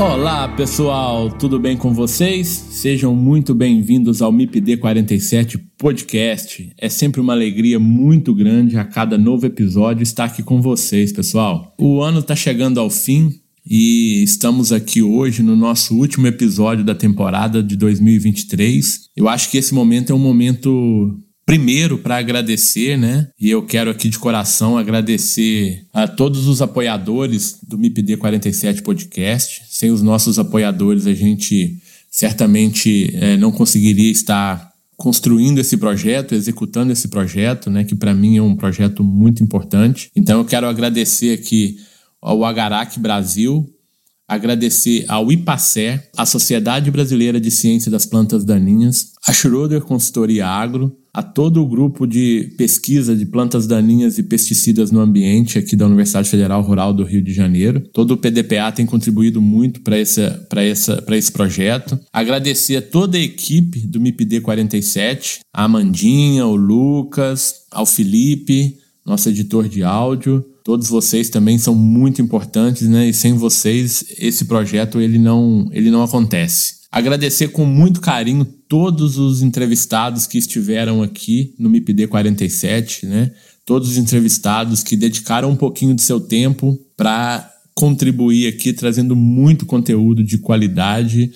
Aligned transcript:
Olá 0.00 0.48
pessoal, 0.48 1.30
tudo 1.30 1.58
bem 1.58 1.76
com 1.76 1.92
vocês? 1.92 2.48
Sejam 2.48 3.14
muito 3.14 3.54
bem-vindos 3.54 4.22
ao 4.22 4.32
MIPD 4.32 4.78
47 4.78 5.58
Podcast. 5.76 6.72
É 6.78 6.88
sempre 6.88 7.20
uma 7.20 7.34
alegria 7.34 7.78
muito 7.78 8.34
grande 8.34 8.78
a 8.78 8.84
cada 8.86 9.18
novo 9.18 9.44
episódio 9.44 10.02
estar 10.02 10.24
aqui 10.24 10.42
com 10.42 10.62
vocês, 10.62 11.12
pessoal. 11.12 11.74
O 11.78 12.00
ano 12.00 12.20
está 12.20 12.34
chegando 12.34 12.80
ao 12.80 12.88
fim 12.88 13.30
e 13.62 14.22
estamos 14.24 14.72
aqui 14.72 15.02
hoje 15.02 15.42
no 15.42 15.54
nosso 15.54 15.94
último 15.94 16.26
episódio 16.26 16.82
da 16.82 16.94
temporada 16.94 17.62
de 17.62 17.76
2023. 17.76 19.10
Eu 19.14 19.28
acho 19.28 19.50
que 19.50 19.58
esse 19.58 19.74
momento 19.74 20.12
é 20.12 20.14
um 20.14 20.18
momento 20.18 21.14
Primeiro, 21.50 21.98
para 21.98 22.16
agradecer, 22.16 22.96
né? 22.96 23.26
E 23.36 23.50
eu 23.50 23.66
quero 23.66 23.90
aqui 23.90 24.08
de 24.08 24.20
coração 24.20 24.78
agradecer 24.78 25.84
a 25.92 26.06
todos 26.06 26.46
os 26.46 26.62
apoiadores 26.62 27.58
do 27.60 27.76
MIPD 27.76 28.18
47 28.18 28.82
Podcast. 28.82 29.62
Sem 29.68 29.90
os 29.90 30.00
nossos 30.00 30.38
apoiadores, 30.38 31.08
a 31.08 31.12
gente 31.12 31.76
certamente 32.08 33.10
é, 33.16 33.36
não 33.36 33.50
conseguiria 33.50 34.12
estar 34.12 34.70
construindo 34.96 35.58
esse 35.58 35.76
projeto, 35.76 36.36
executando 36.36 36.92
esse 36.92 37.08
projeto, 37.08 37.68
né? 37.68 37.82
Que 37.82 37.96
para 37.96 38.14
mim 38.14 38.36
é 38.36 38.42
um 38.42 38.54
projeto 38.54 39.02
muito 39.02 39.42
importante. 39.42 40.08
Então 40.14 40.38
eu 40.38 40.44
quero 40.44 40.68
agradecer 40.68 41.32
aqui 41.32 41.78
ao 42.22 42.44
Agarac 42.44 42.96
Brasil, 43.00 43.68
agradecer 44.30 45.04
ao 45.08 45.32
IPACER, 45.32 46.08
a 46.16 46.24
Sociedade 46.24 46.88
Brasileira 46.88 47.40
de 47.40 47.50
Ciência 47.50 47.90
das 47.90 48.06
Plantas 48.06 48.44
Daninhas, 48.44 49.10
a 49.26 49.32
Schroeder 49.32 49.80
Consultoria 49.80 50.46
Agro, 50.46 50.96
a 51.12 51.20
todo 51.20 51.60
o 51.60 51.66
grupo 51.66 52.06
de 52.06 52.54
pesquisa 52.56 53.16
de 53.16 53.26
plantas 53.26 53.66
daninhas 53.66 54.18
e 54.18 54.22
pesticidas 54.22 54.92
no 54.92 55.00
ambiente 55.00 55.58
aqui 55.58 55.74
da 55.74 55.84
Universidade 55.84 56.30
Federal 56.30 56.62
Rural 56.62 56.94
do 56.94 57.02
Rio 57.02 57.20
de 57.20 57.32
Janeiro. 57.32 57.80
Todo 57.92 58.12
o 58.12 58.16
PDPA 58.16 58.70
tem 58.70 58.86
contribuído 58.86 59.42
muito 59.42 59.80
para 59.80 59.98
esse 59.98 61.32
projeto. 61.32 61.98
Agradecer 62.12 62.76
a 62.76 62.82
toda 62.82 63.18
a 63.18 63.20
equipe 63.20 63.80
do 63.80 64.00
MIPD 64.00 64.42
47, 64.42 65.40
a 65.52 65.64
Amandinha, 65.64 66.46
o 66.46 66.54
Lucas, 66.54 67.62
ao 67.72 67.84
Felipe, 67.84 68.78
nosso 69.04 69.28
editor 69.28 69.68
de 69.68 69.82
áudio. 69.82 70.44
Todos 70.70 70.88
vocês 70.88 71.28
também 71.28 71.58
são 71.58 71.74
muito 71.74 72.22
importantes, 72.22 72.86
né? 72.86 73.08
E 73.08 73.12
sem 73.12 73.34
vocês 73.34 74.04
esse 74.16 74.44
projeto 74.44 75.00
ele 75.00 75.18
não, 75.18 75.68
ele 75.72 75.90
não 75.90 76.00
acontece. 76.00 76.74
Agradecer 76.92 77.48
com 77.48 77.66
muito 77.66 78.00
carinho 78.00 78.44
todos 78.44 79.18
os 79.18 79.42
entrevistados 79.42 80.28
que 80.28 80.38
estiveram 80.38 81.02
aqui 81.02 81.56
no 81.58 81.68
MIPD 81.68 82.06
47, 82.06 83.04
né? 83.04 83.32
Todos 83.66 83.88
os 83.88 83.96
entrevistados 83.98 84.84
que 84.84 84.94
dedicaram 84.94 85.50
um 85.50 85.56
pouquinho 85.56 85.92
de 85.92 86.02
seu 86.02 86.20
tempo 86.20 86.78
para 86.96 87.50
contribuir 87.74 88.46
aqui, 88.46 88.72
trazendo 88.72 89.16
muito 89.16 89.66
conteúdo 89.66 90.22
de 90.22 90.38
qualidade, 90.38 91.32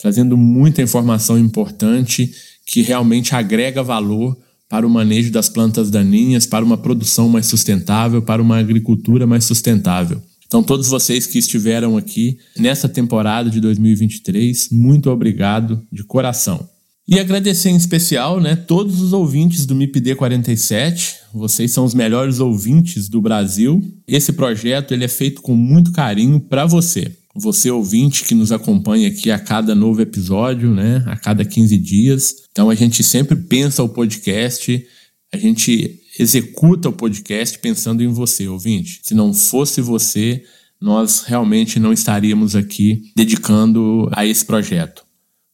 trazendo 0.00 0.36
muita 0.36 0.80
informação 0.80 1.36
importante 1.36 2.32
que 2.64 2.82
realmente 2.82 3.34
agrega 3.34 3.82
valor 3.82 4.38
para 4.68 4.86
o 4.86 4.90
manejo 4.90 5.30
das 5.30 5.48
plantas 5.48 5.90
daninhas, 5.90 6.46
para 6.46 6.64
uma 6.64 6.76
produção 6.76 7.28
mais 7.28 7.46
sustentável, 7.46 8.22
para 8.22 8.42
uma 8.42 8.58
agricultura 8.58 9.26
mais 9.26 9.44
sustentável. 9.44 10.20
Então, 10.46 10.62
todos 10.62 10.88
vocês 10.88 11.26
que 11.26 11.38
estiveram 11.38 11.96
aqui 11.96 12.38
nessa 12.56 12.88
temporada 12.88 13.50
de 13.50 13.60
2023, 13.60 14.68
muito 14.70 15.10
obrigado 15.10 15.82
de 15.92 16.04
coração. 16.04 16.68
E 17.08 17.20
agradecer 17.20 17.70
em 17.70 17.76
especial, 17.76 18.40
né, 18.40 18.56
todos 18.56 19.00
os 19.00 19.12
ouvintes 19.12 19.64
do 19.64 19.76
MIPD 19.76 20.16
47. 20.16 21.14
Vocês 21.32 21.70
são 21.70 21.84
os 21.84 21.94
melhores 21.94 22.40
ouvintes 22.40 23.08
do 23.08 23.20
Brasil. 23.20 23.80
Esse 24.08 24.32
projeto 24.32 24.92
ele 24.92 25.04
é 25.04 25.08
feito 25.08 25.40
com 25.40 25.54
muito 25.54 25.92
carinho 25.92 26.40
para 26.40 26.66
você. 26.66 27.12
Você 27.38 27.70
ouvinte 27.70 28.24
que 28.24 28.34
nos 28.34 28.50
acompanha 28.50 29.08
aqui 29.08 29.30
a 29.30 29.38
cada 29.38 29.74
novo 29.74 30.00
episódio, 30.00 30.72
né, 30.72 31.02
a 31.06 31.16
cada 31.16 31.44
15 31.44 31.76
dias. 31.78 32.34
Então 32.50 32.70
a 32.70 32.74
gente 32.74 33.02
sempre 33.02 33.36
pensa 33.36 33.82
o 33.82 33.88
podcast, 33.88 34.84
a 35.32 35.36
gente 35.36 36.00
executa 36.18 36.88
o 36.88 36.92
podcast 36.92 37.58
pensando 37.58 38.02
em 38.02 38.08
você, 38.08 38.48
ouvinte. 38.48 39.00
Se 39.02 39.14
não 39.14 39.34
fosse 39.34 39.80
você, 39.80 40.42
nós 40.80 41.24
realmente 41.26 41.78
não 41.78 41.92
estaríamos 41.92 42.56
aqui 42.56 43.12
dedicando 43.14 44.08
a 44.12 44.24
esse 44.24 44.44
projeto. 44.44 45.04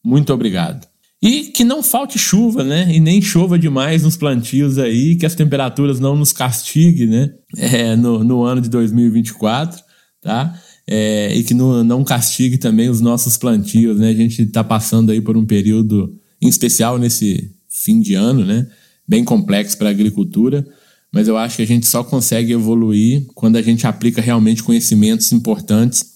Muito 0.03 0.33
obrigado. 0.33 0.87
E 1.21 1.43
que 1.45 1.63
não 1.63 1.81
falte 1.81 2.19
chuva, 2.19 2.65
né? 2.65 2.93
E 2.93 2.99
nem 2.99 3.21
chova 3.21 3.57
demais 3.57 4.03
nos 4.03 4.17
plantios 4.17 4.77
aí, 4.77 5.15
que 5.15 5.25
as 5.25 5.33
temperaturas 5.33 5.97
não 5.97 6.17
nos 6.17 6.33
castiguem, 6.33 7.07
né? 7.07 7.29
É, 7.57 7.95
no, 7.95 8.23
no 8.25 8.43
ano 8.43 8.59
de 8.59 8.69
2024, 8.69 9.81
tá? 10.21 10.53
É, 10.87 11.33
e 11.35 11.43
que 11.43 11.53
no, 11.53 11.83
não 11.83 12.03
castigue 12.03 12.57
também 12.57 12.89
os 12.89 12.99
nossos 12.99 13.37
plantios, 13.37 13.97
né? 13.97 14.09
A 14.09 14.13
gente 14.13 14.41
está 14.41 14.63
passando 14.63 15.11
aí 15.11 15.21
por 15.21 15.37
um 15.37 15.45
período, 15.45 16.13
em 16.41 16.47
especial 16.47 16.97
nesse 16.97 17.51
fim 17.69 18.01
de 18.01 18.15
ano, 18.15 18.45
né? 18.45 18.67
bem 19.07 19.23
complexo 19.23 19.77
para 19.77 19.89
a 19.89 19.91
agricultura, 19.91 20.65
mas 21.11 21.27
eu 21.27 21.37
acho 21.37 21.57
que 21.57 21.61
a 21.61 21.67
gente 21.67 21.85
só 21.85 22.03
consegue 22.03 22.53
evoluir 22.53 23.27
quando 23.35 23.57
a 23.57 23.61
gente 23.61 23.85
aplica 23.85 24.21
realmente 24.21 24.63
conhecimentos 24.63 25.31
importantes. 25.31 26.13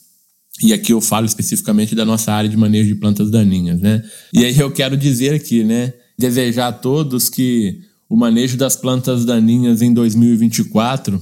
E 0.63 0.73
aqui 0.73 0.91
eu 0.91 0.99
falo 0.99 1.25
especificamente 1.25 1.93
da 1.93 2.03
nossa 2.03 2.33
área 2.33 2.49
de 2.49 2.57
manejo 2.57 2.87
de 2.87 2.95
plantas 2.95 3.29
daninhas, 3.29 3.79
né? 3.79 4.03
E 4.33 4.43
aí 4.43 4.57
eu 4.57 4.71
quero 4.71 4.97
dizer 4.97 5.35
aqui, 5.35 5.63
né, 5.63 5.93
desejar 6.17 6.69
a 6.69 6.71
todos 6.71 7.29
que 7.29 7.79
o 8.09 8.15
manejo 8.15 8.57
das 8.57 8.75
plantas 8.75 9.23
daninhas 9.23 9.83
em 9.83 9.93
2024 9.93 11.21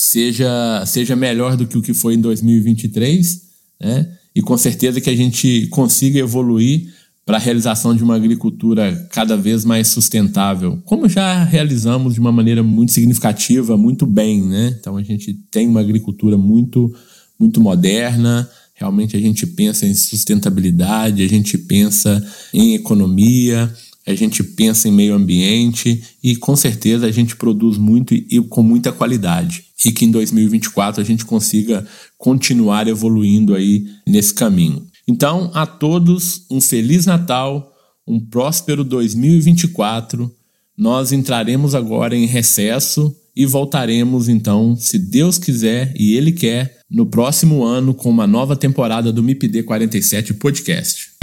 seja, 0.00 0.82
seja 0.86 1.14
melhor 1.14 1.58
do 1.58 1.66
que 1.66 1.76
o 1.76 1.82
que 1.82 1.92
foi 1.92 2.14
em 2.14 2.20
2023, 2.22 3.42
né? 3.78 4.10
E 4.34 4.40
com 4.40 4.56
certeza 4.56 4.98
que 4.98 5.10
a 5.10 5.14
gente 5.14 5.66
consiga 5.66 6.18
evoluir 6.18 6.88
para 7.26 7.36
a 7.36 7.40
realização 7.40 7.94
de 7.94 8.02
uma 8.02 8.16
agricultura 8.16 9.08
cada 9.12 9.36
vez 9.36 9.62
mais 9.62 9.88
sustentável, 9.88 10.80
como 10.86 11.06
já 11.06 11.44
realizamos 11.44 12.14
de 12.14 12.20
uma 12.20 12.32
maneira 12.32 12.62
muito 12.62 12.92
significativa, 12.92 13.76
muito 13.76 14.06
bem, 14.06 14.40
né? 14.42 14.74
Então 14.80 14.96
a 14.96 15.02
gente 15.02 15.34
tem 15.50 15.68
uma 15.68 15.80
agricultura 15.80 16.38
muito, 16.38 16.90
muito 17.38 17.60
moderna. 17.60 18.48
Realmente 18.74 19.18
a 19.18 19.20
gente 19.20 19.46
pensa 19.46 19.86
em 19.86 19.94
sustentabilidade, 19.94 21.22
a 21.22 21.28
gente 21.28 21.58
pensa 21.58 22.26
em 22.54 22.74
economia, 22.74 23.70
a 24.10 24.14
gente 24.14 24.42
pensa 24.42 24.88
em 24.88 24.92
meio 24.92 25.14
ambiente 25.14 26.02
e 26.22 26.36
com 26.36 26.54
certeza 26.56 27.06
a 27.06 27.10
gente 27.10 27.36
produz 27.36 27.78
muito 27.78 28.14
e 28.14 28.40
com 28.48 28.62
muita 28.62 28.92
qualidade. 28.92 29.64
E 29.84 29.92
que 29.92 30.04
em 30.04 30.10
2024 30.10 31.00
a 31.00 31.04
gente 31.04 31.24
consiga 31.24 31.86
continuar 32.18 32.86
evoluindo 32.86 33.54
aí 33.54 33.86
nesse 34.06 34.34
caminho. 34.34 34.86
Então, 35.08 35.50
a 35.54 35.66
todos 35.66 36.44
um 36.50 36.60
feliz 36.60 37.06
Natal, 37.06 37.72
um 38.06 38.20
próspero 38.20 38.84
2024. 38.84 40.30
Nós 40.76 41.12
entraremos 41.12 41.74
agora 41.74 42.16
em 42.16 42.26
recesso 42.26 43.14
e 43.34 43.46
voltaremos 43.46 44.28
então, 44.28 44.76
se 44.76 44.98
Deus 44.98 45.38
quiser 45.38 45.94
e 45.96 46.14
Ele 46.14 46.32
quer, 46.32 46.80
no 46.90 47.06
próximo 47.06 47.64
ano 47.64 47.94
com 47.94 48.10
uma 48.10 48.26
nova 48.26 48.56
temporada 48.56 49.12
do 49.12 49.22
MIPD 49.22 49.62
47 49.62 50.34
Podcast. 50.34 51.19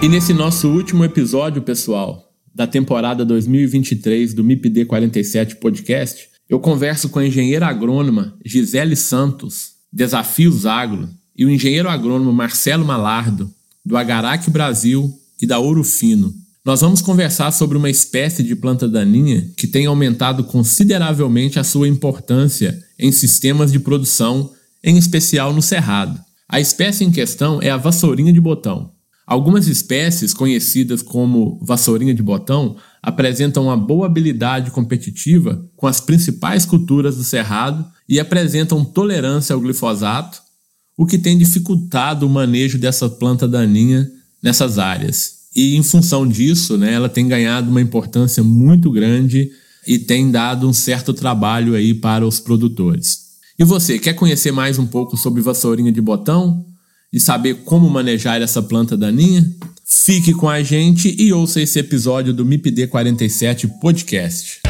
E 0.00 0.08
nesse 0.08 0.32
nosso 0.32 0.68
último 0.68 1.04
episódio, 1.04 1.60
pessoal, 1.60 2.32
da 2.54 2.68
temporada 2.68 3.24
2023 3.24 4.32
do 4.32 4.44
MIPD 4.44 4.84
47 4.84 5.56
Podcast, 5.56 6.28
eu 6.48 6.60
converso 6.60 7.08
com 7.08 7.18
a 7.18 7.26
engenheira 7.26 7.66
agrônoma 7.66 8.36
Gisele 8.46 8.94
Santos, 8.94 9.72
Desafios 9.92 10.66
Agro, 10.66 11.08
e 11.36 11.44
o 11.44 11.50
engenheiro 11.50 11.88
agrônomo 11.88 12.32
Marcelo 12.32 12.84
Malardo, 12.84 13.52
do 13.84 13.96
Agarac 13.96 14.48
Brasil 14.48 15.12
e 15.42 15.44
da 15.44 15.58
Ouro 15.58 15.82
Fino. 15.82 16.32
Nós 16.64 16.80
vamos 16.80 17.02
conversar 17.02 17.50
sobre 17.50 17.76
uma 17.76 17.90
espécie 17.90 18.44
de 18.44 18.54
planta 18.54 18.88
daninha 18.88 19.50
que 19.56 19.66
tem 19.66 19.86
aumentado 19.86 20.44
consideravelmente 20.44 21.58
a 21.58 21.64
sua 21.64 21.88
importância 21.88 22.78
em 22.96 23.10
sistemas 23.10 23.72
de 23.72 23.80
produção, 23.80 24.52
em 24.82 24.96
especial 24.96 25.52
no 25.52 25.60
cerrado. 25.60 26.20
A 26.48 26.60
espécie 26.60 27.02
em 27.02 27.10
questão 27.10 27.60
é 27.60 27.68
a 27.68 27.76
vassourinha 27.76 28.32
de 28.32 28.40
botão. 28.40 28.96
Algumas 29.28 29.68
espécies, 29.68 30.32
conhecidas 30.32 31.02
como 31.02 31.60
vassourinha 31.60 32.14
de 32.14 32.22
botão, 32.22 32.76
apresentam 33.02 33.64
uma 33.64 33.76
boa 33.76 34.06
habilidade 34.06 34.70
competitiva 34.70 35.62
com 35.76 35.86
as 35.86 36.00
principais 36.00 36.64
culturas 36.64 37.18
do 37.18 37.22
cerrado 37.22 37.84
e 38.08 38.18
apresentam 38.18 38.82
tolerância 38.82 39.52
ao 39.52 39.60
glifosato, 39.60 40.40
o 40.96 41.04
que 41.04 41.18
tem 41.18 41.36
dificultado 41.36 42.26
o 42.26 42.30
manejo 42.30 42.78
dessa 42.78 43.06
planta 43.06 43.46
daninha 43.46 44.10
nessas 44.42 44.78
áreas. 44.78 45.40
E 45.54 45.76
em 45.76 45.82
função 45.82 46.26
disso, 46.26 46.78
né, 46.78 46.94
ela 46.94 47.10
tem 47.10 47.28
ganhado 47.28 47.68
uma 47.68 47.82
importância 47.82 48.42
muito 48.42 48.90
grande 48.90 49.50
e 49.86 49.98
tem 49.98 50.30
dado 50.30 50.66
um 50.66 50.72
certo 50.72 51.12
trabalho 51.12 51.74
aí 51.74 51.92
para 51.92 52.26
os 52.26 52.40
produtores. 52.40 53.28
E 53.58 53.64
você, 53.64 53.98
quer 53.98 54.14
conhecer 54.14 54.52
mais 54.52 54.78
um 54.78 54.86
pouco 54.86 55.18
sobre 55.18 55.42
vassourinha 55.42 55.92
de 55.92 56.00
botão 56.00 56.64
e 57.12 57.18
saber 57.18 57.62
como 57.64 57.88
manejar 57.88 58.40
essa 58.42 58.62
planta 58.62 58.96
daninha? 58.96 59.44
Fique 59.84 60.34
com 60.34 60.48
a 60.48 60.62
gente 60.62 61.14
e 61.18 61.32
ouça 61.32 61.60
esse 61.60 61.78
episódio 61.78 62.32
do 62.34 62.44
MIPD 62.44 62.88
47 62.88 63.66
Podcast. 63.80 64.60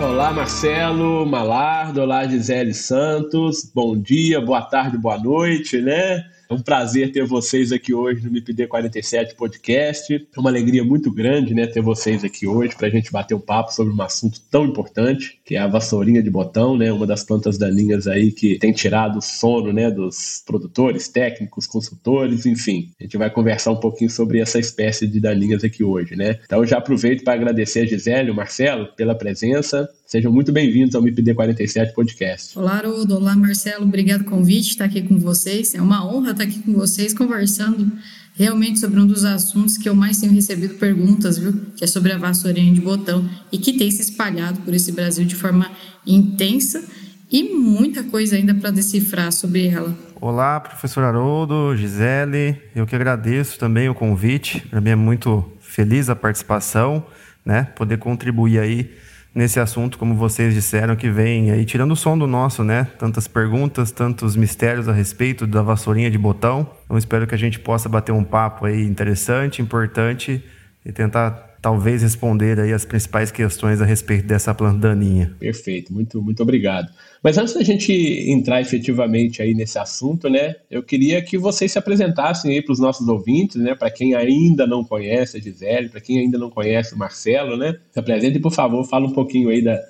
Olá, 0.00 0.32
Marcelo 0.32 1.24
Malardo, 1.24 2.00
olá, 2.00 2.26
Gisele 2.26 2.74
Santos. 2.74 3.70
Bom 3.72 3.96
dia, 3.96 4.40
boa 4.40 4.62
tarde, 4.62 4.98
boa 4.98 5.18
noite, 5.18 5.80
né? 5.80 6.24
É 6.48 6.52
um 6.52 6.60
prazer 6.60 7.10
ter 7.10 7.24
vocês 7.24 7.72
aqui 7.72 7.94
hoje 7.94 8.22
no 8.22 8.30
MIPD 8.30 8.66
47 8.66 9.34
Podcast. 9.34 10.14
É 10.14 10.40
uma 10.40 10.50
alegria 10.50 10.84
muito 10.84 11.10
grande 11.10 11.54
né, 11.54 11.66
ter 11.66 11.80
vocês 11.80 12.22
aqui 12.22 12.46
hoje 12.46 12.76
para 12.76 12.86
a 12.86 12.90
gente 12.90 13.10
bater 13.10 13.34
um 13.34 13.40
papo 13.40 13.72
sobre 13.72 13.94
um 13.94 14.02
assunto 14.02 14.40
tão 14.50 14.66
importante, 14.66 15.38
que 15.44 15.56
é 15.56 15.58
a 15.58 15.66
vassourinha 15.66 16.22
de 16.22 16.30
botão, 16.30 16.76
né, 16.76 16.92
uma 16.92 17.06
das 17.06 17.24
plantas 17.24 17.56
daninhas 17.56 18.06
aí 18.06 18.30
que 18.30 18.58
tem 18.58 18.72
tirado 18.72 19.18
o 19.18 19.22
sono 19.22 19.72
né, 19.72 19.90
dos 19.90 20.42
produtores, 20.44 21.08
técnicos, 21.08 21.66
consultores, 21.66 22.44
enfim. 22.44 22.90
A 23.00 23.04
gente 23.04 23.16
vai 23.16 23.30
conversar 23.30 23.70
um 23.70 23.80
pouquinho 23.80 24.10
sobre 24.10 24.38
essa 24.38 24.58
espécie 24.58 25.06
de 25.06 25.20
daninhas 25.20 25.64
aqui 25.64 25.82
hoje. 25.82 26.14
Né? 26.14 26.38
Então 26.44 26.58
eu 26.58 26.66
já 26.66 26.76
aproveito 26.76 27.24
para 27.24 27.34
agradecer 27.34 27.80
a 27.80 27.86
Gisele 27.86 28.28
e 28.28 28.30
o 28.30 28.34
Marcelo 28.34 28.88
pela 28.94 29.14
presença. 29.14 29.88
Sejam 30.06 30.30
muito 30.30 30.52
bem-vindos 30.52 30.94
ao 30.94 31.00
MIPD 31.00 31.34
47 31.34 31.94
Podcast. 31.94 32.58
Olá, 32.58 32.82
Rodo. 32.84 33.16
Olá, 33.16 33.34
Marcelo. 33.34 33.84
Obrigado 33.84 34.24
pelo 34.24 34.36
convite, 34.36 34.68
estar 34.68 34.84
aqui 34.84 35.02
com 35.02 35.18
vocês. 35.18 35.74
É 35.74 35.80
uma 35.80 36.06
honra 36.06 36.33
estar 36.34 36.44
aqui 36.44 36.60
com 36.60 36.72
vocês 36.74 37.14
conversando 37.14 37.90
realmente 38.36 38.80
sobre 38.80 39.00
um 39.00 39.06
dos 39.06 39.24
assuntos 39.24 39.78
que 39.78 39.88
eu 39.88 39.94
mais 39.94 40.20
tenho 40.20 40.32
recebido 40.32 40.74
perguntas, 40.74 41.38
viu? 41.38 41.52
Que 41.76 41.84
é 41.84 41.86
sobre 41.86 42.12
a 42.12 42.18
vassourinha 42.18 42.72
de 42.74 42.80
botão 42.80 43.28
e 43.50 43.58
que 43.58 43.72
tem 43.74 43.90
se 43.90 44.02
espalhado 44.02 44.60
por 44.60 44.74
esse 44.74 44.92
Brasil 44.92 45.24
de 45.24 45.34
forma 45.34 45.70
intensa 46.06 46.84
e 47.30 47.54
muita 47.54 48.02
coisa 48.04 48.36
ainda 48.36 48.54
para 48.54 48.70
decifrar 48.70 49.32
sobre 49.32 49.68
ela. 49.68 49.96
Olá, 50.20 50.58
professor 50.60 51.04
Haroldo, 51.04 51.76
Gisele. 51.76 52.56
Eu 52.74 52.86
que 52.86 52.96
agradeço 52.96 53.58
também 53.58 53.88
o 53.88 53.94
convite. 53.94 54.60
Para 54.68 54.80
mim 54.80 54.90
é 54.90 54.96
muito 54.96 55.44
feliz 55.60 56.08
a 56.08 56.16
participação, 56.16 57.04
né? 57.44 57.64
Poder 57.76 57.98
contribuir 57.98 58.58
aí 58.58 58.90
nesse 59.34 59.58
assunto, 59.58 59.98
como 59.98 60.14
vocês 60.14 60.54
disseram, 60.54 60.94
que 60.94 61.10
vem 61.10 61.50
aí 61.50 61.64
tirando 61.64 61.92
o 61.92 61.96
som 61.96 62.16
do 62.16 62.26
nosso, 62.26 62.62
né? 62.62 62.86
Tantas 62.98 63.26
perguntas, 63.26 63.90
tantos 63.90 64.36
mistérios 64.36 64.88
a 64.88 64.92
respeito 64.92 65.46
da 65.46 65.60
vassourinha 65.60 66.10
de 66.10 66.18
botão. 66.18 66.70
Então 66.84 66.96
espero 66.96 67.26
que 67.26 67.34
a 67.34 67.38
gente 67.38 67.58
possa 67.58 67.88
bater 67.88 68.12
um 68.12 68.22
papo 68.22 68.66
aí 68.66 68.84
interessante, 68.84 69.60
importante 69.60 70.42
e 70.86 70.92
tentar 70.92 71.54
talvez 71.60 72.02
responder 72.02 72.60
aí 72.60 72.74
as 72.74 72.84
principais 72.84 73.30
questões 73.30 73.80
a 73.80 73.86
respeito 73.86 74.26
dessa 74.26 74.54
planta 74.54 74.86
daninha. 74.86 75.34
Perfeito, 75.40 75.92
muito, 75.94 76.20
muito 76.20 76.42
obrigado. 76.42 76.92
Mas 77.24 77.38
antes 77.38 77.54
da 77.54 77.62
gente 77.62 77.90
entrar 77.90 78.60
efetivamente 78.60 79.40
aí 79.40 79.54
nesse 79.54 79.78
assunto, 79.78 80.28
né, 80.28 80.56
eu 80.70 80.82
queria 80.82 81.22
que 81.22 81.38
vocês 81.38 81.72
se 81.72 81.78
apresentassem 81.78 82.50
aí 82.50 82.60
para 82.60 82.74
os 82.74 82.78
nossos 82.78 83.08
ouvintes, 83.08 83.56
né, 83.56 83.74
para 83.74 83.90
quem 83.90 84.14
ainda 84.14 84.66
não 84.66 84.84
conhece 84.84 85.38
a 85.38 85.40
Gisele, 85.40 85.88
para 85.88 86.02
quem 86.02 86.18
ainda 86.18 86.36
não 86.36 86.50
conhece 86.50 86.94
o 86.94 86.98
Marcelo, 86.98 87.56
né, 87.56 87.78
se 87.90 87.98
apresentem, 87.98 88.42
por 88.42 88.52
favor, 88.52 88.84
fala 88.84 89.06
um 89.06 89.12
pouquinho 89.12 89.48
aí 89.48 89.64
da, 89.64 89.80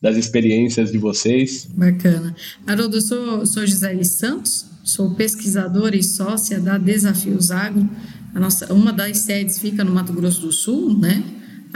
das 0.00 0.16
experiências 0.16 0.92
de 0.92 0.98
vocês. 0.98 1.68
Bacana. 1.74 2.32
Haroldo, 2.64 2.98
eu 2.98 3.00
sou, 3.00 3.44
sou 3.44 3.66
Gisele 3.66 4.04
Santos, 4.04 4.64
sou 4.84 5.16
pesquisadora 5.16 5.96
e 5.96 6.02
sócia 6.02 6.60
da 6.60 6.78
Desafios 6.78 7.50
Agro, 7.50 7.90
a 8.32 8.38
nossa, 8.38 8.72
uma 8.72 8.92
das 8.92 9.18
sedes 9.18 9.58
fica 9.58 9.82
no 9.82 9.92
Mato 9.92 10.12
Grosso 10.12 10.42
do 10.42 10.52
Sul, 10.52 10.96
né? 10.96 11.24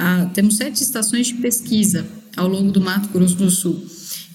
Ah, 0.00 0.30
temos 0.32 0.56
sete 0.56 0.80
estações 0.80 1.26
de 1.26 1.34
pesquisa 1.34 2.06
ao 2.36 2.46
longo 2.46 2.70
do 2.70 2.80
Mato 2.80 3.08
Grosso 3.08 3.34
do 3.34 3.50
Sul. 3.50 3.84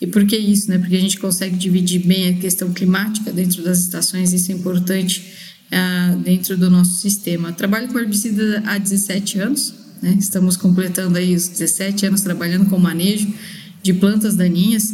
E 0.01 0.05
por 0.05 0.25
que 0.27 0.35
isso? 0.35 0.69
Né? 0.69 0.77
Porque 0.77 0.97
a 0.97 0.99
gente 0.99 1.17
consegue 1.17 1.55
dividir 1.55 2.05
bem 2.05 2.27
a 2.27 2.33
questão 2.33 2.73
climática 2.73 3.31
dentro 3.31 3.63
das 3.63 3.79
estações, 3.79 4.33
isso 4.33 4.51
é 4.51 4.55
importante 4.55 5.23
ah, 5.71 6.17
dentro 6.21 6.57
do 6.57 6.69
nosso 6.69 6.95
sistema. 6.95 7.53
Trabalho 7.53 7.87
com 7.87 7.97
herbicida 7.97 8.61
há 8.65 8.77
17 8.77 9.39
anos, 9.39 9.73
né? 10.01 10.17
estamos 10.19 10.57
completando 10.57 11.17
aí 11.17 11.33
os 11.33 11.47
17 11.47 12.07
anos 12.07 12.19
trabalhando 12.19 12.69
com 12.69 12.77
manejo 12.77 13.33
de 13.81 13.93
plantas 13.93 14.35
daninhas 14.35 14.93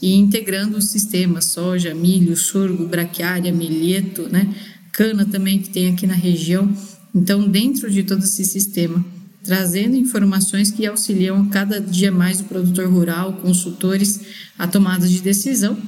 e 0.00 0.14
integrando 0.14 0.78
os 0.78 0.86
sistemas 0.86 1.44
soja, 1.44 1.94
milho, 1.94 2.34
sorgo, 2.38 2.88
braquiária, 2.88 3.52
milheto, 3.52 4.30
né? 4.30 4.48
cana 4.92 5.26
também 5.26 5.58
que 5.58 5.68
tem 5.68 5.88
aqui 5.88 6.06
na 6.06 6.14
região. 6.14 6.74
Então, 7.14 7.46
dentro 7.46 7.90
de 7.90 8.02
todo 8.02 8.24
esse 8.24 8.46
sistema, 8.46 9.04
trazendo 9.46 9.96
informações 9.96 10.70
que 10.70 10.84
auxiliam 10.86 11.48
cada 11.48 11.80
dia 11.80 12.10
mais 12.10 12.40
o 12.40 12.44
produtor 12.44 12.88
rural, 12.88 13.34
consultores, 13.34 14.20
a 14.58 14.66
tomada 14.66 15.06
de 15.06 15.20
decisão. 15.20 15.78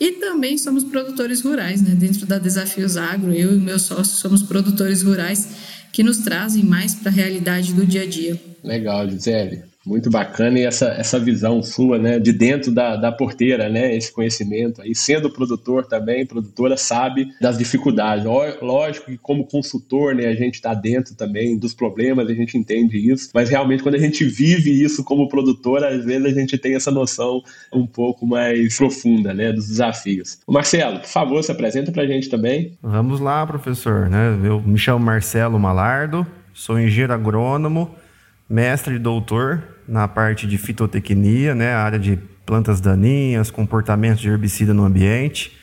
E 0.00 0.12
também 0.12 0.58
somos 0.58 0.82
produtores 0.82 1.42
rurais, 1.42 1.80
né? 1.80 1.94
Dentro 1.94 2.26
da 2.26 2.38
Desafios 2.38 2.96
Agro, 2.96 3.32
eu 3.32 3.54
e 3.54 3.58
meus 3.58 3.82
sócios 3.82 4.18
somos 4.18 4.42
produtores 4.42 5.02
rurais 5.02 5.48
que 5.92 6.02
nos 6.02 6.18
trazem 6.18 6.64
mais 6.64 6.94
para 6.94 7.10
a 7.10 7.14
realidade 7.14 7.72
do 7.72 7.86
dia 7.86 8.02
a 8.02 8.06
dia. 8.06 8.40
Legal, 8.64 9.08
Gisele. 9.08 9.71
Muito 9.84 10.08
bacana 10.08 10.58
e 10.60 10.64
essa, 10.64 10.86
essa 10.86 11.18
visão 11.18 11.60
sua, 11.62 11.98
né, 11.98 12.18
de 12.20 12.32
dentro 12.32 12.70
da, 12.70 12.94
da 12.94 13.10
porteira, 13.10 13.68
né, 13.68 13.96
esse 13.96 14.12
conhecimento 14.12 14.80
aí, 14.80 14.94
sendo 14.94 15.28
produtor 15.28 15.86
também, 15.86 16.24
produtora 16.24 16.76
sabe 16.76 17.28
das 17.40 17.58
dificuldades. 17.58 18.24
Lógico 18.60 19.06
que 19.06 19.18
como 19.18 19.44
consultor, 19.44 20.14
né, 20.14 20.26
a 20.26 20.34
gente 20.34 20.54
está 20.54 20.72
dentro 20.72 21.16
também 21.16 21.58
dos 21.58 21.74
problemas, 21.74 22.28
a 22.28 22.34
gente 22.34 22.56
entende 22.56 22.96
isso, 22.96 23.30
mas 23.34 23.48
realmente 23.50 23.82
quando 23.82 23.96
a 23.96 23.98
gente 23.98 24.24
vive 24.24 24.70
isso 24.70 25.02
como 25.02 25.28
produtor, 25.28 25.84
às 25.84 26.04
vezes 26.04 26.26
a 26.26 26.40
gente 26.40 26.56
tem 26.56 26.76
essa 26.76 26.90
noção 26.90 27.42
um 27.72 27.86
pouco 27.86 28.24
mais 28.24 28.76
profunda, 28.76 29.34
né, 29.34 29.52
dos 29.52 29.66
desafios. 29.66 30.38
Marcelo, 30.46 31.00
por 31.00 31.08
favor, 31.08 31.42
se 31.42 31.50
apresenta 31.50 31.90
para 31.90 32.04
a 32.04 32.06
gente 32.06 32.28
também. 32.28 32.78
Vamos 32.80 33.18
lá, 33.18 33.44
professor, 33.44 34.08
né, 34.08 34.38
eu 34.44 34.60
me 34.60 34.78
chamo 34.78 35.04
Marcelo 35.04 35.58
Malardo, 35.58 36.24
sou 36.54 36.78
engenheiro 36.78 37.12
agrônomo, 37.12 37.90
mestre 38.48 38.94
e 38.94 38.98
doutor 38.98 39.71
na 39.86 40.06
parte 40.06 40.46
de 40.46 40.58
fitotecnia, 40.58 41.54
né, 41.54 41.72
a 41.72 41.82
área 41.82 41.98
de 41.98 42.18
plantas 42.44 42.80
daninhas, 42.80 43.50
comportamentos 43.50 44.20
de 44.20 44.28
herbicida 44.28 44.74
no 44.74 44.84
ambiente. 44.84 45.56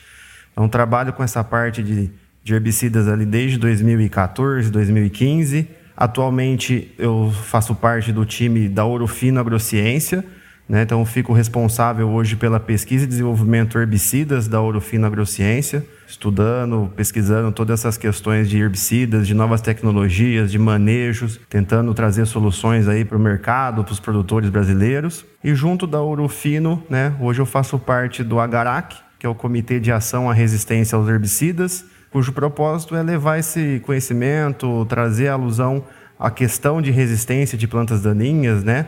Então, 0.52 0.68
trabalho 0.68 1.12
com 1.12 1.22
essa 1.22 1.42
parte 1.44 1.82
de, 1.82 2.10
de 2.42 2.54
herbicidas 2.54 3.08
ali 3.08 3.24
desde 3.24 3.58
2014, 3.58 4.70
2015. 4.70 5.68
Atualmente, 5.96 6.94
eu 6.98 7.30
faço 7.44 7.74
parte 7.74 8.12
do 8.12 8.24
time 8.24 8.68
da 8.68 8.84
Orofino 8.84 9.38
Agrociência, 9.38 10.24
né? 10.70 10.82
Então, 10.82 11.04
fico 11.04 11.32
responsável 11.32 12.08
hoje 12.08 12.36
pela 12.36 12.60
pesquisa 12.60 13.02
e 13.02 13.06
desenvolvimento 13.08 13.76
herbicidas 13.76 14.46
da 14.46 14.62
Orofino 14.62 15.04
Agrociência, 15.04 15.84
estudando, 16.06 16.92
pesquisando 16.94 17.50
todas 17.50 17.80
essas 17.80 17.98
questões 17.98 18.48
de 18.48 18.56
herbicidas, 18.56 19.26
de 19.26 19.34
novas 19.34 19.60
tecnologias, 19.60 20.48
de 20.48 20.60
manejos, 20.60 21.40
tentando 21.48 21.92
trazer 21.92 22.24
soluções 22.24 22.86
aí 22.86 23.04
para 23.04 23.16
o 23.16 23.20
mercado, 23.20 23.82
para 23.82 23.92
os 23.92 23.98
produtores 23.98 24.48
brasileiros. 24.48 25.24
E 25.42 25.56
junto 25.56 25.88
da 25.88 26.00
Orofino, 26.00 26.80
né? 26.88 27.16
hoje 27.18 27.40
eu 27.40 27.46
faço 27.46 27.76
parte 27.76 28.22
do 28.22 28.38
Agarac, 28.38 28.96
que 29.18 29.26
é 29.26 29.28
o 29.28 29.34
Comitê 29.34 29.80
de 29.80 29.90
Ação 29.90 30.30
à 30.30 30.32
Resistência 30.32 30.94
aos 30.94 31.08
Herbicidas, 31.08 31.84
cujo 32.12 32.32
propósito 32.32 32.94
é 32.94 33.02
levar 33.02 33.40
esse 33.40 33.82
conhecimento, 33.84 34.86
trazer 34.88 35.26
alusão 35.26 35.84
à 36.16 36.30
questão 36.30 36.80
de 36.80 36.92
resistência 36.92 37.58
de 37.58 37.66
plantas 37.66 38.02
daninhas, 38.02 38.62
né? 38.62 38.86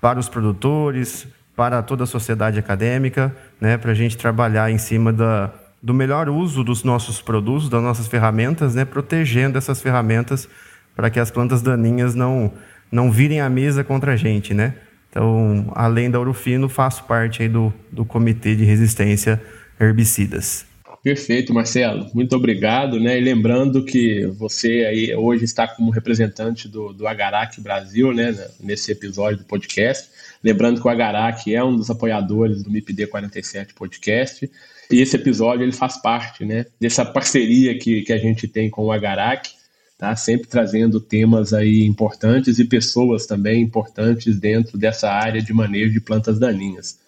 Para 0.00 0.18
os 0.18 0.28
produtores, 0.28 1.26
para 1.56 1.82
toda 1.82 2.04
a 2.04 2.06
sociedade 2.06 2.58
acadêmica, 2.58 3.34
né, 3.60 3.76
para 3.76 3.90
a 3.90 3.94
gente 3.94 4.16
trabalhar 4.16 4.70
em 4.70 4.78
cima 4.78 5.12
da, 5.12 5.50
do 5.82 5.92
melhor 5.92 6.28
uso 6.28 6.62
dos 6.62 6.84
nossos 6.84 7.20
produtos, 7.20 7.68
das 7.68 7.82
nossas 7.82 8.06
ferramentas, 8.06 8.74
né, 8.74 8.84
protegendo 8.84 9.58
essas 9.58 9.82
ferramentas 9.82 10.48
para 10.94 11.10
que 11.10 11.20
as 11.20 11.30
plantas 11.30 11.62
daninhas 11.62 12.14
não, 12.14 12.52
não 12.90 13.10
virem 13.10 13.40
a 13.40 13.48
mesa 13.48 13.84
contra 13.84 14.12
a 14.12 14.16
gente. 14.16 14.54
Né? 14.54 14.74
Então, 15.10 15.70
além 15.74 16.10
da 16.10 16.20
Urufino, 16.20 16.68
faço 16.68 17.04
parte 17.04 17.42
aí 17.42 17.48
do, 17.48 17.72
do 17.90 18.04
Comitê 18.04 18.54
de 18.54 18.64
Resistência 18.64 19.40
a 19.78 19.84
Herbicidas. 19.84 20.66
Perfeito, 21.02 21.54
Marcelo. 21.54 22.10
Muito 22.12 22.34
obrigado, 22.34 22.98
né? 22.98 23.18
E 23.18 23.20
lembrando 23.20 23.84
que 23.84 24.26
você 24.26 24.84
aí 24.88 25.14
hoje 25.14 25.44
está 25.44 25.66
como 25.66 25.90
representante 25.90 26.68
do, 26.68 26.92
do 26.92 27.06
Agarac 27.06 27.60
Brasil, 27.60 28.12
né? 28.12 28.36
Nesse 28.60 28.90
episódio 28.92 29.38
do 29.38 29.44
podcast. 29.44 30.10
Lembrando 30.42 30.80
que 30.80 30.86
o 30.86 30.90
Agarac 30.90 31.54
é 31.54 31.62
um 31.62 31.76
dos 31.76 31.88
apoiadores 31.88 32.62
do 32.62 32.70
MIPD 32.70 33.06
47 33.06 33.74
Podcast. 33.74 34.50
E 34.90 35.00
esse 35.00 35.16
episódio 35.16 35.64
ele 35.64 35.72
faz 35.72 36.00
parte, 36.00 36.44
né? 36.44 36.66
Dessa 36.80 37.04
parceria 37.04 37.78
que, 37.78 38.02
que 38.02 38.12
a 38.12 38.18
gente 38.18 38.48
tem 38.48 38.68
com 38.68 38.86
o 38.86 38.92
Agarac 38.92 39.58
tá? 39.98 40.14
Sempre 40.14 40.48
trazendo 40.48 41.00
temas 41.00 41.52
aí 41.52 41.84
importantes 41.84 42.60
e 42.60 42.64
pessoas 42.64 43.26
também 43.26 43.60
importantes 43.60 44.38
dentro 44.38 44.78
dessa 44.78 45.10
área 45.10 45.42
de 45.42 45.52
manejo 45.52 45.92
de 45.92 46.00
plantas 46.00 46.38
daninhas. 46.38 47.00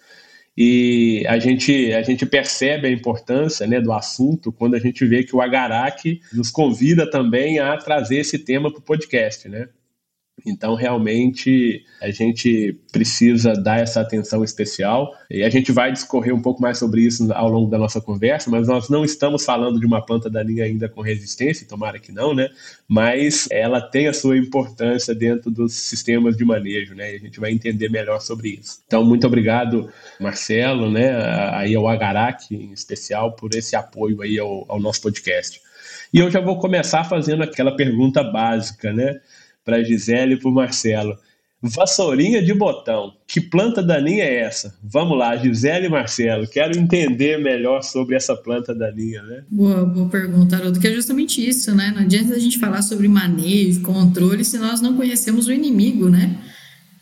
E 0.57 1.25
a 1.27 1.39
gente, 1.39 1.93
a 1.93 2.01
gente 2.01 2.25
percebe 2.25 2.87
a 2.87 2.91
importância 2.91 3.65
né, 3.65 3.79
do 3.79 3.93
assunto 3.93 4.51
quando 4.51 4.75
a 4.75 4.79
gente 4.79 5.05
vê 5.05 5.23
que 5.23 5.35
o 5.35 5.41
Agarac 5.41 6.19
nos 6.33 6.51
convida 6.51 7.09
também 7.09 7.59
a 7.59 7.77
trazer 7.77 8.17
esse 8.17 8.37
tema 8.37 8.69
para 8.69 8.79
o 8.79 8.83
podcast. 8.83 9.47
Né? 9.47 9.69
Então, 10.45 10.75
realmente, 10.75 11.83
a 12.01 12.09
gente 12.09 12.77
precisa 12.91 13.53
dar 13.53 13.79
essa 13.79 14.01
atenção 14.01 14.43
especial 14.43 15.13
e 15.29 15.43
a 15.43 15.49
gente 15.49 15.71
vai 15.71 15.91
discorrer 15.91 16.33
um 16.33 16.41
pouco 16.41 16.61
mais 16.61 16.77
sobre 16.77 17.01
isso 17.01 17.31
ao 17.33 17.49
longo 17.49 17.69
da 17.69 17.77
nossa 17.77 18.01
conversa, 18.01 18.49
mas 18.49 18.67
nós 18.67 18.89
não 18.89 19.05
estamos 19.05 19.45
falando 19.45 19.79
de 19.79 19.85
uma 19.85 20.03
planta 20.05 20.29
daninha 20.29 20.65
ainda 20.65 20.89
com 20.89 21.01
resistência, 21.01 21.67
tomara 21.67 21.99
que 21.99 22.11
não, 22.11 22.33
né? 22.33 22.49
Mas 22.87 23.47
ela 23.51 23.79
tem 23.81 24.07
a 24.07 24.13
sua 24.13 24.37
importância 24.37 25.13
dentro 25.13 25.51
dos 25.51 25.73
sistemas 25.73 26.35
de 26.35 26.43
manejo, 26.43 26.95
né? 26.95 27.13
E 27.13 27.15
a 27.15 27.19
gente 27.19 27.39
vai 27.39 27.51
entender 27.51 27.89
melhor 27.89 28.19
sobre 28.19 28.59
isso. 28.61 28.81
Então, 28.87 29.03
muito 29.03 29.27
obrigado, 29.27 29.89
Marcelo, 30.19 30.89
né? 30.89 31.11
Aí 31.53 31.75
ao 31.75 31.87
Agarac, 31.87 32.53
em 32.53 32.71
especial, 32.71 33.33
por 33.33 33.53
esse 33.53 33.75
apoio 33.75 34.21
aí 34.21 34.39
ao, 34.39 34.65
ao 34.67 34.79
nosso 34.79 35.01
podcast. 35.01 35.61
E 36.13 36.19
eu 36.19 36.29
já 36.29 36.41
vou 36.41 36.59
começar 36.59 37.05
fazendo 37.05 37.43
aquela 37.43 37.75
pergunta 37.75 38.21
básica, 38.21 38.91
né? 38.91 39.21
Para 39.63 39.83
Gisele 39.83 40.33
e 40.33 40.37
para 40.37 40.51
Marcelo. 40.51 41.17
Vassourinha 41.63 42.41
de 42.41 42.55
botão. 42.55 43.13
Que 43.27 43.39
planta 43.39 43.83
daninha 43.83 44.23
é 44.23 44.39
essa? 44.39 44.75
Vamos 44.83 45.15
lá, 45.15 45.37
Gisele 45.37 45.85
e 45.85 45.89
Marcelo. 45.89 46.47
Quero 46.47 46.75
entender 46.77 47.37
melhor 47.37 47.83
sobre 47.83 48.15
essa 48.15 48.35
planta 48.35 48.73
daninha, 48.73 49.21
né? 49.21 49.43
Boa, 49.49 49.85
boa 49.85 50.09
pergunta, 50.09 50.55
Haroldo, 50.55 50.79
que 50.79 50.87
é 50.87 50.93
justamente 50.93 51.47
isso, 51.47 51.75
né? 51.75 51.91
Não 51.95 52.01
adianta 52.01 52.33
a 52.33 52.39
gente 52.39 52.57
falar 52.57 52.81
sobre 52.81 53.07
manejo, 53.07 53.81
controle, 53.81 54.43
se 54.43 54.57
nós 54.57 54.81
não 54.81 54.95
conhecemos 54.95 55.45
o 55.47 55.51
inimigo, 55.51 56.09
né? 56.09 56.35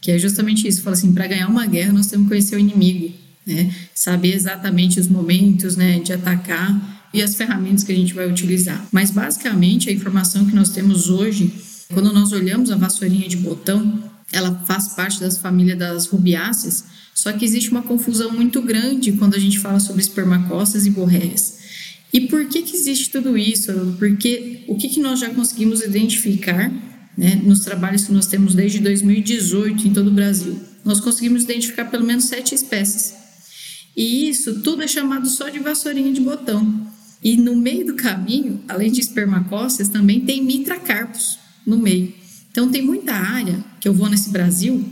Que 0.01 0.11
é 0.11 0.19
justamente 0.19 0.67
isso. 0.67 0.83
Fala 0.83 0.93
assim, 0.93 1.13
para 1.13 1.27
ganhar 1.27 1.47
uma 1.47 1.65
guerra, 1.65 1.93
nós 1.93 2.07
temos 2.07 2.25
que 2.25 2.29
conhecer 2.31 2.57
o 2.57 2.59
inimigo, 2.59 3.13
né? 3.47 3.73
Saber 3.95 4.33
exatamente 4.33 4.99
os 4.99 5.07
momentos, 5.07 5.77
né, 5.77 5.99
de 5.99 6.11
atacar 6.11 6.99
e 7.13 7.21
as 7.21 7.33
ferramentas 7.33 7.85
que 7.85 7.93
a 7.93 7.95
gente 7.95 8.13
vai 8.13 8.29
utilizar. 8.29 8.85
Mas 8.91 9.09
basicamente 9.09 9.89
a 9.89 9.93
informação 9.93 10.45
que 10.45 10.53
nós 10.53 10.69
temos 10.69 11.09
hoje 11.09 11.51
quando 11.93 12.13
nós 12.13 12.31
olhamos 12.31 12.69
a 12.69 12.75
vassourinha 12.75 13.27
de 13.27 13.37
botão, 13.37 14.03
ela 14.31 14.53
faz 14.67 14.89
parte 14.89 15.19
das 15.19 15.39
famílias 15.39 15.77
das 15.77 16.05
rubiáceas, 16.05 16.83
só 17.15 17.33
que 17.33 17.43
existe 17.43 17.71
uma 17.71 17.81
confusão 17.81 18.31
muito 18.31 18.61
grande 18.61 19.11
quando 19.13 19.35
a 19.35 19.39
gente 19.39 19.57
fala 19.57 19.79
sobre 19.79 20.01
espermacostas 20.01 20.85
e 20.85 20.91
borréias. 20.91 21.57
E 22.13 22.21
por 22.21 22.47
que, 22.47 22.61
que 22.61 22.75
existe 22.75 23.09
tudo 23.09 23.37
isso? 23.37 23.95
Porque 23.97 24.63
o 24.67 24.75
que, 24.75 24.87
que 24.87 24.99
nós 24.99 25.19
já 25.19 25.29
conseguimos 25.31 25.81
identificar 25.81 26.71
né, 27.17 27.41
nos 27.43 27.61
trabalhos 27.61 28.05
que 28.05 28.13
nós 28.13 28.27
temos 28.27 28.53
desde 28.53 28.79
2018 28.79 29.87
em 29.87 29.93
todo 29.93 30.07
o 30.07 30.13
Brasil? 30.13 30.59
Nós 30.85 30.99
conseguimos 30.99 31.43
identificar 31.43 31.85
pelo 31.85 32.05
menos 32.05 32.25
sete 32.25 32.53
espécies. 32.53 33.15
E 33.97 34.29
isso 34.29 34.61
tudo 34.61 34.83
é 34.83 34.87
chamado 34.87 35.27
só 35.27 35.49
de 35.49 35.59
vassourinha 35.59 36.13
de 36.13 36.21
botão. 36.21 36.87
E 37.21 37.35
no 37.35 37.55
meio 37.55 37.85
do 37.85 37.95
caminho, 37.95 38.61
além 38.67 38.91
de 38.91 39.01
espermacócias, 39.01 39.89
também 39.89 40.21
tem 40.21 40.43
mitracarpos 40.43 41.39
no 41.69 41.77
meio. 41.77 42.11
Então 42.51 42.69
tem 42.69 42.81
muita 42.81 43.13
área 43.13 43.63
que 43.79 43.87
eu 43.87 43.93
vou 43.93 44.09
nesse 44.09 44.29
Brasil 44.29 44.83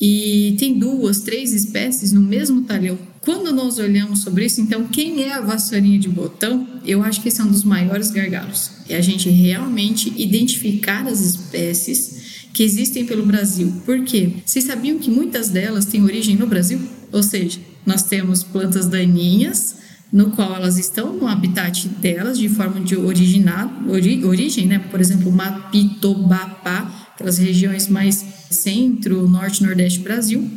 e 0.00 0.54
tem 0.58 0.78
duas, 0.78 1.20
três 1.20 1.52
espécies 1.52 2.12
no 2.12 2.20
mesmo 2.20 2.62
talhão. 2.62 2.98
Quando 3.20 3.52
nós 3.52 3.78
olhamos 3.78 4.20
sobre 4.20 4.46
isso, 4.46 4.60
então 4.60 4.88
quem 4.88 5.22
é 5.22 5.32
a 5.32 5.40
vassourinha 5.40 5.98
de 5.98 6.08
botão? 6.08 6.66
Eu 6.84 7.02
acho 7.04 7.20
que 7.20 7.28
esse 7.28 7.40
é 7.40 7.44
um 7.44 7.50
dos 7.50 7.62
maiores 7.62 8.10
gargalos. 8.10 8.70
É 8.88 8.96
a 8.96 9.00
gente 9.00 9.28
realmente 9.28 10.12
identificar 10.16 11.06
as 11.06 11.20
espécies 11.20 12.46
que 12.52 12.64
existem 12.64 13.06
pelo 13.06 13.24
Brasil. 13.24 13.72
Por 13.86 14.02
quê? 14.04 14.30
Vocês 14.44 14.64
sabiam 14.64 14.98
que 14.98 15.10
muitas 15.10 15.50
delas 15.50 15.84
têm 15.84 16.02
origem 16.02 16.36
no 16.36 16.46
Brasil? 16.46 16.80
Ou 17.12 17.22
seja, 17.22 17.60
nós 17.86 18.02
temos 18.02 18.42
plantas 18.42 18.86
daninhas 18.86 19.76
no 20.12 20.30
qual 20.30 20.54
elas 20.54 20.76
estão 20.76 21.14
no 21.14 21.26
habitat 21.26 21.88
delas 21.88 22.38
de 22.38 22.48
forma 22.48 22.80
de 22.80 22.94
originar, 22.96 23.88
ori, 23.88 24.22
origem, 24.24 24.66
né? 24.66 24.78
Por 24.78 25.00
exemplo, 25.00 25.32
Mapitobapá, 25.32 27.10
aquelas 27.14 27.38
regiões 27.38 27.88
mais 27.88 28.22
centro, 28.50 29.26
norte, 29.26 29.62
nordeste 29.64 30.00
do 30.00 30.04
Brasil, 30.04 30.50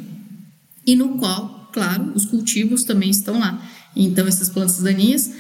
e 0.86 0.96
no 0.96 1.18
qual, 1.18 1.70
claro, 1.72 2.12
os 2.14 2.26
cultivos 2.26 2.84
também 2.84 3.10
estão 3.10 3.40
lá. 3.40 3.66
Então, 3.96 4.28
essas 4.28 4.50
plantas 4.50 4.80
daninhas 4.80 5.32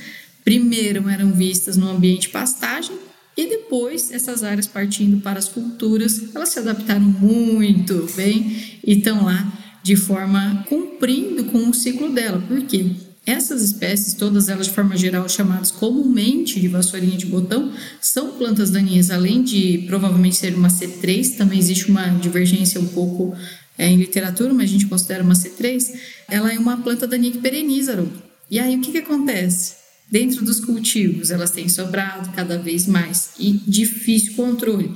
primeiro 0.45 1.09
eram 1.09 1.33
vistas 1.33 1.75
no 1.75 1.89
ambiente 1.89 2.29
pastagem 2.29 2.95
e 3.35 3.49
depois 3.49 4.11
essas 4.11 4.43
áreas 4.43 4.67
partindo 4.67 5.21
para 5.21 5.39
as 5.39 5.49
culturas, 5.49 6.33
elas 6.33 6.49
se 6.49 6.59
adaptaram 6.59 7.01
muito 7.01 8.07
bem 8.15 8.79
e 8.85 8.93
estão 8.93 9.25
lá 9.25 9.51
de 9.83 9.95
forma 9.95 10.63
cumprindo 10.69 11.45
com 11.45 11.67
o 11.69 11.73
ciclo 11.73 12.11
dela. 12.11 12.41
Por 12.47 12.61
quê? 12.61 12.91
Essas 13.25 13.63
espécies, 13.63 14.13
todas 14.13 14.49
elas 14.49 14.67
de 14.67 14.73
forma 14.73 14.95
geral 14.95 15.27
chamadas 15.27 15.71
comumente 15.71 16.59
de 16.59 16.67
vassourinha 16.67 17.17
de 17.17 17.25
botão, 17.25 17.73
são 17.99 18.37
plantas 18.37 18.69
daninhas, 18.69 19.09
além 19.09 19.41
de 19.41 19.83
provavelmente 19.87 20.35
ser 20.35 20.53
uma 20.53 20.67
C3, 20.67 21.35
também 21.35 21.57
existe 21.57 21.89
uma 21.89 22.07
divergência 22.09 22.79
um 22.79 22.85
pouco 22.85 23.35
é, 23.77 23.87
em 23.87 23.97
literatura, 23.97 24.53
mas 24.53 24.69
a 24.69 24.73
gente 24.73 24.85
considera 24.85 25.23
uma 25.23 25.33
C3, 25.33 25.91
ela 26.27 26.53
é 26.53 26.59
uma 26.59 26.77
planta 26.77 27.07
daninha 27.07 27.31
que 27.31 27.39
pereniza. 27.39 28.05
E 28.49 28.59
aí 28.59 28.75
o 28.75 28.81
que, 28.81 28.91
que 28.91 28.99
acontece? 28.99 29.73
Dentro 30.09 30.45
dos 30.45 30.59
cultivos, 30.59 31.31
elas 31.31 31.49
têm 31.49 31.67
sobrado 31.67 32.29
cada 32.35 32.59
vez 32.59 32.85
mais 32.85 33.31
e 33.39 33.53
difícil 33.53 34.33
controle 34.33 34.93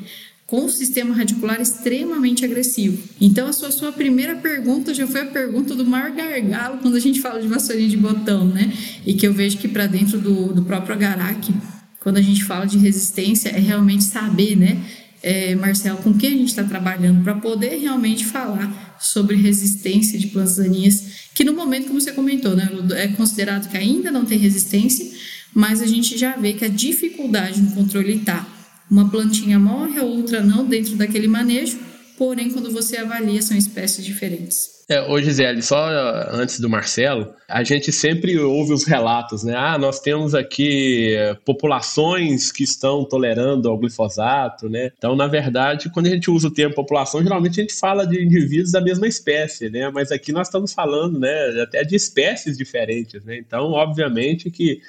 com 0.50 0.66
um 0.66 0.70
sistema 0.70 1.14
radicular 1.14 1.62
extremamente 1.62 2.44
agressivo. 2.44 2.98
Então, 3.22 3.48
a 3.48 3.54
sua, 3.54 3.70
sua 3.70 3.92
primeira 3.92 4.36
pergunta 4.36 4.96
já 4.96 5.06
foi 5.06 5.22
a 5.22 5.26
pergunta 5.28 5.76
do 5.76 5.86
maior 5.86 6.10
gargalo 6.10 6.80
quando 6.80 6.96
a 6.96 7.00
gente 7.00 7.22
fala 7.22 7.40
de 7.40 7.48
vassourinha 7.48 7.88
de 7.88 7.98
botão, 7.98 8.48
né? 8.48 8.74
E 9.06 9.14
que 9.14 9.28
eu 9.28 9.32
vejo 9.32 9.60
que 9.60 9.68
para 9.68 9.86
dentro 9.86 10.20
do, 10.20 10.52
do 10.52 10.64
próprio 10.64 10.96
agarac, 10.96 11.54
quando 12.00 12.18
a 12.18 12.22
gente 12.22 12.44
fala 12.44 12.66
de 12.66 12.80
resistência, 12.80 13.50
é 13.50 13.60
realmente 13.60 14.04
saber, 14.04 14.56
né, 14.56 14.84
é, 15.22 15.54
Marcelo, 15.54 16.00
com 16.00 16.16
quem 16.16 16.30
a 16.30 16.38
gente 16.38 16.50
está 16.50 16.64
trabalhando 16.64 17.24
para 17.24 17.36
poder 17.36 17.78
realmente 17.78 18.26
falar 18.26 18.98
sobre 19.00 19.36
resistência 19.36 20.18
de 20.18 20.28
plantas 20.28 20.56
daninhas, 20.56 21.30
que 21.36 21.44
no 21.44 21.54
momento, 21.54 21.90
como 21.90 22.02
você 22.02 22.12
comentou, 22.12 22.56
né, 22.56 22.68
é 22.96 23.10
considerado 23.10 23.70
que 23.70 23.78
ainda 23.78 24.10
não 24.10 24.26
tem 24.26 24.40
resistência, 24.40 25.06
mas 25.54 25.80
a 25.80 25.86
gente 25.86 26.18
já 26.18 26.36
vê 26.36 26.54
que 26.54 26.66
a 26.66 26.70
dificuldade 26.70 27.62
no 27.62 27.72
controle 27.72 28.16
está 28.16 28.48
uma 28.90 29.10
plantinha 29.10 29.60
morre, 29.60 30.00
a 30.00 30.04
outra 30.04 30.42
não, 30.42 30.66
dentro 30.66 30.96
daquele 30.96 31.28
manejo, 31.28 31.80
porém, 32.18 32.50
quando 32.50 32.72
você 32.72 32.98
avalia, 32.98 33.42
são 33.42 33.56
espécies 33.56 34.04
diferentes. 34.04 34.80
É, 34.90 35.08
ô 35.08 35.22
Gisele, 35.22 35.62
só 35.62 35.88
uh, 35.88 36.30
antes 36.34 36.60
do 36.60 36.68
Marcelo, 36.68 37.32
a 37.48 37.64
gente 37.64 37.92
sempre 37.92 38.40
ouve 38.40 38.74
os 38.74 38.86
relatos, 38.86 39.44
né? 39.44 39.54
Ah, 39.56 39.78
nós 39.78 40.00
temos 40.00 40.34
aqui 40.34 41.16
uh, 41.16 41.40
populações 41.46 42.52
que 42.52 42.64
estão 42.64 43.06
tolerando 43.06 43.70
ao 43.70 43.78
glifosato, 43.78 44.68
né? 44.68 44.92
Então, 44.98 45.16
na 45.16 45.28
verdade, 45.28 45.92
quando 45.92 46.08
a 46.08 46.10
gente 46.10 46.32
usa 46.32 46.48
o 46.48 46.52
termo 46.52 46.74
população, 46.74 47.22
geralmente 47.22 47.60
a 47.60 47.64
gente 47.64 47.76
fala 47.76 48.04
de 48.08 48.20
indivíduos 48.20 48.72
da 48.72 48.82
mesma 48.82 49.08
espécie, 49.08 49.70
né? 49.70 49.92
Mas 49.94 50.12
aqui 50.12 50.32
nós 50.32 50.48
estamos 50.48 50.74
falando, 50.74 51.20
né, 51.20 51.62
até 51.62 51.84
de 51.84 51.96
espécies 51.96 52.58
diferentes, 52.58 53.24
né? 53.24 53.38
Então, 53.38 53.66
obviamente 53.74 54.50
que 54.50 54.82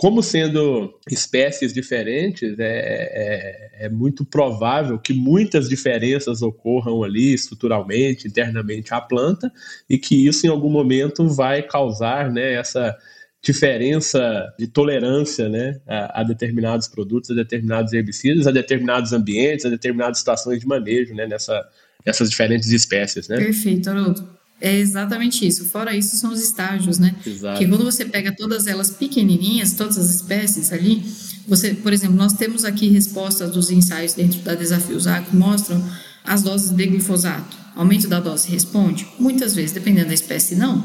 como 0.00 0.22
sendo 0.22 0.98
espécies 1.10 1.74
diferentes, 1.74 2.58
é, 2.58 2.64
é, 2.64 3.84
é, 3.84 3.88
muito 3.90 4.24
provável 4.24 4.98
que 4.98 5.12
muitas 5.12 5.68
diferenças 5.68 6.40
ocorram 6.40 7.04
ali 7.04 7.34
estruturalmente, 7.34 8.26
internamente 8.26 8.94
à 8.94 9.00
planta, 9.02 9.52
e 9.90 9.98
que 9.98 10.26
isso 10.26 10.46
em 10.46 10.48
algum 10.48 10.70
momento 10.70 11.28
vai 11.28 11.62
causar 11.62 12.32
né, 12.32 12.54
essa 12.54 12.96
diferença 13.42 14.50
de 14.58 14.66
tolerância 14.66 15.50
né, 15.50 15.78
a, 15.86 16.22
a, 16.22 16.24
determinados 16.24 16.88
produtos, 16.88 17.30
a 17.30 17.34
determinados 17.34 17.92
herbicidas, 17.92 18.46
a 18.46 18.50
determinados 18.50 19.12
ambientes, 19.12 19.66
a 19.66 19.68
determinadas 19.68 20.20
situações 20.20 20.60
de 20.60 20.66
manejo 20.66 21.12
né, 21.12 21.26
nessa, 21.26 21.62
nessas 22.06 22.30
diferentes 22.30 22.70
espécies. 22.70 23.28
Né? 23.28 23.36
Perfeito, 23.36 23.90
Haroldo. 23.90 24.39
É 24.60 24.76
exatamente 24.76 25.46
isso. 25.46 25.64
Fora 25.64 25.96
isso, 25.96 26.16
são 26.16 26.32
os 26.32 26.40
estágios, 26.40 26.98
né? 26.98 27.14
Exato. 27.26 27.58
Que 27.58 27.66
quando 27.66 27.84
você 27.84 28.04
pega 28.04 28.34
todas 28.36 28.66
elas 28.66 28.90
pequenininhas, 28.90 29.72
todas 29.72 29.96
as 29.96 30.14
espécies 30.14 30.72
ali, 30.72 31.02
você, 31.48 31.74
por 31.74 31.92
exemplo, 31.92 32.16
nós 32.16 32.34
temos 32.34 32.64
aqui 32.64 32.88
respostas 32.88 33.50
dos 33.50 33.70
ensaios 33.70 34.12
dentro 34.12 34.40
da 34.40 34.54
Desafios 34.54 35.06
A 35.06 35.20
que 35.22 35.34
mostram 35.34 35.82
as 36.24 36.42
doses 36.42 36.70
de 36.70 36.86
glifosato. 36.86 37.56
Aumento 37.74 38.06
da 38.08 38.20
dose 38.20 38.50
responde? 38.50 39.06
Muitas 39.18 39.54
vezes, 39.54 39.72
dependendo 39.72 40.08
da 40.08 40.14
espécie, 40.14 40.54
não. 40.54 40.84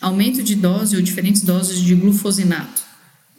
Aumento 0.00 0.42
de 0.42 0.54
dose 0.54 0.94
ou 0.94 1.02
diferentes 1.02 1.42
doses 1.42 1.80
de 1.80 1.94
glufosinato. 1.94 2.82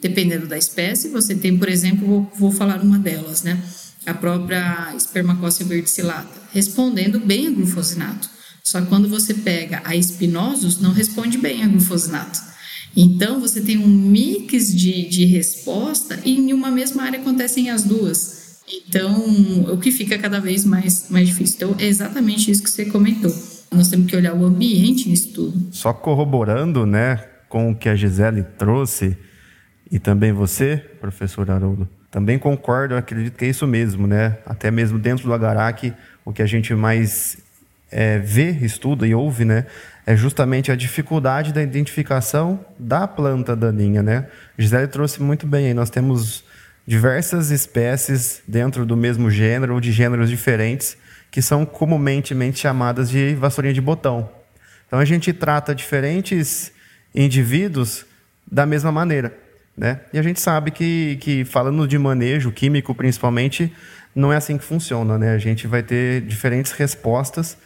Dependendo 0.00 0.46
da 0.46 0.58
espécie, 0.58 1.08
você 1.08 1.34
tem, 1.34 1.56
por 1.56 1.68
exemplo, 1.68 2.06
vou, 2.06 2.32
vou 2.36 2.52
falar 2.52 2.82
uma 2.82 2.98
delas, 2.98 3.42
né? 3.42 3.62
A 4.06 4.14
própria 4.14 4.92
espermacócia 4.96 5.64
verticillata, 5.64 6.34
respondendo 6.52 7.20
bem 7.20 7.46
a 7.46 7.50
glufosinato. 7.50 8.28
Só 8.68 8.82
que 8.82 8.86
quando 8.88 9.08
você 9.08 9.32
pega 9.32 9.80
a 9.82 9.96
espinosos, 9.96 10.78
não 10.78 10.92
responde 10.92 11.38
bem 11.38 11.62
a 11.62 11.66
glufosinato. 11.66 12.38
Então, 12.94 13.40
você 13.40 13.62
tem 13.62 13.78
um 13.78 13.88
mix 13.88 14.76
de, 14.76 15.08
de 15.08 15.24
resposta 15.24 16.20
e 16.22 16.36
em 16.36 16.52
uma 16.52 16.70
mesma 16.70 17.04
área 17.04 17.18
acontecem 17.18 17.70
as 17.70 17.82
duas. 17.82 18.58
Então, 18.70 19.24
o 19.72 19.78
que 19.78 19.90
fica 19.90 20.18
cada 20.18 20.38
vez 20.38 20.66
mais, 20.66 21.08
mais 21.08 21.28
difícil. 21.28 21.56
Então, 21.56 21.76
é 21.78 21.86
exatamente 21.86 22.50
isso 22.50 22.62
que 22.62 22.70
você 22.70 22.84
comentou. 22.84 23.34
Nós 23.72 23.88
temos 23.88 24.06
que 24.06 24.14
olhar 24.14 24.34
o 24.34 24.44
ambiente 24.44 25.08
nisso 25.08 25.32
tudo. 25.32 25.68
Só 25.70 25.94
corroborando, 25.94 26.84
né, 26.84 27.24
com 27.48 27.70
o 27.70 27.74
que 27.74 27.88
a 27.88 27.96
Gisele 27.96 28.42
trouxe, 28.58 29.16
e 29.90 29.98
também 29.98 30.30
você, 30.30 30.76
professor 31.00 31.50
Haroldo, 31.50 31.88
também 32.10 32.38
concordo, 32.38 32.94
acredito 32.94 33.34
que 33.34 33.46
é 33.46 33.48
isso 33.48 33.66
mesmo, 33.66 34.06
né? 34.06 34.36
Até 34.44 34.70
mesmo 34.70 34.98
dentro 34.98 35.24
do 35.24 35.32
Agarac, 35.32 35.94
o 36.22 36.34
que 36.34 36.42
a 36.42 36.46
gente 36.46 36.74
mais 36.74 37.47
é, 37.90 38.18
vê, 38.18 38.50
estuda 38.50 39.06
e 39.06 39.14
ouve, 39.14 39.44
né? 39.44 39.66
É 40.06 40.16
justamente 40.16 40.72
a 40.72 40.76
dificuldade 40.76 41.52
da 41.52 41.62
identificação 41.62 42.64
da 42.78 43.06
planta 43.06 43.54
daninha, 43.54 44.02
né? 44.02 44.26
Gisele 44.58 44.86
trouxe 44.86 45.22
muito 45.22 45.46
bem 45.46 45.66
aí. 45.66 45.74
Nós 45.74 45.90
temos 45.90 46.44
diversas 46.86 47.50
espécies 47.50 48.42
dentro 48.48 48.86
do 48.86 48.96
mesmo 48.96 49.30
gênero 49.30 49.74
ou 49.74 49.80
de 49.80 49.92
gêneros 49.92 50.30
diferentes 50.30 50.96
que 51.30 51.42
são 51.42 51.66
comumente 51.66 52.34
chamadas 52.54 53.10
de 53.10 53.34
vassourinha 53.34 53.74
de 53.74 53.80
botão. 53.80 54.30
Então 54.86 54.98
a 54.98 55.04
gente 55.04 55.32
trata 55.32 55.74
diferentes 55.74 56.72
indivíduos 57.14 58.06
da 58.50 58.64
mesma 58.64 58.90
maneira. 58.90 59.36
Né? 59.76 60.00
E 60.12 60.18
a 60.18 60.22
gente 60.22 60.40
sabe 60.40 60.70
que, 60.70 61.18
que, 61.20 61.44
falando 61.44 61.86
de 61.86 61.98
manejo 61.98 62.50
químico 62.50 62.94
principalmente, 62.94 63.72
não 64.14 64.32
é 64.32 64.36
assim 64.36 64.56
que 64.56 64.64
funciona. 64.64 65.18
Né? 65.18 65.34
A 65.34 65.38
gente 65.38 65.66
vai 65.66 65.82
ter 65.82 66.22
diferentes 66.22 66.72
respostas 66.72 67.56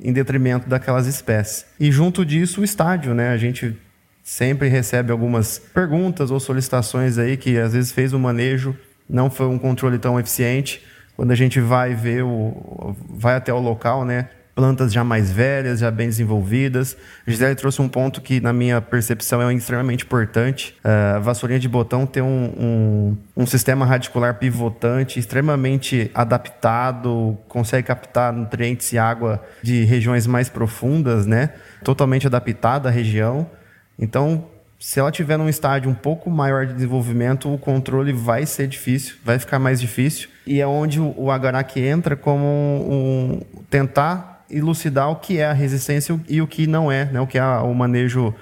em 0.00 0.12
detrimento 0.12 0.68
daquelas 0.68 1.06
espécies. 1.06 1.66
E 1.78 1.90
junto 1.90 2.24
disso, 2.24 2.60
o 2.60 2.64
estádio. 2.64 3.14
Né? 3.14 3.30
A 3.30 3.36
gente 3.36 3.76
sempre 4.22 4.68
recebe 4.68 5.10
algumas 5.10 5.58
perguntas 5.58 6.30
ou 6.30 6.38
solicitações 6.38 7.18
aí 7.18 7.36
que 7.36 7.58
às 7.58 7.72
vezes 7.72 7.92
fez 7.92 8.12
o 8.12 8.18
manejo, 8.18 8.76
não 9.08 9.30
foi 9.30 9.46
um 9.46 9.58
controle 9.58 9.98
tão 9.98 10.18
eficiente. 10.20 10.84
Quando 11.16 11.30
a 11.30 11.34
gente 11.34 11.60
vai 11.60 11.94
ver 11.94 12.22
o, 12.22 12.94
vai 13.08 13.34
até 13.36 13.52
o 13.52 13.58
local, 13.58 14.04
né? 14.04 14.28
Plantas 14.58 14.92
já 14.92 15.04
mais 15.04 15.30
velhas, 15.30 15.78
já 15.78 15.88
bem 15.88 16.08
desenvolvidas. 16.08 16.96
A 17.24 17.30
Gisele 17.30 17.54
trouxe 17.54 17.80
um 17.80 17.88
ponto 17.88 18.20
que, 18.20 18.40
na 18.40 18.52
minha 18.52 18.80
percepção, 18.80 19.40
é 19.40 19.54
extremamente 19.54 20.04
importante. 20.04 20.74
Uh, 20.84 21.14
a 21.14 21.18
vassourinha 21.20 21.60
de 21.60 21.68
botão 21.68 22.04
tem 22.04 22.24
um, 22.24 22.52
um, 22.58 23.16
um, 23.36 23.46
sistema 23.46 23.86
radicular 23.86 24.34
pivotante 24.34 25.20
extremamente 25.20 26.10
adaptado, 26.12 27.38
consegue 27.46 27.86
captar 27.86 28.32
nutrientes 28.32 28.92
e 28.92 28.98
água 28.98 29.40
de 29.62 29.84
regiões 29.84 30.26
mais 30.26 30.48
profundas, 30.48 31.24
né? 31.24 31.50
Totalmente 31.84 32.26
adaptada 32.26 32.88
à 32.88 32.90
região. 32.90 33.48
Então, 33.96 34.44
se 34.76 34.98
ela 34.98 35.12
tiver 35.12 35.36
num 35.36 35.48
estágio 35.48 35.88
um 35.88 35.94
pouco 35.94 36.28
maior 36.28 36.66
de 36.66 36.74
desenvolvimento, 36.74 37.54
o 37.54 37.58
controle 37.58 38.12
vai 38.12 38.44
ser 38.44 38.66
difícil, 38.66 39.14
vai 39.24 39.38
ficar 39.38 39.60
mais 39.60 39.80
difícil. 39.80 40.28
E 40.44 40.60
é 40.60 40.66
onde 40.66 40.98
o, 40.98 41.14
o 41.16 41.30
Agarac 41.30 41.78
entra 41.78 42.16
como 42.16 42.44
um, 42.44 43.34
um 43.34 43.40
tentar 43.70 44.37
elucidar 44.50 45.10
o 45.10 45.16
que 45.16 45.38
é 45.38 45.46
a 45.46 45.52
resistência 45.52 46.18
e 46.28 46.40
o 46.40 46.46
que 46.46 46.66
não 46.66 46.90
é, 46.90 47.06
né? 47.06 47.20
o 47.20 47.26
que 47.26 47.38
é 47.38 47.44
o 47.44 47.72
manejo 47.74 48.34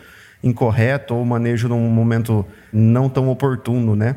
incorreto 0.42 1.14
ou 1.14 1.22
o 1.22 1.26
manejo 1.26 1.68
num 1.68 1.88
momento 1.88 2.46
não 2.72 3.08
tão 3.08 3.28
oportuno, 3.28 3.96
né? 3.96 4.16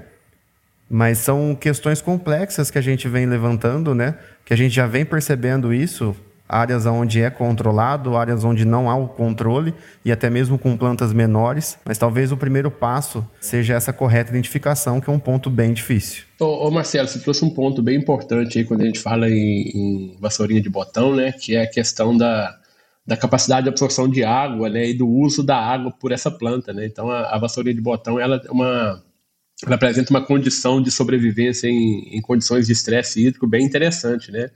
Mas 0.89 1.19
são 1.19 1.55
questões 1.55 2.01
complexas 2.01 2.71
que 2.71 2.77
a 2.77 2.81
gente 2.81 3.07
vem 3.07 3.25
levantando, 3.25 3.93
né? 3.93 4.15
Que 4.43 4.53
a 4.53 4.57
gente 4.57 4.73
já 4.73 4.87
vem 4.87 5.05
percebendo 5.05 5.73
isso 5.73 6.15
áreas 6.49 6.87
onde 6.87 7.21
é 7.21 7.29
controlado, 7.29 8.17
áreas 8.17 8.43
onde 8.43 8.65
não 8.65 8.89
há 8.89 8.95
o 8.95 9.07
controle 9.07 9.71
e 10.03 10.11
até 10.11 10.31
mesmo 10.31 10.57
com 10.57 10.75
plantas 10.75 11.13
menores. 11.13 11.77
Mas 11.85 11.99
talvez 11.99 12.31
o 12.31 12.37
primeiro 12.37 12.71
passo 12.71 13.23
seja 13.39 13.75
essa 13.75 13.93
correta 13.93 14.31
identificação, 14.31 14.99
que 14.99 15.07
é 15.07 15.13
um 15.13 15.19
ponto 15.19 15.47
bem 15.47 15.71
difícil. 15.71 16.23
Ô, 16.39 16.67
ô 16.67 16.71
Marcelo, 16.71 17.07
você 17.07 17.19
trouxe 17.19 17.45
um 17.45 17.51
ponto 17.51 17.83
bem 17.83 17.97
importante 17.97 18.57
aí 18.57 18.65
quando 18.65 18.81
a 18.81 18.85
gente 18.85 18.99
fala 18.99 19.29
em, 19.29 19.69
em 19.69 20.17
vassourinha 20.19 20.61
de 20.61 20.69
botão, 20.69 21.15
né? 21.15 21.31
Que 21.31 21.55
é 21.55 21.61
a 21.61 21.69
questão 21.69 22.17
da, 22.17 22.57
da 23.05 23.15
capacidade 23.15 23.63
de 23.63 23.69
absorção 23.69 24.09
de 24.09 24.23
água, 24.23 24.69
né? 24.69 24.89
E 24.89 24.93
do 24.95 25.07
uso 25.07 25.43
da 25.43 25.57
água 25.57 25.91
por 25.91 26.11
essa 26.11 26.31
planta, 26.31 26.73
né? 26.73 26.87
Então 26.87 27.11
a, 27.11 27.35
a 27.35 27.37
vassourinha 27.37 27.75
de 27.75 27.81
botão, 27.81 28.19
ela 28.19 28.41
é 28.43 28.51
uma 28.51 29.03
ela 29.65 29.75
apresenta 29.75 30.09
uma 30.09 30.25
condição 30.25 30.81
de 30.81 30.89
sobrevivência 30.89 31.67
em, 31.67 32.15
em 32.15 32.21
condições 32.21 32.67
de 32.67 32.71
estresse 32.71 33.19
hídrico 33.19 33.45
bem 33.45 33.65
interessante, 33.65 34.31
né? 34.31 34.49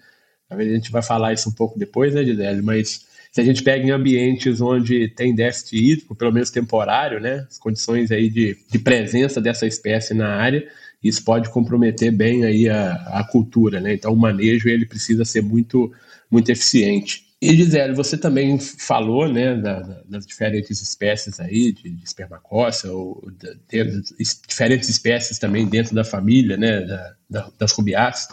Talvez 0.47 0.71
a 0.71 0.75
gente 0.75 0.91
vai 0.91 1.01
falar 1.01 1.34
isso 1.34 1.49
um 1.49 1.53
pouco 1.53 1.77
depois, 1.77 2.13
né, 2.13 2.23
Gisele? 2.23 2.62
Mas 2.62 3.06
se 3.32 3.41
a 3.41 3.43
gente 3.43 3.63
pega 3.63 3.86
em 3.86 3.91
ambientes 3.91 4.62
onde 4.62 5.08
tem 5.08 5.34
déficit 5.34 5.75
hídrico, 5.75 6.15
pelo 6.15 6.32
menos 6.32 6.51
temporário, 6.51 7.19
né, 7.19 7.47
as 7.49 7.58
condições 7.58 8.12
aí 8.12 8.29
de, 8.29 8.56
de 8.69 8.77
presença 8.77 9.41
dessa 9.41 9.65
espécie 9.65 10.13
na 10.13 10.36
área, 10.36 10.67
isso 11.03 11.23
pode 11.23 11.49
comprometer 11.49 12.12
bem 12.12 12.45
aí 12.45 12.69
a, 12.69 12.93
a 13.19 13.23
cultura, 13.23 13.82
né? 13.82 13.93
Então 13.93 14.13
o 14.13 14.15
manejo 14.15 14.69
ele 14.69 14.86
precisa 14.86 15.25
ser 15.25 15.41
muito, 15.41 15.91
muito 16.32 16.49
eficiente. 16.49 17.23
E 17.41 17.53
Gisele, 17.58 17.93
você 17.93 18.17
também 18.17 18.58
falou, 18.58 19.27
né, 19.27 19.53
da, 19.58 19.82
das 20.08 20.25
diferentes 20.25 20.82
espécies 20.82 21.41
aí 21.41 21.73
de, 21.73 21.89
de 21.89 22.03
espermacócia, 22.03 22.89
ou 22.89 23.21
de, 23.38 23.84
de, 23.84 24.01
diferentes 24.47 24.88
espécies 24.88 25.38
também 25.38 25.67
dentro 25.67 25.93
da 25.93 26.06
família, 26.06 26.56
né, 26.56 26.82
da, 26.82 27.15
da, 27.29 27.51
das 27.60 27.73
rubiáceas. 27.73 28.29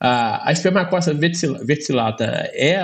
A, 0.00 0.48
a 0.48 0.52
espermacócia 0.52 1.12
verticillata 1.12 2.24
é 2.52 2.78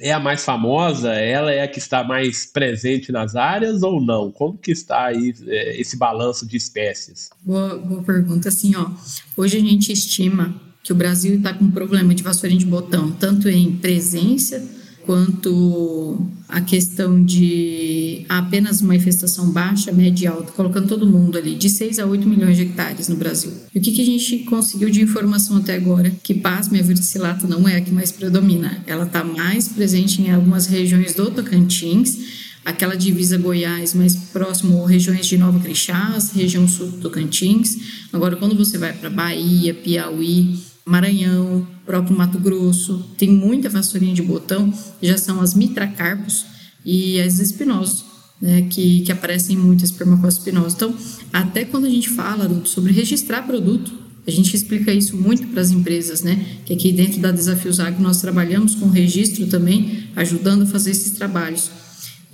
é 0.00 0.12
a 0.12 0.20
mais 0.20 0.44
famosa? 0.44 1.12
Ela 1.12 1.52
é 1.52 1.62
a 1.62 1.68
que 1.68 1.78
está 1.78 2.04
mais 2.04 2.46
presente 2.46 3.10
nas 3.10 3.34
áreas 3.34 3.82
ou 3.82 4.00
não? 4.00 4.30
Como 4.30 4.56
que 4.56 4.70
está 4.70 5.06
aí 5.06 5.34
é, 5.46 5.80
esse 5.80 5.96
balanço 5.96 6.46
de 6.46 6.56
espécies? 6.56 7.30
Boa, 7.42 7.76
boa 7.78 8.02
pergunta. 8.02 8.48
Assim, 8.48 8.74
ó, 8.76 8.88
hoje 9.36 9.56
a 9.56 9.60
gente 9.60 9.90
estima 9.90 10.54
que 10.82 10.92
o 10.92 10.96
Brasil 10.96 11.34
está 11.36 11.52
com 11.52 11.64
um 11.64 11.70
problema 11.70 12.14
de 12.14 12.22
vassourinha 12.22 12.60
de 12.60 12.66
botão, 12.66 13.10
tanto 13.10 13.48
em 13.48 13.72
presença 13.76 14.62
quanto 15.06 16.18
a 16.48 16.60
questão 16.60 17.24
de 17.24 18.24
apenas 18.28 18.80
uma 18.80 18.94
infestação 18.94 19.50
baixa, 19.50 19.92
média 19.92 20.24
e 20.24 20.28
alta, 20.28 20.52
colocando 20.52 20.88
todo 20.88 21.06
mundo 21.06 21.36
ali, 21.36 21.54
de 21.54 21.68
6 21.68 21.98
a 21.98 22.06
8 22.06 22.28
milhões 22.28 22.56
de 22.56 22.62
hectares 22.62 23.08
no 23.08 23.16
Brasil. 23.16 23.52
E 23.74 23.78
o 23.78 23.82
que, 23.82 23.92
que 23.92 24.02
a 24.02 24.04
gente 24.04 24.38
conseguiu 24.40 24.90
de 24.90 25.02
informação 25.02 25.56
até 25.56 25.74
agora? 25.74 26.12
Que 26.22 26.34
pasme, 26.34 26.78
a 26.78 26.82
verticillata 26.82 27.46
não 27.46 27.68
é 27.68 27.76
a 27.76 27.80
que 27.80 27.92
mais 27.92 28.12
predomina. 28.12 28.82
Ela 28.86 29.04
está 29.04 29.24
mais 29.24 29.68
presente 29.68 30.22
em 30.22 30.30
algumas 30.30 30.66
regiões 30.66 31.14
do 31.14 31.30
Tocantins, 31.30 32.18
aquela 32.64 32.96
divisa 32.96 33.36
Goiás 33.36 33.94
mais 33.94 34.14
próximo, 34.14 34.84
regiões 34.84 35.26
de 35.26 35.36
Nova 35.36 35.58
Crixás, 35.60 36.32
região 36.32 36.66
sul 36.66 36.88
do 36.88 36.98
Tocantins. 36.98 37.76
Agora, 38.12 38.36
quando 38.36 38.56
você 38.56 38.78
vai 38.78 38.92
para 38.92 39.10
Bahia, 39.10 39.74
Piauí, 39.74 40.58
Maranhão, 40.86 41.66
próprio 41.86 42.16
Mato 42.16 42.38
Grosso, 42.38 43.04
tem 43.16 43.30
muita 43.30 43.68
vassourinha 43.68 44.14
de 44.14 44.22
botão, 44.22 44.72
já 45.02 45.16
são 45.16 45.40
as 45.40 45.54
mitracarpos 45.54 46.44
e 46.84 47.20
as 47.20 47.38
espinosos, 47.38 48.04
né, 48.40 48.62
que, 48.62 49.00
que 49.00 49.12
aparecem 49.12 49.56
muito, 49.56 49.84
as 49.84 49.90
espinosos. 50.34 50.74
Então, 50.74 50.94
até 51.32 51.64
quando 51.64 51.86
a 51.86 51.90
gente 51.90 52.10
fala 52.10 52.48
sobre 52.66 52.92
registrar 52.92 53.42
produto, 53.42 54.04
a 54.26 54.30
gente 54.30 54.54
explica 54.54 54.92
isso 54.92 55.16
muito 55.16 55.46
para 55.48 55.60
as 55.60 55.70
empresas, 55.70 56.22
né? 56.22 56.44
Que 56.64 56.72
aqui 56.72 56.90
dentro 56.92 57.20
da 57.20 57.30
Desafios 57.30 57.78
Agro 57.78 58.02
nós 58.02 58.22
trabalhamos 58.22 58.74
com 58.74 58.88
registro 58.88 59.46
também, 59.48 60.08
ajudando 60.16 60.62
a 60.62 60.66
fazer 60.66 60.92
esses 60.92 61.10
trabalhos. 61.12 61.70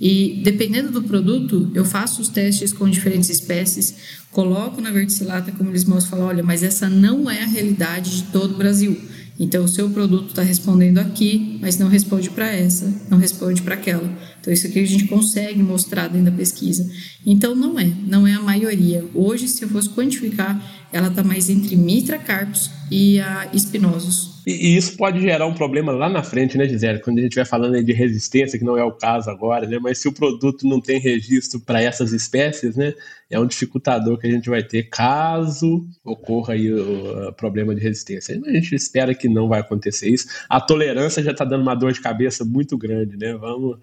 E 0.01 0.41
dependendo 0.43 0.91
do 0.91 1.03
produto, 1.03 1.69
eu 1.75 1.85
faço 1.85 2.23
os 2.23 2.27
testes 2.27 2.73
com 2.73 2.89
diferentes 2.89 3.29
espécies, 3.29 3.93
coloco 4.31 4.81
na 4.81 4.89
verticilata, 4.89 5.51
como 5.51 5.69
eles 5.69 5.85
mostram, 5.85 6.17
falam, 6.17 6.25
olha, 6.25 6.43
mas 6.43 6.63
essa 6.63 6.89
não 6.89 7.29
é 7.29 7.43
a 7.43 7.45
realidade 7.45 8.17
de 8.17 8.23
todo 8.31 8.55
o 8.55 8.57
Brasil. 8.57 8.99
Então, 9.39 9.63
o 9.63 9.67
seu 9.67 9.89
produto 9.91 10.29
está 10.29 10.41
respondendo 10.41 10.97
aqui, 10.97 11.59
mas 11.61 11.77
não 11.77 11.87
responde 11.87 12.31
para 12.31 12.47
essa, 12.47 12.91
não 13.09 13.19
responde 13.19 13.61
para 13.61 13.75
aquela. 13.75 14.11
Então, 14.39 14.51
isso 14.51 14.65
aqui 14.65 14.79
a 14.79 14.87
gente 14.87 15.05
consegue 15.05 15.61
mostrar 15.61 16.07
dentro 16.07 16.31
da 16.31 16.37
pesquisa. 16.37 16.89
Então, 17.23 17.53
não 17.53 17.79
é, 17.79 17.91
não 18.07 18.25
é 18.25 18.33
a 18.33 18.41
maioria. 18.41 19.05
Hoje, 19.13 19.47
se 19.47 19.63
eu 19.63 19.69
fosse 19.69 19.89
quantificar, 19.89 20.59
ela 20.91 21.07
está 21.07 21.23
mais 21.23 21.49
entre 21.49 21.75
mitracarpos 21.75 22.69
e 22.89 23.19
a 23.19 23.49
espinosos. 23.53 24.41
E, 24.45 24.75
isso 24.75 24.97
pode 24.97 25.21
gerar 25.21 25.45
um 25.45 25.53
problema 25.53 25.91
lá 25.91 26.09
na 26.09 26.23
frente, 26.23 26.57
né, 26.57 26.67
Gisele? 26.67 26.99
Quando 26.99 27.19
a 27.19 27.21
gente 27.21 27.35
vai 27.35 27.45
falando 27.45 27.81
de 27.83 27.93
resistência, 27.93 28.57
que 28.57 28.65
não 28.65 28.77
é 28.77 28.83
o 28.83 28.91
caso 28.91 29.29
agora, 29.29 29.67
né? 29.67 29.77
Mas 29.79 29.99
se 29.99 30.07
o 30.07 30.11
produto 30.11 30.67
não 30.67 30.81
tem 30.81 30.99
registro 30.99 31.59
para 31.59 31.81
essas 31.81 32.11
espécies, 32.11 32.75
né? 32.75 32.93
É 33.29 33.39
um 33.39 33.45
dificultador 33.45 34.17
que 34.17 34.27
a 34.27 34.31
gente 34.31 34.49
vai 34.49 34.63
ter 34.63 34.89
caso 34.89 35.85
ocorra 36.03 36.53
aí 36.53 36.71
o, 36.71 37.29
o 37.29 37.33
problema 37.33 37.73
de 37.73 37.81
resistência. 37.81 38.39
A 38.45 38.51
gente 38.51 38.75
espera 38.75 39.15
que 39.15 39.29
não 39.29 39.47
vai 39.47 39.59
acontecer 39.61 40.09
isso. 40.09 40.27
A 40.49 40.59
tolerância 40.59 41.23
já 41.23 41.31
está 41.31 41.45
dando 41.45 41.61
uma 41.61 41.75
dor 41.75 41.93
de 41.93 42.01
cabeça 42.01 42.43
muito 42.43 42.77
grande, 42.77 43.15
né? 43.17 43.33
Vamos, 43.35 43.79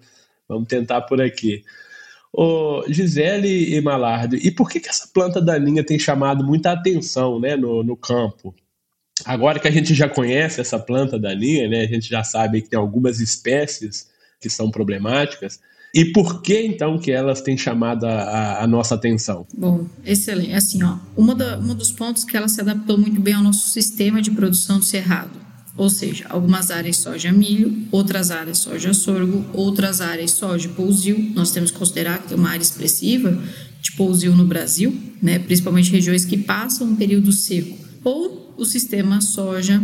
vamos 0.47 0.67
tentar 0.67 1.01
por 1.01 1.21
aqui. 1.21 1.63
Ô, 2.31 2.83
Gisele 2.87 3.75
e 3.75 3.81
Malardo, 3.81 4.35
e 4.35 4.51
por 4.51 4.69
que, 4.69 4.79
que 4.79 4.89
essa 4.89 5.07
planta 5.11 5.41
daninha 5.41 5.83
tem 5.83 5.97
chamado 5.97 6.43
muita 6.43 6.71
atenção 6.71 7.39
né, 7.39 7.55
no, 7.55 7.83
no 7.83 7.97
campo? 7.97 8.53
Agora 9.25 9.59
que 9.59 9.67
a 9.67 9.71
gente 9.71 9.93
já 9.93 10.07
conhece 10.07 10.61
essa 10.61 10.79
planta 10.79 11.19
daninha, 11.19 11.67
né, 11.67 11.81
a 11.81 11.87
gente 11.87 12.07
já 12.07 12.23
sabe 12.23 12.61
que 12.61 12.69
tem 12.69 12.79
algumas 12.79 13.19
espécies 13.19 14.07
que 14.39 14.49
são 14.49 14.71
problemáticas, 14.71 15.59
E 15.93 16.05
por 16.05 16.41
que 16.41 16.61
então 16.61 16.99
que 16.99 17.11
elas 17.11 17.41
têm 17.41 17.57
chamado 17.57 18.05
a, 18.05 18.63
a 18.63 18.67
nossa 18.67 18.93
atenção? 18.93 19.47
Bom, 19.57 19.87
excelente. 20.05 20.53
Assim, 20.53 20.83
ó, 20.83 20.97
uma, 21.17 21.33
da, 21.33 21.57
uma 21.57 21.73
dos 21.73 21.91
pontos 21.91 22.23
que 22.23 22.37
ela 22.37 22.47
se 22.47 22.61
adaptou 22.61 22.97
muito 22.97 23.19
bem 23.19 23.33
ao 23.33 23.41
nosso 23.41 23.69
sistema 23.69 24.21
de 24.21 24.31
produção 24.31 24.77
do 24.77 24.85
cerrado. 24.85 25.48
Ou 25.79 25.89
seja, 25.89 26.25
algumas 26.27 26.71
áreas 26.71 26.97
soja 26.97 27.31
milho, 27.31 27.87
outras 27.89 28.31
áreas 28.31 28.57
soja 28.57 28.93
sorgo, 28.93 29.45
outras 29.53 30.01
áreas 30.01 30.31
soja 30.31 30.67
pousio. 30.67 31.17
Nós 31.33 31.51
temos 31.51 31.71
que 31.71 31.77
considerar 31.77 32.21
que 32.21 32.27
tem 32.27 32.37
uma 32.37 32.49
área 32.49 32.61
expressiva 32.61 33.41
de 33.81 33.93
pousio 33.93 34.35
no 34.35 34.45
Brasil, 34.45 34.93
né, 35.21 35.39
principalmente 35.39 35.89
regiões 35.89 36.25
que 36.25 36.37
passam 36.37 36.85
um 36.85 36.97
período 36.97 37.31
seco. 37.31 37.77
Ou 38.03 38.53
o 38.57 38.65
sistema 38.65 39.21
soja 39.21 39.81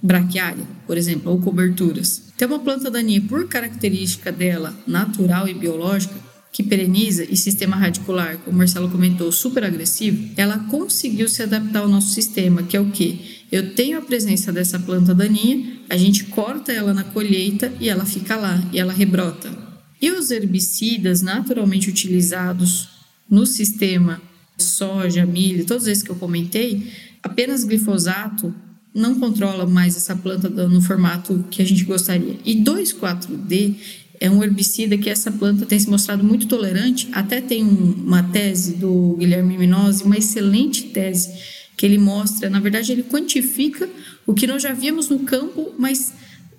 braquiária, 0.00 0.62
por 0.86 0.96
exemplo, 0.96 1.32
ou 1.32 1.40
coberturas. 1.40 2.22
Tem 2.38 2.46
uma 2.46 2.60
planta 2.60 2.88
daninha, 2.88 3.20
por 3.22 3.48
característica 3.48 4.30
dela 4.30 4.72
natural 4.86 5.48
e 5.48 5.54
biológica, 5.54 6.14
que 6.52 6.62
pereniza 6.62 7.24
e 7.24 7.36
sistema 7.36 7.74
radicular, 7.74 8.38
como 8.38 8.54
o 8.54 8.58
Marcelo 8.58 8.88
comentou, 8.88 9.32
super 9.32 9.64
agressivo, 9.64 10.30
ela 10.36 10.58
conseguiu 10.70 11.28
se 11.28 11.42
adaptar 11.42 11.80
ao 11.80 11.88
nosso 11.88 12.12
sistema, 12.12 12.62
que 12.62 12.76
é 12.76 12.80
o 12.80 12.92
que? 12.92 13.33
Eu 13.50 13.74
tenho 13.74 13.98
a 13.98 14.02
presença 14.02 14.52
dessa 14.52 14.78
planta 14.78 15.14
daninha, 15.14 15.78
a 15.88 15.96
gente 15.96 16.24
corta 16.24 16.72
ela 16.72 16.92
na 16.92 17.04
colheita 17.04 17.72
e 17.80 17.88
ela 17.88 18.04
fica 18.04 18.36
lá 18.36 18.62
e 18.72 18.78
ela 18.78 18.92
rebrota. 18.92 19.50
E 20.00 20.10
os 20.10 20.30
herbicidas 20.30 21.22
naturalmente 21.22 21.88
utilizados 21.88 22.88
no 23.28 23.46
sistema 23.46 24.20
soja, 24.58 25.24
milho, 25.24 25.64
todos 25.64 25.86
esses 25.86 26.02
que 26.02 26.10
eu 26.10 26.16
comentei, 26.16 26.92
apenas 27.22 27.64
glifosato 27.64 28.54
não 28.94 29.18
controla 29.18 29.66
mais 29.66 29.96
essa 29.96 30.14
planta 30.14 30.48
no 30.48 30.80
formato 30.80 31.44
que 31.50 31.60
a 31.60 31.64
gente 31.64 31.84
gostaria. 31.84 32.36
E 32.44 32.54
2,4-D 32.62 33.74
é 34.20 34.30
um 34.30 34.42
herbicida 34.42 34.96
que 34.96 35.10
essa 35.10 35.32
planta 35.32 35.66
tem 35.66 35.78
se 35.78 35.90
mostrado 35.90 36.22
muito 36.22 36.46
tolerante. 36.46 37.08
Até 37.12 37.40
tem 37.40 37.64
uma 37.64 38.22
tese 38.22 38.74
do 38.74 39.16
Guilherme 39.18 39.58
Minosi, 39.58 40.04
uma 40.04 40.16
excelente 40.16 40.84
tese, 40.84 41.32
que 41.76 41.84
ele 41.84 41.98
mostra, 41.98 42.48
na 42.48 42.60
verdade, 42.60 42.92
ele 42.92 43.02
quantifica 43.02 43.88
o 44.26 44.34
que 44.34 44.46
nós 44.46 44.62
já 44.62 44.72
víamos 44.72 45.08
no 45.08 45.20
campo, 45.20 45.74
mas 45.78 46.12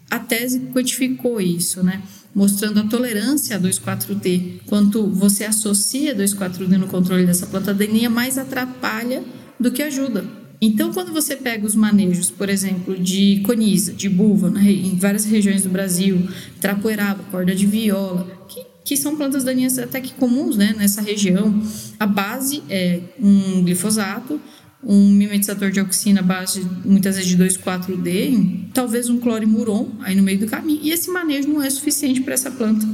a 0.09 0.19
tese 0.19 0.59
quantificou 0.73 1.39
isso, 1.41 1.83
né? 1.83 2.01
Mostrando 2.33 2.79
a 2.81 2.83
tolerância 2.83 3.55
a 3.55 3.59
2,4-D. 3.59 4.61
Quanto 4.65 5.07
você 5.07 5.45
associa 5.45 6.15
2,4-D 6.15 6.77
no 6.77 6.87
controle 6.87 7.25
dessa 7.25 7.47
planta 7.47 7.73
daninha, 7.73 8.09
mais 8.09 8.37
atrapalha 8.37 9.23
do 9.59 9.71
que 9.71 9.81
ajuda. 9.81 10.25
Então, 10.61 10.93
quando 10.93 11.11
você 11.11 11.35
pega 11.35 11.65
os 11.65 11.75
manejos, 11.75 12.29
por 12.29 12.49
exemplo, 12.49 12.97
de 12.97 13.41
coniza, 13.45 13.93
de 13.93 14.09
buva, 14.09 14.49
né, 14.49 14.71
em 14.71 14.95
várias 14.95 15.25
regiões 15.25 15.63
do 15.63 15.69
Brasil, 15.69 16.27
trapoeraba, 16.59 17.23
corda 17.29 17.53
de 17.53 17.65
viola, 17.65 18.25
que, 18.47 18.61
que 18.83 18.97
são 18.97 19.15
plantas 19.15 19.43
daninhas 19.43 19.77
até 19.77 19.99
que 19.99 20.13
comuns 20.13 20.55
né, 20.55 20.73
nessa 20.77 21.01
região, 21.01 21.61
a 21.99 22.05
base 22.05 22.63
é 22.69 23.01
um 23.19 23.63
glifosato, 23.63 24.39
um 24.85 25.11
mimetizador 25.11 25.71
de 25.71 25.79
auxina 25.79 26.21
base 26.21 26.65
muitas 26.85 27.15
vezes 27.15 27.29
de 27.29 27.37
2,4-D, 27.37 28.69
talvez 28.73 29.09
um 29.09 29.17
clorimuron 29.19 29.89
aí 30.01 30.15
no 30.15 30.21
meio 30.21 30.39
do 30.39 30.45
caminho, 30.45 30.79
e 30.83 30.91
esse 30.91 31.09
manejo 31.09 31.47
não 31.47 31.61
é 31.61 31.69
suficiente 31.69 32.21
para 32.21 32.35
essa 32.35 32.51
planta. 32.51 32.85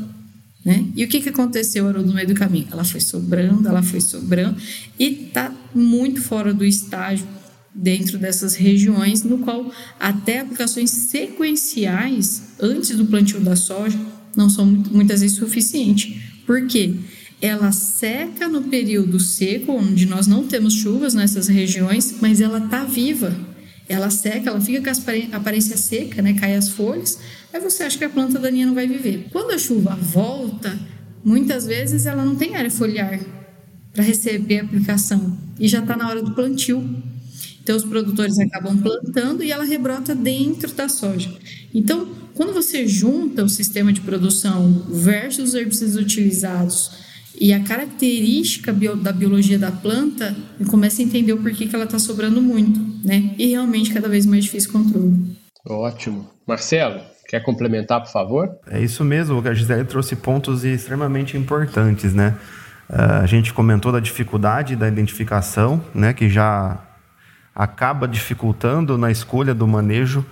Né? 0.64 0.86
E 0.96 1.04
o 1.04 1.08
que, 1.08 1.20
que 1.20 1.30
aconteceu 1.30 1.88
Haroldo, 1.88 2.08
no 2.08 2.14
meio 2.14 2.28
do 2.28 2.36
caminho? 2.36 2.68
Ela 2.72 2.84
foi 2.84 3.02
sobrando, 3.02 3.68
ela 3.68 3.84
foi 3.84 4.00
sobrando 4.00 4.56
e 4.98 5.26
está 5.28 5.52
muito 5.74 6.22
fora 6.22 6.54
do 6.54 6.64
estágio 6.64 7.28
dentro 7.74 8.18
dessas 8.18 8.56
regiões, 8.56 9.24
no 9.24 9.40
qual 9.40 9.72
até 10.00 10.40
aplicações 10.40 10.92
sequenciais 10.92 12.44
antes 12.60 12.96
do 12.96 13.06
plantio 13.06 13.40
da 13.40 13.56
soja 13.56 14.00
não 14.36 14.50
são 14.50 14.66
muitas 14.66 15.22
vezes 15.22 15.38
suficientes. 15.38 16.16
Por 16.46 16.68
quê? 16.68 16.94
Ela 17.42 17.72
seca 17.72 18.48
no 18.48 18.64
período 18.64 19.20
seco, 19.20 19.72
onde 19.72 20.06
nós 20.06 20.28
não 20.28 20.46
temos 20.46 20.76
chuvas 20.76 21.16
nessas 21.16 21.48
regiões, 21.48 22.18
mas 22.22 22.40
ela 22.40 22.60
está 22.60 22.84
viva. 22.84 23.36
Ela 23.90 24.12
seca, 24.12 24.52
ela 24.52 24.62
fica 24.62 24.94
com 24.94 25.34
a 25.34 25.38
aparência 25.38 25.76
seca, 25.76 26.22
né? 26.22 26.34
cai 26.34 26.56
as 26.56 26.70
folhas, 26.70 27.20
aí 27.52 27.60
você 27.60 27.84
acha 27.84 27.98
que 27.98 28.06
a 28.06 28.10
planta 28.10 28.40
daninha 28.40 28.68
não 28.68 28.76
vai 28.76 28.88
viver. 28.88 29.28
Quando 29.32 29.52
a 29.52 29.58
chuva 29.58 29.96
volta, 29.96 30.80
muitas 31.26 31.66
vezes 31.66 32.06
ela 32.06 32.24
não 32.24 32.36
tem 32.36 32.56
área 32.56 32.72
foliar 32.72 33.20
para 33.92 34.04
receber 34.04 34.60
a 34.60 34.64
aplicação 34.64 35.38
e 35.60 35.68
já 35.68 35.80
está 35.80 35.98
na 35.98 36.08
hora 36.08 36.22
do 36.22 36.34
plantio. 36.34 37.04
Então, 37.62 37.76
os 37.76 37.84
produtores 37.84 38.40
acabam 38.40 38.78
plantando 38.78 39.44
e 39.44 39.52
ela 39.52 39.64
rebrota 39.64 40.16
dentro 40.16 40.72
da 40.74 40.88
soja. 40.88 41.32
Então, 41.74 42.08
quando 42.34 42.54
você 42.54 42.88
junta 42.88 43.44
o 43.44 43.50
sistema 43.50 43.92
de 43.92 44.02
produção 44.02 44.86
versus 44.90 45.50
os 45.50 45.54
herbicidas 45.56 45.96
utilizados 45.96 46.92
e 47.40 47.54
a 47.54 47.64
característica 47.64 48.74
da 48.74 49.12
biologia 49.12 49.58
da 49.58 49.72
planta, 49.72 50.36
começa 50.68 51.02
a 51.02 51.06
entender 51.06 51.34
o 51.34 51.38
porquê 51.38 51.68
que 51.68 51.76
ela 51.76 51.86
está 51.86 52.00
sobrando 52.00 52.42
muito, 52.42 52.80
né? 53.04 53.34
E 53.38 53.48
realmente 53.48 53.94
cada 53.94 54.10
vez 54.10 54.26
mais 54.26 54.44
difícil 54.44 54.70
o 54.70 54.74
controle. 54.74 55.38
Ótimo. 55.66 56.30
Marcelo, 56.48 57.02
quer 57.28 57.42
complementar, 57.42 58.02
por 58.02 58.12
favor? 58.12 58.50
É 58.68 58.82
isso 58.82 59.04
mesmo, 59.04 59.42
a 59.48 59.54
Gisele 59.54 59.86
trouxe 59.86 60.16
pontos 60.16 60.64
extremamente 60.64 61.38
importantes, 61.38 62.14
né? 62.14 62.36
Uh, 62.90 63.24
a 63.24 63.26
gente 63.26 63.54
comentou 63.54 63.92
da 63.92 64.02
dificuldade 64.02 64.76
da 64.76 64.88
identificação, 64.88 65.82
né, 65.96 66.12
que 66.12 66.28
já 66.30 66.78
acaba 67.56 68.06
dificultando 68.06 68.98
na 68.98 69.10
escolha 69.10 69.54
do 69.54 69.66
manejo 69.66 70.26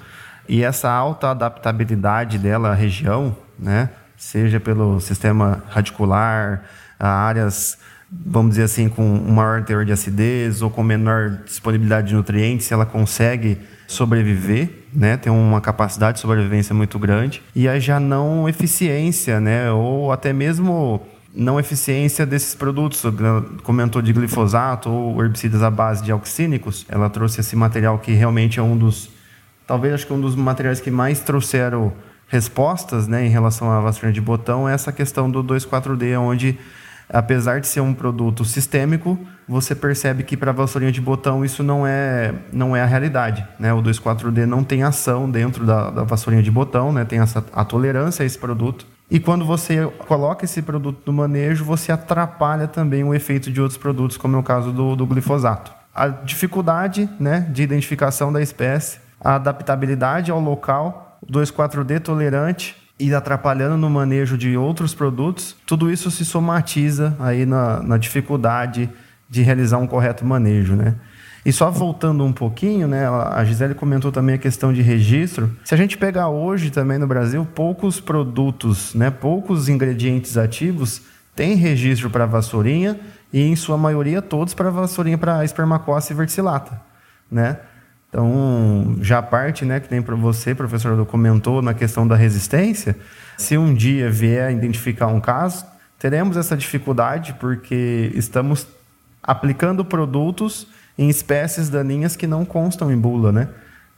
e 0.47 0.61
essa 0.61 0.91
alta 0.91 1.31
adaptabilidade 1.31 2.37
dela 2.37 2.71
à 2.71 2.73
região, 2.73 3.33
né, 3.57 3.89
seja 4.17 4.59
pelo 4.59 4.99
sistema 4.99 5.63
radicular, 5.69 6.65
áreas, 6.99 7.77
vamos 8.11 8.51
dizer 8.51 8.63
assim, 8.63 8.89
com 8.89 9.03
maior 9.03 9.63
teor 9.63 9.85
de 9.85 9.91
acidez 9.91 10.61
ou 10.61 10.69
com 10.69 10.83
menor 10.83 11.39
disponibilidade 11.45 12.09
de 12.09 12.15
nutrientes, 12.15 12.71
ela 12.71 12.85
consegue 12.85 13.57
sobreviver, 13.87 14.69
né, 14.93 15.17
tem 15.17 15.31
uma 15.31 15.59
capacidade 15.61 16.15
de 16.15 16.21
sobrevivência 16.21 16.75
muito 16.75 16.99
grande 16.99 17.41
e 17.55 17.67
a 17.67 17.79
já 17.79 17.99
não 17.99 18.47
eficiência, 18.47 19.39
né, 19.39 19.71
ou 19.71 20.11
até 20.11 20.31
mesmo 20.31 21.01
não 21.33 21.59
eficiência 21.59 22.25
desses 22.25 22.53
produtos. 22.53 23.03
Comentou 23.63 24.01
de 24.01 24.13
glifosato 24.13 24.89
ou 24.89 25.23
herbicidas 25.23 25.63
à 25.63 25.69
base 25.69 26.03
de 26.03 26.11
auxínicos. 26.11 26.85
Ela 26.89 27.09
trouxe 27.09 27.39
esse 27.39 27.55
material 27.55 27.99
que 27.99 28.11
realmente 28.11 28.59
é 28.59 28.63
um 28.63 28.77
dos, 28.77 29.09
talvez 29.65 29.93
acho 29.93 30.07
que 30.07 30.13
um 30.13 30.21
dos 30.21 30.35
materiais 30.35 30.81
que 30.81 30.91
mais 30.91 31.19
trouxeram 31.19 31.93
respostas, 32.27 33.07
né, 33.07 33.25
em 33.25 33.29
relação 33.29 33.71
à 33.71 33.79
vacina 33.79 34.11
de 34.11 34.21
botão, 34.21 34.69
é 34.69 34.73
essa 34.73 34.91
questão 34.91 35.29
do 35.29 35.43
2,4-D, 35.43 36.15
onde 36.17 36.59
apesar 37.11 37.59
de 37.59 37.67
ser 37.67 37.81
um 37.81 37.93
produto 37.93 38.45
sistêmico, 38.45 39.19
você 39.47 39.73
percebe 39.73 40.23
que 40.23 40.37
para 40.37 40.51
a 40.51 40.53
vassourinha 40.53 40.91
de 40.91 41.01
botão 41.01 41.43
isso 41.43 41.63
não 41.63 41.85
é, 41.85 42.33
não 42.53 42.75
é 42.75 42.81
a 42.81 42.85
realidade. 42.85 43.45
Né? 43.59 43.73
O 43.73 43.81
2,4-D 43.81 44.45
não 44.45 44.63
tem 44.63 44.83
ação 44.83 45.29
dentro 45.29 45.65
da, 45.65 45.89
da 45.89 46.03
vassourinha 46.03 46.43
de 46.43 46.51
botão, 46.51 46.93
né? 46.93 47.03
tem 47.03 47.19
essa, 47.19 47.43
a 47.51 47.65
tolerância 47.65 48.23
a 48.23 48.25
esse 48.25 48.37
produto. 48.37 48.85
E 49.09 49.19
quando 49.19 49.43
você 49.43 49.87
coloca 50.07 50.45
esse 50.45 50.61
produto 50.61 51.01
no 51.07 51.13
manejo, 51.13 51.65
você 51.65 51.91
atrapalha 51.91 52.67
também 52.67 53.03
o 53.03 53.13
efeito 53.13 53.51
de 53.51 53.59
outros 53.59 53.77
produtos, 53.77 54.17
como 54.17 54.35
é 54.35 54.39
o 54.39 54.43
caso 54.43 54.71
do, 54.71 54.95
do 54.95 55.07
glifosato. 55.07 55.71
A 55.93 56.07
dificuldade 56.07 57.09
né, 57.19 57.47
de 57.51 57.63
identificação 57.63 58.31
da 58.31 58.39
espécie, 58.39 58.99
a 59.19 59.33
adaptabilidade 59.35 60.29
ao 60.29 60.39
local, 60.39 61.17
2,4-D 61.27 61.99
tolerante 62.01 62.78
e 62.99 63.13
atrapalhando 63.13 63.77
no 63.77 63.89
manejo 63.89 64.37
de 64.37 64.57
outros 64.57 64.93
produtos, 64.93 65.55
tudo 65.65 65.89
isso 65.89 66.11
se 66.11 66.25
somatiza 66.25 67.15
aí 67.19 67.45
na, 67.45 67.81
na 67.81 67.97
dificuldade 67.97 68.89
de 69.29 69.41
realizar 69.41 69.77
um 69.77 69.87
correto 69.87 70.25
manejo, 70.25 70.75
né? 70.75 70.95
E 71.45 71.53
só 71.53 71.71
voltando 71.71 72.25
um 72.25 72.33
pouquinho, 72.33 72.87
né, 72.87 73.07
a 73.07 73.43
Gisele 73.45 73.73
comentou 73.73 74.11
também 74.11 74.35
a 74.35 74.37
questão 74.37 74.73
de 74.73 74.81
registro. 74.81 75.49
Se 75.63 75.73
a 75.73 75.77
gente 75.77 75.97
pegar 75.97 76.27
hoje 76.27 76.69
também 76.69 76.97
no 76.97 77.07
Brasil, 77.07 77.47
poucos 77.55 78.01
produtos, 78.01 78.93
né, 78.93 79.09
poucos 79.09 79.69
ingredientes 79.69 80.37
ativos 80.37 81.01
têm 81.33 81.55
registro 81.55 82.09
para 82.09 82.25
vassourinha 82.25 82.99
e 83.31 83.41
em 83.41 83.55
sua 83.55 83.77
maioria 83.77 84.21
todos 84.21 84.53
para 84.53 84.69
vassourinha 84.69 85.17
para 85.17 85.45
espermacose 85.45 86.13
verticillata, 86.13 86.81
né? 87.31 87.57
Então, 88.09 88.97
já 89.01 89.19
a 89.19 89.21
parte, 89.21 89.63
né, 89.63 89.79
que 89.79 89.87
tem 89.87 90.01
para 90.01 90.15
você, 90.15 90.55
professor, 90.55 91.05
comentou 91.05 91.61
na 91.61 91.75
questão 91.75 92.07
da 92.07 92.15
resistência, 92.15 92.97
se 93.37 93.55
um 93.57 93.73
dia 93.73 94.09
vier 94.09 94.47
a 94.47 94.51
identificar 94.51 95.07
um 95.07 95.21
caso, 95.21 95.63
teremos 95.99 96.35
essa 96.35 96.57
dificuldade 96.57 97.35
porque 97.39 98.11
estamos 98.15 98.67
aplicando 99.21 99.85
produtos 99.85 100.67
em 100.97 101.07
espécies 101.07 101.69
daninhas 101.69 102.15
que 102.15 102.25
não 102.25 102.43
constam 102.43 102.91
em 102.91 102.97
bula, 102.97 103.31
né? 103.31 103.47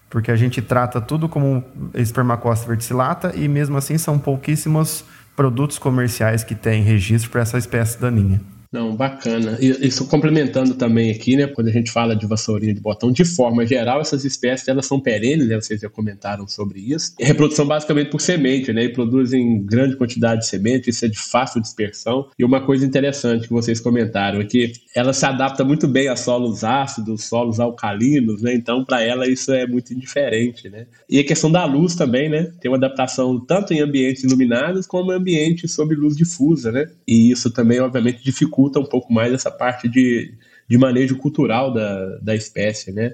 Porque 0.09 0.29
a 0.29 0.35
gente 0.35 0.61
trata 0.61 0.99
tudo 0.99 1.29
como 1.29 1.63
espermacócita 1.93 2.67
verticillata 2.67 3.33
e 3.35 3.47
mesmo 3.47 3.77
assim 3.77 3.97
são 3.97 4.19
pouquíssimos 4.19 5.05
produtos 5.35 5.79
comerciais 5.79 6.43
que 6.43 6.53
têm 6.53 6.83
registro 6.83 7.31
para 7.31 7.41
essa 7.41 7.57
espécie 7.57 7.99
daninha. 7.99 8.41
Não, 8.71 8.95
bacana. 8.95 9.57
Isso 9.59 10.07
complementando 10.07 10.73
também 10.75 11.11
aqui, 11.11 11.35
né? 11.35 11.45
Quando 11.45 11.67
a 11.67 11.71
gente 11.71 11.91
fala 11.91 12.15
de 12.15 12.25
vassourinha 12.25 12.73
de 12.73 12.79
botão, 12.79 13.11
de 13.11 13.25
forma 13.25 13.65
geral, 13.65 13.99
essas 13.99 14.23
espécies 14.23 14.65
elas 14.65 14.85
são 14.85 14.97
perenes, 14.97 15.49
né? 15.49 15.59
Vocês 15.59 15.81
já 15.81 15.89
comentaram 15.89 16.47
sobre 16.47 16.79
isso. 16.79 17.13
E 17.19 17.25
reprodução 17.25 17.67
basicamente 17.67 18.09
por 18.09 18.21
semente, 18.21 18.71
né? 18.71 18.85
E 18.85 18.89
produzem 18.93 19.61
grande 19.65 19.97
quantidade 19.97 20.41
de 20.41 20.47
semente, 20.47 20.89
isso 20.89 21.03
é 21.03 21.09
de 21.09 21.19
fácil 21.19 21.61
dispersão. 21.61 22.29
E 22.39 22.45
uma 22.45 22.61
coisa 22.61 22.85
interessante 22.85 23.45
que 23.45 23.53
vocês 23.53 23.81
comentaram 23.81 24.39
é 24.39 24.45
que 24.45 24.71
ela 24.95 25.11
se 25.11 25.25
adapta 25.25 25.65
muito 25.65 25.85
bem 25.85 26.07
a 26.07 26.15
solos 26.15 26.63
ácidos, 26.63 27.25
solos 27.25 27.59
alcalinos, 27.59 28.41
né? 28.41 28.55
Então, 28.55 28.85
para 28.85 29.01
ela 29.03 29.27
isso 29.27 29.51
é 29.51 29.67
muito 29.67 29.93
indiferente, 29.93 30.69
né? 30.69 30.87
E 31.09 31.19
a 31.19 31.25
questão 31.25 31.51
da 31.51 31.65
luz 31.65 31.93
também, 31.93 32.29
né? 32.29 32.49
Tem 32.61 32.71
uma 32.71 32.77
adaptação 32.77 33.37
tanto 33.37 33.73
em 33.73 33.81
ambientes 33.81 34.23
iluminados 34.23 34.87
como 34.87 35.11
em 35.11 35.17
ambientes 35.17 35.73
sob 35.73 35.93
luz 35.93 36.15
difusa, 36.15 36.71
né? 36.71 36.87
E 37.05 37.29
isso 37.31 37.51
também, 37.51 37.81
obviamente, 37.81 38.23
dificulta 38.23 38.60
um 38.65 38.85
pouco 38.85 39.11
mais 39.13 39.33
essa 39.33 39.51
parte 39.51 39.87
de, 39.87 40.33
de 40.67 40.77
manejo 40.77 41.17
cultural 41.17 41.73
da, 41.73 42.17
da 42.19 42.35
espécie, 42.35 42.91
né? 42.91 43.13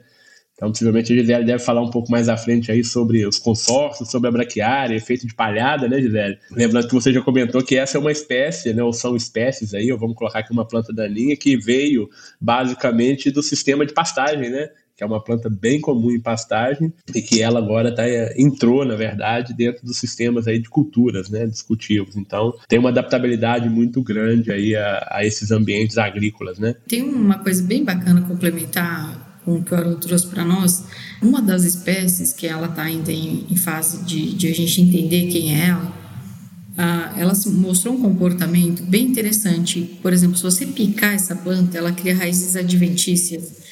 Então, 0.58 0.70
possivelmente 0.70 1.14
a 1.14 1.16
Gisele 1.16 1.46
deve 1.46 1.64
falar 1.64 1.84
um 1.84 1.92
pouco 1.92 2.10
mais 2.10 2.28
à 2.28 2.36
frente 2.36 2.72
aí 2.72 2.84
sobre 2.84 3.24
os 3.28 3.38
consórcios, 3.38 4.10
sobre 4.10 4.28
a 4.28 4.32
braquiária, 4.32 4.96
efeito 4.96 5.28
de 5.28 5.36
palhada, 5.36 5.88
né, 5.88 6.02
Gisele? 6.02 6.40
Lembrando 6.50 6.88
que 6.88 6.96
você 6.96 7.14
já 7.14 7.22
comentou 7.22 7.64
que 7.64 7.78
essa 7.78 7.96
é 7.96 8.02
uma 8.02 8.12
espécie, 8.12 8.74
né, 8.74 8.82
ou 8.82 8.92
são 8.92 9.16
espécies 9.16 9.76
aí, 9.76 9.92
ou 9.92 10.00
vamos 10.00 10.16
colocar 10.16 10.40
aqui 10.40 10.52
uma 10.52 10.68
planta 10.68 10.92
daninha 10.92 11.38
que 11.38 11.56
veio 11.58 12.10
basicamente 12.42 13.30
do 13.30 13.44
sistema 13.44 13.86
de 13.86 13.94
pastagem, 13.94 14.50
né? 14.50 14.70
Que 14.98 15.04
é 15.04 15.08
uma 15.08 15.24
planta 15.24 15.48
bem 15.48 15.80
comum 15.80 16.10
em 16.10 16.20
pastagem 16.20 16.92
e 17.14 17.22
que 17.22 17.40
ela 17.40 17.60
agora 17.60 17.94
tá, 17.94 18.04
entrou, 18.36 18.84
na 18.84 18.96
verdade, 18.96 19.54
dentro 19.54 19.86
dos 19.86 19.98
sistemas 19.98 20.48
aí 20.48 20.58
de 20.58 20.68
culturas, 20.68 21.30
né, 21.30 21.46
dos 21.46 21.62
cultivos. 21.62 22.18
Então, 22.18 22.52
tem 22.68 22.80
uma 22.80 22.90
adaptabilidade 22.90 23.70
muito 23.70 24.02
grande 24.02 24.52
aí 24.52 24.76
a, 24.76 25.08
a 25.12 25.24
esses 25.24 25.52
ambientes 25.52 26.00
agrícolas, 26.00 26.58
né? 26.58 26.74
Tem 26.88 27.04
uma 27.04 27.38
coisa 27.38 27.62
bem 27.62 27.84
bacana 27.84 28.22
complementar 28.22 29.40
com 29.46 29.58
o 29.58 29.64
que 29.64 29.72
o 29.72 29.78
Haroldo 29.78 30.00
trouxe 30.00 30.26
para 30.26 30.44
nós. 30.44 30.86
Uma 31.22 31.44
das 31.44 31.64
espécies 31.64 32.34
que 32.34 32.48
ela 32.48 32.66
está 32.66 32.82
ainda 32.82 33.12
em, 33.12 33.46
em 33.52 33.56
fase 33.56 34.04
de, 34.04 34.34
de, 34.34 34.48
a 34.48 34.54
gente 34.54 34.82
entender 34.82 35.28
quem 35.28 35.56
é 35.56 35.68
ela, 35.68 37.14
ela 37.16 37.34
mostrou 37.46 37.94
um 37.94 38.02
comportamento 38.02 38.82
bem 38.82 39.06
interessante. 39.06 40.00
Por 40.02 40.12
exemplo, 40.12 40.38
se 40.38 40.44
você 40.44 40.66
picar 40.66 41.14
essa 41.14 41.36
planta, 41.36 41.78
ela 41.78 41.92
cria 41.92 42.16
raízes 42.16 42.56
adventícias 42.56 43.67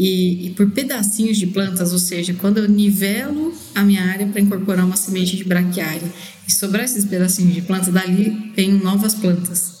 e, 0.00 0.46
e, 0.46 0.50
por 0.50 0.70
pedacinhos 0.70 1.38
de 1.38 1.48
plantas, 1.48 1.92
ou 1.92 1.98
seja, 1.98 2.32
quando 2.32 2.58
eu 2.58 2.68
nivelo 2.68 3.52
a 3.74 3.82
minha 3.82 4.04
área 4.04 4.28
para 4.28 4.40
incorporar 4.40 4.86
uma 4.86 4.94
semente 4.94 5.36
de 5.36 5.42
braquiária 5.42 6.08
e 6.46 6.52
sobrar 6.52 6.84
esses 6.84 7.04
pedacinhos 7.04 7.52
de 7.52 7.62
planta, 7.62 7.90
dali 7.90 8.52
vem 8.54 8.70
novas 8.70 9.16
plantas. 9.16 9.78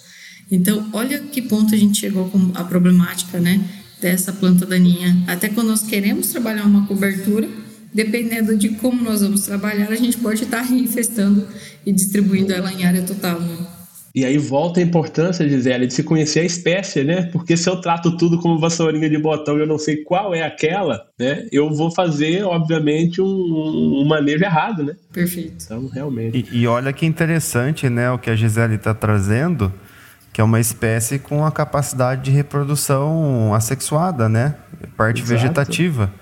Então, 0.50 0.88
olha 0.92 1.20
que 1.20 1.40
ponto 1.40 1.72
a 1.72 1.78
gente 1.78 2.00
chegou 2.00 2.28
com 2.30 2.50
a 2.54 2.64
problemática, 2.64 3.38
né, 3.38 3.64
dessa 4.00 4.32
planta 4.32 4.66
daninha. 4.66 5.22
Até 5.28 5.50
quando 5.50 5.68
nós 5.68 5.84
queremos 5.84 6.26
trabalhar 6.26 6.64
uma 6.64 6.84
cobertura, 6.88 7.48
dependendo 7.94 8.56
de 8.56 8.70
como 8.70 9.00
nós 9.00 9.20
vamos 9.20 9.42
trabalhar, 9.42 9.88
a 9.92 9.96
gente 9.96 10.16
pode 10.16 10.42
estar 10.44 10.62
reinfestando 10.62 11.46
e 11.86 11.92
distribuindo 11.92 12.52
ela 12.52 12.72
em 12.72 12.84
área 12.84 13.02
total. 13.02 13.38
Né? 13.38 13.77
E 14.18 14.24
aí 14.24 14.36
volta 14.36 14.80
a 14.80 14.82
importância, 14.82 15.48
Gisele, 15.48 15.86
de 15.86 15.94
se 15.94 16.02
conhecer 16.02 16.40
a 16.40 16.44
espécie, 16.44 17.04
né? 17.04 17.30
Porque 17.30 17.56
se 17.56 17.70
eu 17.70 17.80
trato 17.80 18.16
tudo 18.16 18.36
como 18.36 18.58
vassourinha 18.58 19.08
de 19.08 19.16
botão 19.16 19.56
e 19.56 19.60
eu 19.60 19.66
não 19.66 19.78
sei 19.78 19.98
qual 19.98 20.34
é 20.34 20.42
aquela, 20.42 21.06
né? 21.16 21.46
Eu 21.52 21.72
vou 21.72 21.88
fazer, 21.88 22.42
obviamente, 22.42 23.22
um, 23.22 24.02
um 24.02 24.04
manejo 24.04 24.42
errado, 24.42 24.82
né? 24.82 24.96
Perfeito. 25.12 25.64
Então, 25.64 25.86
realmente. 25.86 26.48
E, 26.50 26.62
e 26.62 26.66
olha 26.66 26.92
que 26.92 27.06
interessante, 27.06 27.88
né? 27.88 28.10
O 28.10 28.18
que 28.18 28.28
a 28.28 28.34
Gisele 28.34 28.74
está 28.74 28.92
trazendo, 28.92 29.72
que 30.32 30.40
é 30.40 30.44
uma 30.44 30.58
espécie 30.58 31.20
com 31.20 31.46
a 31.46 31.52
capacidade 31.52 32.22
de 32.22 32.32
reprodução 32.32 33.54
assexuada, 33.54 34.28
né? 34.28 34.56
Parte 34.96 35.22
Exato. 35.22 35.40
vegetativa. 35.40 36.12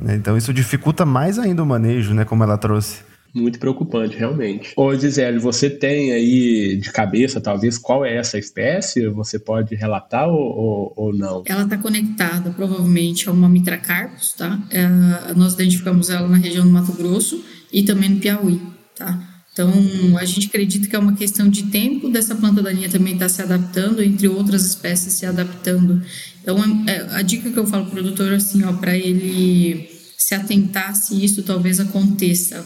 Então 0.00 0.36
isso 0.36 0.54
dificulta 0.54 1.04
mais 1.04 1.40
ainda 1.40 1.60
o 1.60 1.66
manejo, 1.66 2.14
né? 2.14 2.24
Como 2.24 2.44
ela 2.44 2.56
trouxe. 2.56 3.09
Muito 3.34 3.58
preocupante, 3.58 4.16
realmente. 4.16 4.72
Ô, 4.76 4.94
Gisele, 4.94 5.38
você 5.38 5.70
tem 5.70 6.12
aí 6.12 6.76
de 6.76 6.90
cabeça, 6.90 7.40
talvez, 7.40 7.78
qual 7.78 8.04
é 8.04 8.16
essa 8.16 8.38
espécie? 8.38 9.08
Você 9.08 9.38
pode 9.38 9.74
relatar 9.74 10.28
ou, 10.28 10.40
ou, 10.40 10.92
ou 10.96 11.14
não? 11.14 11.42
Ela 11.46 11.62
está 11.62 11.78
conectada, 11.78 12.50
provavelmente, 12.50 13.28
a 13.28 13.32
uma 13.32 13.48
mitracarpus, 13.48 14.32
tá? 14.32 14.58
É, 14.70 14.88
nós 15.34 15.54
identificamos 15.54 16.10
ela 16.10 16.28
na 16.28 16.38
região 16.38 16.64
do 16.64 16.70
Mato 16.70 16.92
Grosso 16.92 17.44
e 17.72 17.82
também 17.82 18.10
no 18.10 18.20
Piauí, 18.20 18.60
tá? 18.96 19.26
Então, 19.52 19.72
a 20.18 20.24
gente 20.24 20.46
acredita 20.46 20.88
que 20.88 20.96
é 20.96 20.98
uma 20.98 21.14
questão 21.14 21.48
de 21.48 21.64
tempo 21.64 22.08
dessa 22.08 22.34
planta 22.34 22.62
daninha 22.62 22.88
também 22.88 23.14
estar 23.14 23.26
tá 23.26 23.28
se 23.28 23.42
adaptando, 23.42 24.02
entre 24.02 24.28
outras 24.28 24.64
espécies 24.64 25.14
se 25.14 25.26
adaptando. 25.26 26.02
Então, 26.40 26.58
é, 26.86 27.16
a 27.16 27.22
dica 27.22 27.50
que 27.50 27.58
eu 27.58 27.66
falo 27.66 27.84
para 27.84 27.90
o 27.90 28.02
produtor, 28.02 28.32
assim, 28.32 28.64
ó, 28.64 28.72
para 28.72 28.96
ele 28.96 29.90
se 30.16 30.34
atentar 30.34 30.94
se 30.94 31.22
isso 31.24 31.42
talvez 31.42 31.80
aconteça 31.80 32.64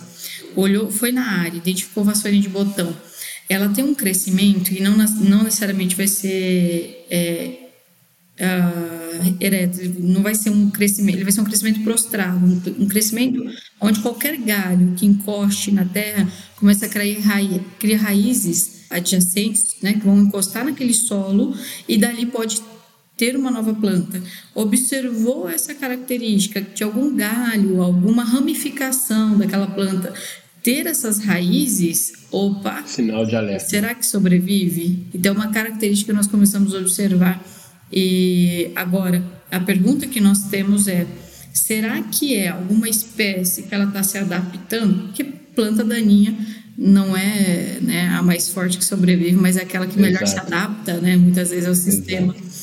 olhou, 0.56 0.90
foi 0.90 1.12
na 1.12 1.24
área, 1.40 1.56
identificou 1.56 2.04
vassourinha 2.04 2.42
de 2.42 2.48
botão, 2.48 2.94
ela 3.48 3.68
tem 3.68 3.84
um 3.84 3.94
crescimento 3.94 4.72
e 4.72 4.80
não, 4.80 4.96
não 4.96 5.44
necessariamente 5.44 5.94
vai 5.94 6.08
ser 6.08 7.06
é, 7.10 7.64
uh, 8.40 9.36
ereto, 9.40 9.80
não 9.98 10.22
vai 10.22 10.34
ser 10.34 10.50
um 10.50 10.70
crescimento, 10.70 11.16
ele 11.16 11.24
vai 11.24 11.32
ser 11.32 11.40
um 11.40 11.44
crescimento 11.44 11.80
prostrado, 11.82 12.44
um, 12.44 12.84
um 12.84 12.88
crescimento 12.88 13.44
onde 13.80 14.00
qualquer 14.00 14.36
galho 14.38 14.94
que 14.96 15.06
encoste 15.06 15.70
na 15.70 15.84
terra 15.84 16.28
começa 16.56 16.86
a 16.86 16.88
criar, 16.88 17.20
raiz, 17.20 17.60
criar 17.78 17.98
raízes 17.98 18.84
adjacentes, 18.90 19.76
né, 19.82 19.94
que 19.94 20.04
vão 20.06 20.18
encostar 20.20 20.64
naquele 20.64 20.94
solo 20.94 21.54
e 21.88 21.98
dali 21.98 22.26
pode 22.26 22.62
ter 23.16 23.36
uma 23.36 23.50
nova 23.50 23.72
planta. 23.74 24.20
Observou 24.54 25.48
essa 25.48 25.74
característica 25.74 26.60
de 26.60 26.82
algum 26.82 27.14
galho, 27.14 27.80
alguma 27.80 28.24
ramificação 28.24 29.38
daquela 29.38 29.68
planta 29.68 30.12
ter 30.64 30.86
essas 30.86 31.18
raízes, 31.18 32.14
opa, 32.32 32.82
sinal 32.86 33.26
de 33.26 33.36
alerta. 33.36 33.68
Será 33.68 33.94
que 33.94 34.04
sobrevive? 34.04 35.06
Então, 35.14 35.34
uma 35.34 35.52
característica 35.52 36.10
que 36.10 36.16
nós 36.16 36.26
começamos 36.26 36.74
a 36.74 36.78
observar. 36.78 37.44
E 37.92 38.70
agora, 38.74 39.22
a 39.52 39.60
pergunta 39.60 40.06
que 40.06 40.20
nós 40.20 40.44
temos 40.44 40.88
é: 40.88 41.06
será 41.52 42.00
que 42.02 42.34
é 42.34 42.48
alguma 42.48 42.88
espécie 42.88 43.64
que 43.64 43.74
ela 43.74 43.84
está 43.84 44.02
se 44.02 44.16
adaptando? 44.16 45.04
Porque 45.04 45.22
planta 45.22 45.84
daninha 45.84 46.34
não 46.76 47.14
é 47.14 47.78
né, 47.82 48.08
a 48.08 48.22
mais 48.22 48.48
forte 48.48 48.78
que 48.78 48.84
sobrevive, 48.84 49.36
mas 49.36 49.58
é 49.58 49.62
aquela 49.62 49.86
que 49.86 50.00
melhor 50.00 50.22
Exato. 50.22 50.48
se 50.48 50.54
adapta, 50.54 50.94
né, 50.94 51.14
muitas 51.16 51.50
vezes 51.50 51.68
ao 51.68 51.74
sistema. 51.74 52.34
Exato. 52.34 52.54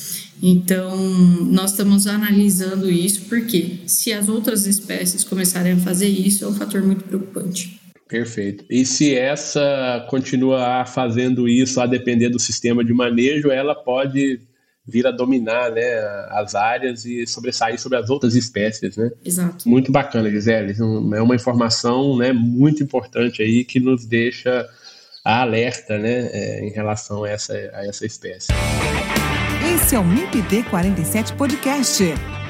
Então, 0.42 0.96
nós 1.44 1.70
estamos 1.70 2.08
analisando 2.08 2.90
isso 2.90 3.22
porque 3.28 3.78
se 3.86 4.12
as 4.12 4.28
outras 4.28 4.66
espécies 4.66 5.22
começarem 5.22 5.74
a 5.74 5.76
fazer 5.76 6.08
isso, 6.08 6.44
é 6.44 6.48
um 6.48 6.54
fator 6.54 6.82
muito 6.82 7.04
preocupante. 7.04 7.80
Perfeito. 8.12 8.66
E 8.68 8.84
se 8.84 9.16
essa 9.16 10.06
continuar 10.10 10.86
fazendo 10.86 11.48
isso 11.48 11.80
a 11.80 11.86
depender 11.86 12.28
do 12.28 12.38
sistema 12.38 12.84
de 12.84 12.92
manejo, 12.92 13.50
ela 13.50 13.74
pode 13.74 14.38
vir 14.86 15.06
a 15.06 15.10
dominar 15.10 15.70
né, 15.70 15.98
as 16.28 16.54
áreas 16.54 17.06
e 17.06 17.26
sobressair 17.26 17.80
sobre 17.80 17.96
as 17.96 18.10
outras 18.10 18.34
espécies, 18.34 18.98
né? 18.98 19.10
Exato. 19.24 19.66
Muito 19.66 19.90
bacana, 19.90 20.30
Gisele. 20.30 20.74
É 21.16 21.22
uma 21.22 21.34
informação 21.34 22.18
né, 22.18 22.34
muito 22.34 22.82
importante 22.82 23.42
aí 23.42 23.64
que 23.64 23.80
nos 23.80 24.04
deixa 24.04 24.68
alerta 25.24 25.96
né, 25.96 26.28
é, 26.32 26.66
em 26.66 26.70
relação 26.70 27.24
a 27.24 27.30
essa, 27.30 27.54
a 27.54 27.86
essa 27.86 28.04
espécie. 28.04 28.48
Esse 29.74 29.94
é 29.94 29.98
o 29.98 30.04
MIPD 30.04 30.64
47 30.64 31.32
Podcast. 31.32 32.04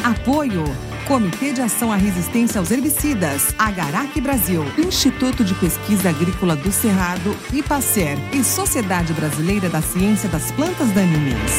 Apoio 0.04 0.64
Comitê 1.06 1.52
de 1.52 1.60
Ação 1.60 1.92
à 1.92 1.96
Resistência 1.96 2.58
aos 2.58 2.72
Herbicidas, 2.72 3.54
Agarac 3.56 4.20
Brasil, 4.20 4.64
Instituto 4.76 5.44
de 5.44 5.54
Pesquisa 5.54 6.08
Agrícola 6.10 6.56
do 6.56 6.72
Cerrado, 6.72 7.36
IPACER 7.52 8.18
e 8.32 8.42
Sociedade 8.42 9.12
Brasileira 9.12 9.68
da 9.68 9.80
Ciência 9.80 10.28
das 10.28 10.50
Plantas 10.52 10.90
Daninhas. 10.90 11.52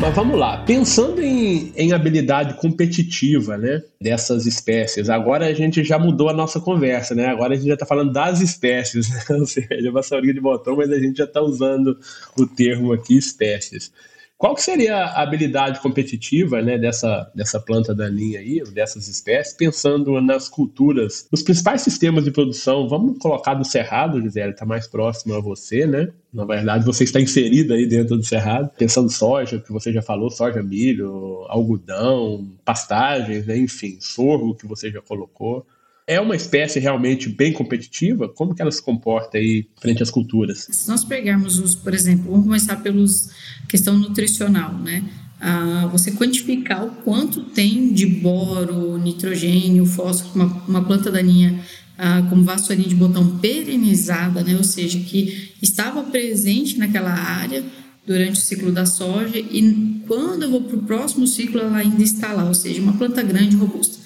Mas 0.00 0.14
vamos 0.14 0.38
lá, 0.38 0.58
pensando 0.58 1.22
em, 1.22 1.72
em 1.76 1.92
habilidade 1.92 2.54
competitiva, 2.54 3.56
né, 3.56 3.82
dessas 4.00 4.44
espécies, 4.44 5.08
agora 5.08 5.46
a 5.46 5.52
gente 5.52 5.84
já 5.84 5.98
mudou 5.98 6.28
a 6.28 6.32
nossa 6.32 6.60
conversa, 6.60 7.14
né? 7.14 7.26
Agora 7.26 7.54
a 7.54 7.56
gente 7.56 7.68
já 7.68 7.74
está 7.74 7.86
falando 7.86 8.12
das 8.12 8.40
espécies, 8.40 9.08
né? 9.08 9.22
ou 9.38 9.46
seja, 9.46 9.90
vassourinha 9.92 10.34
de 10.34 10.40
botão, 10.40 10.76
mas 10.76 10.90
a 10.90 10.98
gente 10.98 11.18
já 11.18 11.24
está 11.24 11.40
usando 11.40 11.96
o 12.36 12.46
termo 12.46 12.92
aqui 12.92 13.16
espécies. 13.16 13.92
Qual 14.38 14.54
que 14.54 14.62
seria 14.62 14.98
a 14.98 15.22
habilidade 15.22 15.80
competitiva 15.80 16.62
né, 16.62 16.78
dessa, 16.78 17.28
dessa 17.34 17.58
planta 17.58 17.92
daninha 17.92 18.38
aí, 18.38 18.62
dessas 18.72 19.08
espécies, 19.08 19.52
pensando 19.52 20.20
nas 20.20 20.48
culturas, 20.48 21.26
nos 21.32 21.42
principais 21.42 21.82
sistemas 21.82 22.22
de 22.22 22.30
produção? 22.30 22.88
Vamos 22.88 23.18
colocar 23.18 23.54
do 23.54 23.64
Cerrado, 23.64 24.22
Gisele, 24.22 24.52
está 24.52 24.64
mais 24.64 24.86
próximo 24.86 25.34
a 25.34 25.40
você, 25.40 25.88
né? 25.88 26.12
Na 26.32 26.44
verdade, 26.44 26.86
você 26.86 27.02
está 27.02 27.20
inserida 27.20 27.74
aí 27.74 27.84
dentro 27.84 28.16
do 28.16 28.22
Cerrado, 28.22 28.70
pensando 28.78 29.10
soja, 29.10 29.58
que 29.58 29.72
você 29.72 29.92
já 29.92 30.02
falou, 30.02 30.30
soja, 30.30 30.62
milho, 30.62 31.44
algodão, 31.48 32.48
pastagens, 32.64 33.44
né? 33.44 33.58
enfim, 33.58 33.98
sorgo, 34.00 34.54
que 34.54 34.68
você 34.68 34.88
já 34.88 35.02
colocou. 35.02 35.66
É 36.08 36.18
uma 36.18 36.34
espécie 36.34 36.80
realmente 36.80 37.28
bem 37.28 37.52
competitiva? 37.52 38.30
Como 38.30 38.54
que 38.54 38.62
ela 38.62 38.72
se 38.72 38.82
comporta 38.82 39.36
aí 39.36 39.66
frente 39.78 40.02
às 40.02 40.10
culturas? 40.10 40.66
Se 40.70 40.88
nós 40.88 41.04
pegarmos 41.04 41.58
os, 41.58 41.74
por 41.74 41.92
exemplo, 41.92 42.30
vamos 42.30 42.46
começar 42.46 42.76
pelos 42.76 43.28
questão 43.68 43.96
nutricional, 43.98 44.72
né? 44.72 45.04
Ah, 45.38 45.86
você 45.92 46.10
quantificar 46.10 46.84
o 46.84 46.90
quanto 47.04 47.44
tem 47.44 47.92
de 47.92 48.06
boro, 48.06 48.96
nitrogênio, 48.96 49.84
fósforo, 49.84 50.34
uma, 50.34 50.62
uma 50.66 50.84
planta 50.84 51.12
daninha 51.12 51.60
ah, 51.98 52.26
como 52.30 52.42
vassourinha 52.42 52.88
de 52.88 52.94
botão 52.94 53.38
perenizada, 53.38 54.42
né? 54.42 54.56
ou 54.56 54.64
seja, 54.64 54.98
que 54.98 55.52
estava 55.60 56.02
presente 56.04 56.78
naquela 56.78 57.12
área 57.12 57.62
durante 58.06 58.32
o 58.32 58.42
ciclo 58.42 58.72
da 58.72 58.86
soja 58.86 59.38
e 59.38 60.02
quando 60.08 60.44
eu 60.44 60.50
vou 60.50 60.62
para 60.62 60.76
o 60.76 60.82
próximo 60.82 61.26
ciclo 61.26 61.60
ela 61.60 61.76
ainda 61.76 62.02
está 62.02 62.32
lá, 62.32 62.44
ou 62.44 62.54
seja, 62.54 62.80
uma 62.80 62.94
planta 62.94 63.22
grande 63.22 63.54
e 63.54 63.58
robusta. 63.58 63.97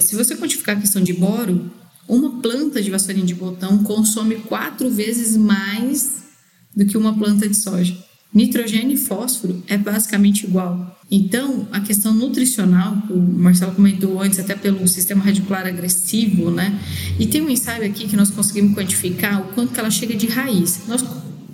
Se 0.00 0.16
você 0.16 0.34
quantificar 0.34 0.76
a 0.76 0.80
questão 0.80 1.02
de 1.02 1.12
boro, 1.12 1.70
uma 2.08 2.40
planta 2.40 2.82
de 2.82 2.90
vassourinha 2.90 3.24
de 3.24 3.34
botão 3.34 3.82
consome 3.84 4.36
quatro 4.36 4.90
vezes 4.90 5.36
mais 5.36 6.24
do 6.74 6.84
que 6.84 6.96
uma 6.96 7.16
planta 7.16 7.48
de 7.48 7.56
soja. 7.56 7.96
Nitrogênio 8.32 8.94
e 8.94 8.96
fósforo 8.96 9.62
é 9.66 9.76
basicamente 9.76 10.44
igual. 10.44 10.98
Então, 11.10 11.66
a 11.72 11.80
questão 11.80 12.14
nutricional, 12.14 12.96
o 13.10 13.18
Marcelo 13.18 13.72
comentou 13.72 14.20
antes, 14.20 14.38
até 14.38 14.54
pelo 14.54 14.86
sistema 14.86 15.24
radicular 15.24 15.66
agressivo, 15.66 16.50
né? 16.50 16.78
E 17.18 17.26
tem 17.26 17.42
um 17.42 17.50
ensaio 17.50 17.84
aqui 17.84 18.06
que 18.06 18.16
nós 18.16 18.30
conseguimos 18.30 18.74
quantificar 18.74 19.40
o 19.40 19.52
quanto 19.52 19.72
que 19.72 19.80
ela 19.80 19.90
chega 19.90 20.14
de 20.14 20.28
raiz. 20.28 20.82
Nós 20.86 21.04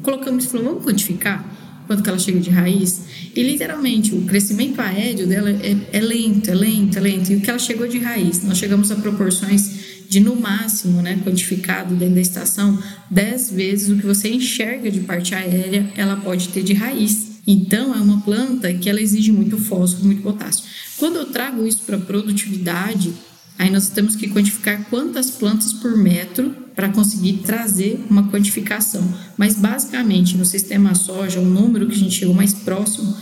colocamos 0.02 0.44
e 0.44 0.48
falamos, 0.48 0.72
vamos 0.72 0.84
quantificar 0.84 1.56
quanto 1.86 2.02
que 2.02 2.08
ela 2.08 2.18
chega 2.18 2.40
de 2.40 2.50
raiz? 2.50 3.00
E 3.34 3.42
literalmente, 3.42 4.14
o 4.14 4.22
crescimento 4.22 4.80
aéreo 4.80 5.26
dela 5.26 5.50
é, 5.50 5.76
é 5.92 6.00
lento, 6.00 6.50
é 6.50 6.54
lento, 6.54 6.98
é 6.98 7.00
lento. 7.00 7.32
E 7.32 7.36
o 7.36 7.40
que 7.40 7.48
ela 7.48 7.58
chegou 7.58 7.86
de 7.86 7.98
raiz? 7.98 8.42
Nós 8.42 8.58
chegamos 8.58 8.90
a 8.90 8.96
proporções 8.96 9.86
de 10.08 10.20
no 10.20 10.36
máximo, 10.36 11.02
né, 11.02 11.20
quantificado 11.24 11.94
dentro 11.94 12.14
da 12.14 12.20
estação, 12.20 12.78
10 13.10 13.50
vezes 13.50 13.90
o 13.90 13.96
que 13.96 14.06
você 14.06 14.28
enxerga 14.30 14.90
de 14.90 15.00
parte 15.00 15.34
aérea, 15.34 15.90
ela 15.96 16.16
pode 16.16 16.48
ter 16.48 16.62
de 16.62 16.72
raiz. 16.72 17.40
Então, 17.46 17.94
é 17.94 17.98
uma 17.98 18.20
planta 18.22 18.72
que 18.72 18.88
ela 18.88 19.00
exige 19.00 19.30
muito 19.30 19.56
fósforo, 19.58 20.04
muito 20.04 20.22
potássio. 20.22 20.64
Quando 20.96 21.16
eu 21.16 21.26
trago 21.26 21.66
isso 21.66 21.82
para 21.86 21.98
produtividade, 21.98 23.12
aí 23.58 23.70
nós 23.70 23.88
temos 23.88 24.16
que 24.16 24.28
quantificar 24.28 24.84
quantas 24.90 25.30
plantas 25.30 25.72
por 25.72 25.96
metro 25.96 26.54
para 26.74 26.90
conseguir 26.90 27.38
trazer 27.38 28.04
uma 28.10 28.28
quantificação. 28.30 29.02
Mas, 29.36 29.54
basicamente, 29.54 30.36
no 30.36 30.44
sistema 30.44 30.94
soja, 30.94 31.40
o 31.40 31.44
número 31.44 31.86
que 31.86 31.94
a 31.94 31.98
gente 31.98 32.14
chegou 32.14 32.34
mais 32.34 32.52
próximo 32.52 33.16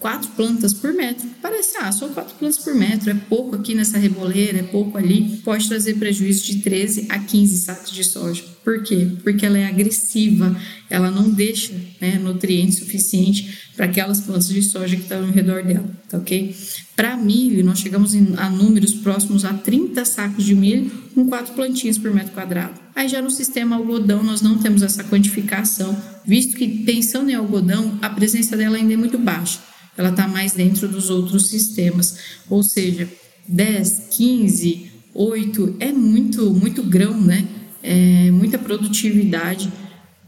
quatro 0.00 0.30
plantas 0.30 0.72
por 0.72 0.94
metro. 0.94 1.28
Parece, 1.42 1.76
ah, 1.76 1.92
só 1.92 2.08
quatro 2.08 2.34
plantas 2.36 2.58
por 2.58 2.74
metro, 2.74 3.10
é 3.10 3.14
pouco 3.14 3.54
aqui 3.54 3.74
nessa 3.74 3.98
reboleira, 3.98 4.58
é 4.58 4.62
pouco 4.62 4.96
ali. 4.96 5.36
Pode 5.44 5.68
trazer 5.68 5.94
prejuízo 5.94 6.44
de 6.44 6.62
13 6.62 7.06
a 7.10 7.18
15 7.18 7.58
sacos 7.58 7.90
de 7.92 8.02
soja. 8.02 8.42
Por 8.64 8.82
quê? 8.82 9.08
Porque 9.22 9.44
ela 9.44 9.58
é 9.58 9.66
agressiva, 9.66 10.56
ela 10.88 11.10
não 11.10 11.30
deixa 11.30 11.72
né, 12.00 12.18
nutriente 12.18 12.76
suficiente 12.76 13.58
para 13.76 13.86
aquelas 13.86 14.20
plantas 14.20 14.48
de 14.48 14.62
soja 14.62 14.96
que 14.96 15.02
estão 15.02 15.24
ao 15.24 15.30
redor 15.30 15.62
dela, 15.62 15.88
tá 16.08 16.18
ok? 16.18 16.54
Para 16.96 17.16
milho, 17.16 17.64
nós 17.64 17.78
chegamos 17.78 18.14
a 18.36 18.50
números 18.50 18.92
próximos 18.92 19.44
a 19.44 19.54
30 19.54 20.04
sacos 20.04 20.44
de 20.44 20.54
milho 20.54 20.90
com 21.14 21.26
quatro 21.26 21.54
plantinhas 21.54 21.96
por 21.96 22.12
metro 22.12 22.32
quadrado. 22.32 22.78
Aí 22.94 23.08
já 23.08 23.22
no 23.22 23.30
sistema 23.30 23.76
algodão 23.76 24.22
nós 24.22 24.42
não 24.42 24.58
temos 24.58 24.82
essa 24.82 25.02
quantificação, 25.04 25.96
visto 26.26 26.56
que 26.56 26.68
pensando 26.84 27.30
em 27.30 27.34
algodão, 27.34 27.98
a 28.02 28.10
presença 28.10 28.56
dela 28.56 28.76
ainda 28.76 28.92
é 28.92 28.96
muito 28.96 29.18
baixa 29.18 29.70
ela 29.96 30.10
está 30.10 30.26
mais 30.26 30.52
dentro 30.52 30.88
dos 30.88 31.10
outros 31.10 31.48
sistemas. 31.48 32.18
Ou 32.48 32.62
seja, 32.62 33.08
10, 33.46 34.08
15, 34.10 34.90
8 35.14 35.76
é 35.80 35.92
muito, 35.92 36.52
muito 36.52 36.82
grão, 36.82 37.20
né? 37.20 37.46
É 37.82 38.30
muita 38.30 38.58
produtividade 38.58 39.70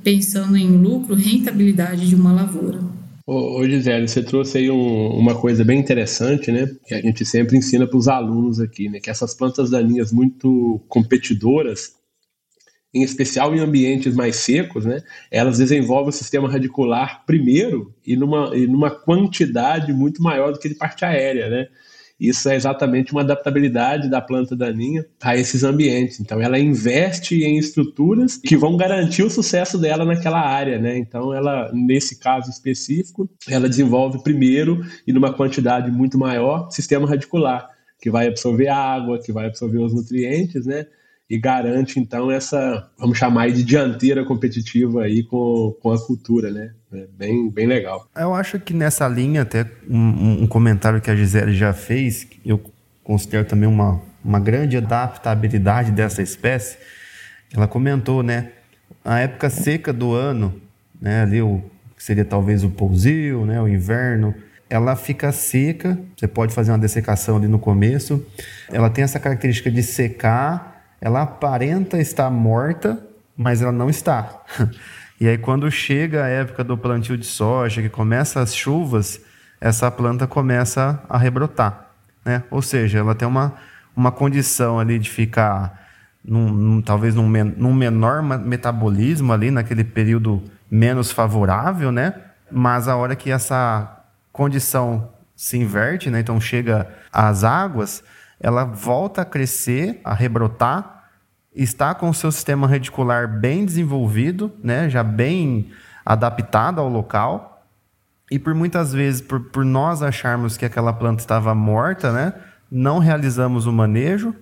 pensando 0.02 0.56
em 0.56 0.68
lucro, 0.68 1.14
rentabilidade 1.14 2.08
de 2.08 2.14
uma 2.14 2.32
lavoura. 2.32 2.80
Ô, 3.24 3.64
Gisele, 3.64 4.08
você 4.08 4.22
trouxe 4.22 4.58
aí 4.58 4.70
um, 4.70 5.10
uma 5.16 5.34
coisa 5.34 5.64
bem 5.64 5.78
interessante, 5.78 6.50
né? 6.50 6.68
Que 6.86 6.94
a 6.94 7.00
gente 7.00 7.24
sempre 7.24 7.56
ensina 7.56 7.86
para 7.86 7.96
os 7.96 8.08
alunos 8.08 8.58
aqui, 8.58 8.88
né? 8.88 8.98
Que 8.98 9.10
essas 9.10 9.32
plantas 9.32 9.70
daninhas 9.70 10.12
muito 10.12 10.80
competidoras, 10.88 11.94
em 12.94 13.02
especial 13.02 13.54
em 13.54 13.60
ambientes 13.60 14.14
mais 14.14 14.36
secos, 14.36 14.84
né, 14.84 15.02
elas 15.30 15.58
desenvolvem 15.58 16.10
o 16.10 16.12
sistema 16.12 16.50
radicular 16.50 17.24
primeiro 17.24 17.94
e 18.06 18.16
numa, 18.16 18.54
e 18.54 18.66
numa 18.66 18.90
quantidade 18.90 19.92
muito 19.92 20.22
maior 20.22 20.52
do 20.52 20.58
que 20.58 20.68
de 20.68 20.74
parte 20.74 21.04
aérea. 21.04 21.48
Né? 21.48 21.68
Isso 22.20 22.48
é 22.48 22.54
exatamente 22.54 23.10
uma 23.10 23.22
adaptabilidade 23.22 24.08
da 24.08 24.20
planta 24.20 24.54
daninha 24.54 25.04
a 25.20 25.36
esses 25.36 25.64
ambientes. 25.64 26.20
Então, 26.20 26.40
ela 26.40 26.58
investe 26.58 27.42
em 27.42 27.58
estruturas 27.58 28.36
que 28.36 28.56
vão 28.56 28.76
garantir 28.76 29.22
o 29.22 29.30
sucesso 29.30 29.78
dela 29.78 30.04
naquela 30.04 30.40
área. 30.40 30.78
Né? 30.78 30.98
Então, 30.98 31.34
ela, 31.34 31.70
nesse 31.72 32.20
caso 32.20 32.50
específico, 32.50 33.28
ela 33.48 33.68
desenvolve 33.68 34.22
primeiro 34.22 34.84
e 35.06 35.12
numa 35.12 35.32
quantidade 35.32 35.90
muito 35.90 36.18
maior 36.18 36.70
sistema 36.70 37.08
radicular, 37.08 37.68
que 38.00 38.10
vai 38.10 38.28
absorver 38.28 38.68
água, 38.68 39.18
que 39.18 39.32
vai 39.32 39.46
absorver 39.46 39.78
os 39.78 39.94
nutrientes, 39.94 40.66
né? 40.66 40.86
E 41.32 41.38
garante 41.38 41.98
então 41.98 42.30
essa, 42.30 42.90
vamos 42.98 43.16
chamar 43.16 43.50
de 43.50 43.64
dianteira 43.64 44.22
competitiva 44.22 45.04
aí 45.04 45.22
com, 45.22 45.74
com 45.80 45.90
a 45.90 45.98
cultura, 45.98 46.50
né? 46.50 46.72
É 46.92 47.06
bem, 47.16 47.48
bem 47.48 47.66
legal. 47.66 48.06
Eu 48.14 48.34
acho 48.34 48.60
que 48.60 48.74
nessa 48.74 49.08
linha, 49.08 49.40
até 49.40 49.66
um, 49.88 50.42
um 50.42 50.46
comentário 50.46 51.00
que 51.00 51.10
a 51.10 51.16
Gisele 51.16 51.54
já 51.54 51.72
fez, 51.72 52.28
eu 52.44 52.60
considero 53.02 53.46
também 53.46 53.66
uma, 53.66 53.98
uma 54.22 54.38
grande 54.38 54.76
adaptabilidade 54.76 55.90
dessa 55.90 56.20
espécie. 56.20 56.76
Ela 57.50 57.66
comentou, 57.66 58.22
né? 58.22 58.50
A 59.02 59.20
época 59.20 59.48
seca 59.48 59.90
do 59.90 60.12
ano, 60.12 60.60
né? 61.00 61.22
Ali 61.22 61.40
o 61.40 61.62
que 61.96 62.04
seria 62.04 62.26
talvez 62.26 62.62
o 62.62 62.68
pousio, 62.68 63.46
né? 63.46 63.58
O 63.58 63.66
inverno, 63.66 64.34
ela 64.68 64.94
fica 64.96 65.32
seca. 65.32 65.98
Você 66.14 66.28
pode 66.28 66.52
fazer 66.52 66.72
uma 66.72 66.78
dessecação 66.78 67.38
ali 67.38 67.48
no 67.48 67.58
começo. 67.58 68.22
Ela 68.70 68.90
tem 68.90 69.02
essa 69.02 69.18
característica 69.18 69.70
de 69.70 69.82
secar 69.82 70.71
ela 71.02 71.22
aparenta 71.22 71.98
estar 71.98 72.30
morta, 72.30 72.96
mas 73.36 73.60
ela 73.60 73.72
não 73.72 73.90
está. 73.90 74.40
E 75.20 75.28
aí, 75.28 75.38
quando 75.38 75.70
chega 75.70 76.24
a 76.24 76.26
época 76.26 76.64
do 76.64 76.76
plantio 76.76 77.16
de 77.16 77.24
soja, 77.24 77.80
que 77.80 77.88
começa 77.88 78.40
as 78.40 78.56
chuvas, 78.56 79.20
essa 79.60 79.88
planta 79.88 80.26
começa 80.26 81.00
a 81.08 81.16
rebrotar. 81.16 81.90
Né? 82.24 82.42
Ou 82.50 82.60
seja, 82.60 82.98
ela 82.98 83.14
tem 83.14 83.28
uma, 83.28 83.54
uma 83.94 84.10
condição 84.10 84.80
ali 84.80 84.98
de 84.98 85.08
ficar, 85.08 85.80
num, 86.24 86.50
num, 86.50 86.82
talvez 86.82 87.14
num, 87.14 87.28
num 87.28 87.72
menor 87.72 88.20
metabolismo 88.20 89.32
ali, 89.32 89.52
naquele 89.52 89.84
período 89.84 90.42
menos 90.68 91.12
favorável, 91.12 91.92
né? 91.92 92.14
mas 92.50 92.88
a 92.88 92.96
hora 92.96 93.14
que 93.14 93.30
essa 93.30 94.02
condição 94.32 95.08
se 95.36 95.56
inverte, 95.56 96.10
né? 96.10 96.18
então 96.18 96.40
chega 96.40 96.88
às 97.12 97.44
águas, 97.44 98.02
ela 98.42 98.64
volta 98.64 99.22
a 99.22 99.24
crescer, 99.24 100.00
a 100.04 100.12
rebrotar, 100.12 101.04
está 101.54 101.94
com 101.94 102.10
o 102.10 102.14
seu 102.14 102.32
sistema 102.32 102.66
radicular 102.66 103.28
bem 103.28 103.64
desenvolvido, 103.64 104.52
né, 104.62 104.90
já 104.90 105.04
bem 105.04 105.70
adaptado 106.04 106.80
ao 106.80 106.88
local. 106.88 107.64
E 108.30 108.38
por 108.38 108.52
muitas 108.52 108.92
vezes, 108.92 109.20
por, 109.20 109.38
por 109.38 109.64
nós 109.64 110.02
acharmos 110.02 110.56
que 110.56 110.64
aquela 110.64 110.92
planta 110.92 111.22
estava 111.22 111.54
morta, 111.54 112.10
né, 112.10 112.34
não 112.68 112.98
realizamos 112.98 113.66
o 113.66 113.72
manejo. 113.72 114.34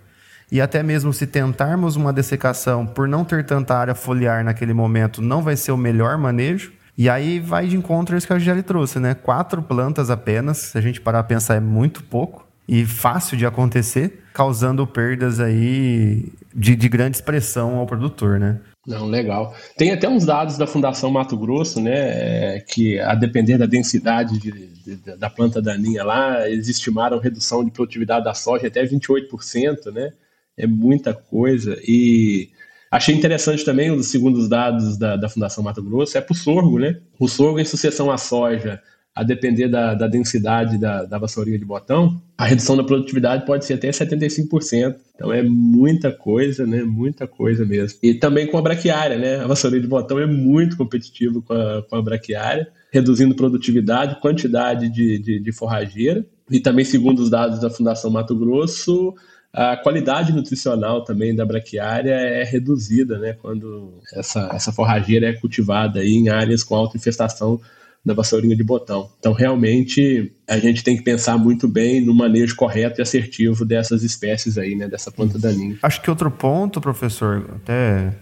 E 0.51 0.61
até 0.61 0.83
mesmo 0.83 1.13
se 1.13 1.27
tentarmos 1.27 1.95
uma 1.95 2.13
dessecação, 2.13 2.87
por 2.87 3.07
não 3.07 3.25
ter 3.25 3.45
tanta 3.45 3.77
área 3.77 3.95
foliar 3.95 4.43
naquele 4.43 4.73
momento, 4.73 5.21
não 5.21 5.43
vai 5.43 5.57
ser 5.57 5.73
o 5.73 5.77
melhor 5.77 6.17
manejo. 6.17 6.73
E 6.97 7.09
aí 7.09 7.39
vai 7.39 7.67
de 7.67 7.77
encontro 7.77 8.15
a 8.15 8.19
isso 8.19 8.27
que 8.27 8.33
a 8.33 8.39
Gisele 8.39 8.63
trouxe, 8.63 8.99
né? 8.99 9.15
Quatro 9.15 9.63
plantas 9.63 10.11
apenas, 10.11 10.59
se 10.59 10.79
a 10.79 10.81
gente 10.81 11.01
parar 11.01 11.21
a 11.21 11.25
pensar, 11.25 11.55
é 11.55 11.61
muito 11.61 12.03
pouco 12.03 12.50
e 12.71 12.87
fácil 12.87 13.37
de 13.37 13.45
acontecer, 13.45 14.23
causando 14.33 14.87
perdas 14.87 15.41
aí 15.41 16.33
de, 16.55 16.77
de 16.77 16.89
grande 16.89 17.17
expressão 17.17 17.75
ao 17.75 17.85
produtor, 17.85 18.39
né? 18.39 18.61
Não, 18.87 19.07
legal. 19.07 19.57
Tem 19.77 19.91
até 19.91 20.09
uns 20.09 20.25
dados 20.25 20.57
da 20.57 20.69
Fundação 20.69 21.11
Mato 21.11 21.37
Grosso, 21.37 21.81
né, 21.81 21.95
é, 21.95 22.61
que 22.61 22.97
a 23.01 23.17
depender 23.17 23.59
da 23.59 23.67
densidade 23.67 24.39
de, 24.39 24.53
de, 24.53 25.17
da 25.17 25.29
planta 25.29 25.61
daninha 25.61 26.05
lá, 26.05 26.49
eles 26.49 26.69
estimaram 26.69 27.19
redução 27.19 27.65
de 27.65 27.73
produtividade 27.73 28.25
da 28.25 28.35
soja 28.35 28.69
até 28.69 28.87
28%, 28.87 29.93
né? 29.93 30.13
É 30.57 30.65
muita 30.65 31.13
coisa. 31.13 31.77
E 31.83 32.51
achei 32.89 33.17
interessante 33.17 33.65
também, 33.65 33.91
um 33.91 34.01
segundo 34.01 34.39
os 34.39 34.49
dados 34.49 34.97
da, 34.97 35.17
da 35.17 35.29
Fundação 35.29 35.65
Mato 35.65 35.83
Grosso, 35.83 36.17
é 36.17 36.21
para 36.21 36.33
o 36.33 36.37
sorgo, 36.37 36.79
né? 36.79 37.01
O 37.19 37.27
sorgo 37.27 37.59
em 37.59 37.65
sucessão 37.65 38.13
à 38.13 38.17
soja 38.17 38.81
a 39.15 39.23
depender 39.23 39.69
da, 39.69 39.95
da 39.95 40.07
densidade 40.07 40.79
da, 40.79 41.05
da 41.05 41.19
vassourinha 41.19 41.59
de 41.59 41.65
botão, 41.65 42.21
a 42.39 42.45
redução 42.45 42.77
da 42.77 42.85
produtividade 42.85 43.45
pode 43.45 43.65
ser 43.65 43.75
até 43.75 43.91
75%. 43.91 44.97
Então 45.15 45.33
é 45.33 45.43
muita 45.43 46.13
coisa, 46.13 46.67
né? 46.67 46.83
Muita 46.83 47.27
coisa 47.27 47.65
mesmo. 47.67 47.99
E 48.03 48.15
também 48.15 48.47
com 48.47 48.57
a 48.57 48.63
braquiária, 48.63 49.19
né? 49.19 49.41
A 49.41 49.47
vassourinha 49.47 49.83
de 49.83 49.89
botão 49.89 50.19
é 50.19 50.27
muito 50.27 50.77
competitiva 50.77 51.43
com 51.43 51.53
a, 51.53 51.83
com 51.83 51.97
a 51.97 52.03
braquiária, 52.03 52.69
reduzindo 52.93 53.35
produtividade, 53.35 54.21
quantidade 54.21 54.89
de, 54.89 55.19
de, 55.19 55.41
de 55.41 55.53
forrageira. 55.53 56.25
E 56.51 56.61
também, 56.61 56.85
segundo 56.85 57.19
os 57.21 57.31
dados 57.31 57.61
da 57.61 57.69
Fundação 57.69 58.11
Mato 58.11 58.35
Grosso, 58.35 59.15
a 59.53 59.77
qualidade 59.77 60.33
nutricional 60.33 61.03
também 61.05 61.35
da 61.35 61.45
braquiária 61.45 62.13
é 62.13 62.45
reduzida, 62.45 63.19
né, 63.19 63.33
quando 63.33 63.95
essa, 64.15 64.49
essa 64.53 64.73
forrageira 64.73 65.29
é 65.29 65.33
cultivada 65.33 66.01
aí 66.01 66.15
em 66.15 66.29
áreas 66.29 66.63
com 66.63 66.77
alta 66.77 66.97
infestação 66.97 67.61
da 68.05 68.15
vassourinha 68.15 68.57
de 68.57 68.65
botão. 68.65 69.11
Então, 69.19 69.33
realmente, 69.33 70.33
a 70.49 70.59
gente 70.59 70.83
tem 70.83 70.97
que 70.97 71.03
pensar 71.03 71.37
muito 71.37 71.69
bem 71.69 72.01
no 72.01 72.15
manejo 72.15 72.57
correto 72.57 73.01
e 73.01 73.03
assertivo 73.03 73.65
dessas 73.65 74.03
espécies 74.03 74.57
aí, 74.57 74.75
né, 74.75 74.89
dessa 74.89 75.11
planta 75.11 75.39
daninha. 75.39 75.77
Acho 75.83 76.01
que 76.01 76.09
outro 76.09 76.31
ponto, 76.31 76.81
professor, 76.81 77.45
até 77.57 78.15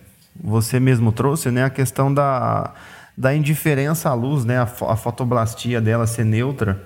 você 0.43 0.81
mesmo 0.81 1.13
trouxe, 1.13 1.51
né, 1.51 1.65
a 1.65 1.71
questão 1.71 2.13
da, 2.13 2.75
da 3.17 3.35
indiferença 3.35 4.09
à 4.09 4.15
luz, 4.15 4.45
né, 4.45 4.59
a, 4.59 4.63
a 4.63 4.97
fotoblastia 4.97 5.81
dela 5.81 6.07
ser 6.07 6.25
neutra. 6.25 6.83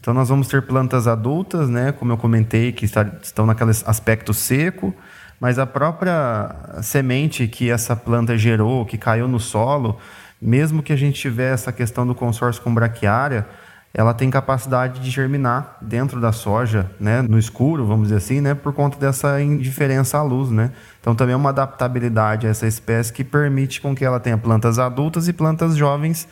Então 0.00 0.12
nós 0.12 0.28
vamos 0.28 0.48
ter 0.48 0.62
plantas 0.62 1.06
adultas, 1.06 1.68
né, 1.68 1.92
como 1.92 2.12
eu 2.12 2.16
comentei, 2.16 2.72
que 2.72 2.84
está, 2.84 3.08
estão 3.22 3.46
naquele 3.46 3.70
aspecto 3.86 4.34
seco, 4.34 4.94
mas 5.38 5.58
a 5.58 5.66
própria 5.66 6.80
semente 6.82 7.46
que 7.46 7.70
essa 7.70 7.94
planta 7.94 8.36
gerou, 8.36 8.84
que 8.86 8.98
caiu 8.98 9.28
no 9.28 9.38
solo, 9.38 9.98
mesmo 10.42 10.82
que 10.82 10.92
a 10.92 10.96
gente 10.96 11.20
tiver 11.20 11.54
essa 11.54 11.70
questão 11.70 12.04
do 12.04 12.16
consórcio 12.16 12.60
com 12.62 12.74
braquiária, 12.74 13.46
ela 13.94 14.12
tem 14.12 14.28
capacidade 14.28 15.00
de 15.00 15.10
germinar 15.10 15.76
dentro 15.80 16.20
da 16.20 16.32
soja, 16.32 16.90
né, 16.98 17.22
no 17.22 17.38
escuro, 17.38 17.86
vamos 17.86 18.04
dizer 18.04 18.16
assim, 18.16 18.40
né, 18.40 18.54
por 18.54 18.72
conta 18.72 18.98
dessa 18.98 19.40
indiferença 19.40 20.18
à 20.18 20.22
luz, 20.22 20.50
né. 20.50 20.72
Então 21.00 21.14
também 21.14 21.34
é 21.34 21.36
uma 21.36 21.50
adaptabilidade 21.50 22.46
a 22.46 22.50
essa 22.50 22.66
espécie 22.66 23.12
que 23.12 23.22
permite 23.22 23.80
com 23.80 23.94
que 23.94 24.04
ela 24.04 24.18
tenha 24.18 24.36
plantas 24.36 24.78
adultas 24.78 25.28
e 25.28 25.32
plantas 25.32 25.76
jovens 25.76 26.26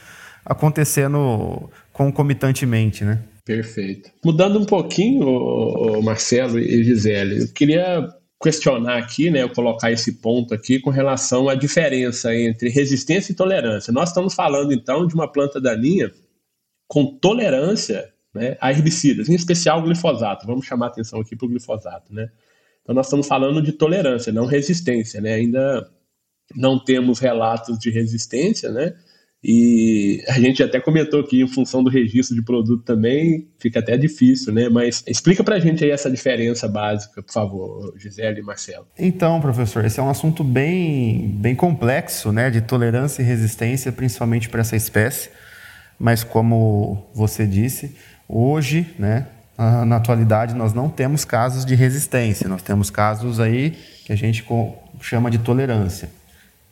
acontecendo 0.44 1.70
concomitantemente, 1.92 3.04
né. 3.04 3.20
Perfeito. 3.44 4.10
Mudando 4.24 4.58
um 4.58 4.64
pouquinho, 4.64 6.00
Marcelo 6.02 6.58
e 6.58 6.82
Gisele, 6.82 7.42
eu 7.42 7.48
queria 7.52 8.08
questionar 8.42 8.96
aqui, 8.96 9.30
né, 9.30 9.42
eu 9.42 9.50
colocar 9.50 9.92
esse 9.92 10.12
ponto 10.12 10.54
aqui 10.54 10.80
com 10.80 10.88
relação 10.88 11.48
à 11.48 11.54
diferença 11.54 12.34
entre 12.34 12.70
resistência 12.70 13.32
e 13.32 13.34
tolerância. 13.34 13.92
Nós 13.92 14.08
estamos 14.08 14.34
falando 14.34 14.72
então 14.72 15.06
de 15.06 15.14
uma 15.14 15.30
planta 15.30 15.60
daninha 15.60 16.10
com 16.88 17.18
tolerância 17.18 18.12
né, 18.34 18.56
a 18.60 18.70
herbicidas, 18.70 19.28
em 19.28 19.34
especial 19.34 19.82
glifosato. 19.82 20.46
Vamos 20.46 20.64
chamar 20.64 20.86
atenção 20.86 21.20
aqui 21.20 21.36
para 21.36 21.46
o 21.46 21.48
glifosato, 21.48 22.14
né? 22.14 22.30
Então 22.82 22.94
nós 22.94 23.06
estamos 23.06 23.26
falando 23.26 23.60
de 23.60 23.72
tolerância, 23.72 24.32
não 24.32 24.46
resistência, 24.46 25.20
né? 25.20 25.34
Ainda 25.34 25.90
não 26.56 26.82
temos 26.82 27.18
relatos 27.18 27.78
de 27.78 27.90
resistência, 27.90 28.70
né? 28.70 28.96
E 29.42 30.22
a 30.28 30.38
gente 30.38 30.62
até 30.62 30.78
comentou 30.78 31.20
aqui, 31.20 31.40
em 31.40 31.48
função 31.48 31.82
do 31.82 31.88
registro 31.88 32.36
de 32.36 32.42
produto 32.42 32.84
também, 32.84 33.48
fica 33.58 33.78
até 33.78 33.96
difícil, 33.96 34.52
né? 34.52 34.68
Mas 34.68 35.02
explica 35.06 35.42
para 35.42 35.56
a 35.56 35.58
gente 35.58 35.82
aí 35.82 35.90
essa 35.90 36.10
diferença 36.10 36.68
básica, 36.68 37.22
por 37.22 37.32
favor, 37.32 37.94
Gisele 37.96 38.40
e 38.40 38.42
Marcelo. 38.42 38.86
Então, 38.98 39.40
professor, 39.40 39.82
esse 39.84 39.98
é 39.98 40.02
um 40.02 40.10
assunto 40.10 40.44
bem, 40.44 41.28
bem 41.38 41.54
complexo, 41.54 42.30
né? 42.30 42.50
De 42.50 42.60
tolerância 42.60 43.22
e 43.22 43.24
resistência, 43.24 43.90
principalmente 43.90 44.46
para 44.48 44.60
essa 44.60 44.76
espécie. 44.76 45.30
Mas 45.98 46.22
como 46.22 47.06
você 47.14 47.46
disse, 47.46 47.96
hoje, 48.28 48.94
né? 48.98 49.26
Na 49.86 49.96
atualidade, 49.96 50.54
nós 50.54 50.72
não 50.72 50.88
temos 50.88 51.24
casos 51.24 51.66
de 51.66 51.74
resistência, 51.74 52.48
nós 52.48 52.62
temos 52.62 52.90
casos 52.90 53.40
aí 53.40 53.74
que 54.06 54.12
a 54.12 54.16
gente 54.16 54.42
chama 55.00 55.30
de 55.30 55.38
tolerância. 55.38 56.08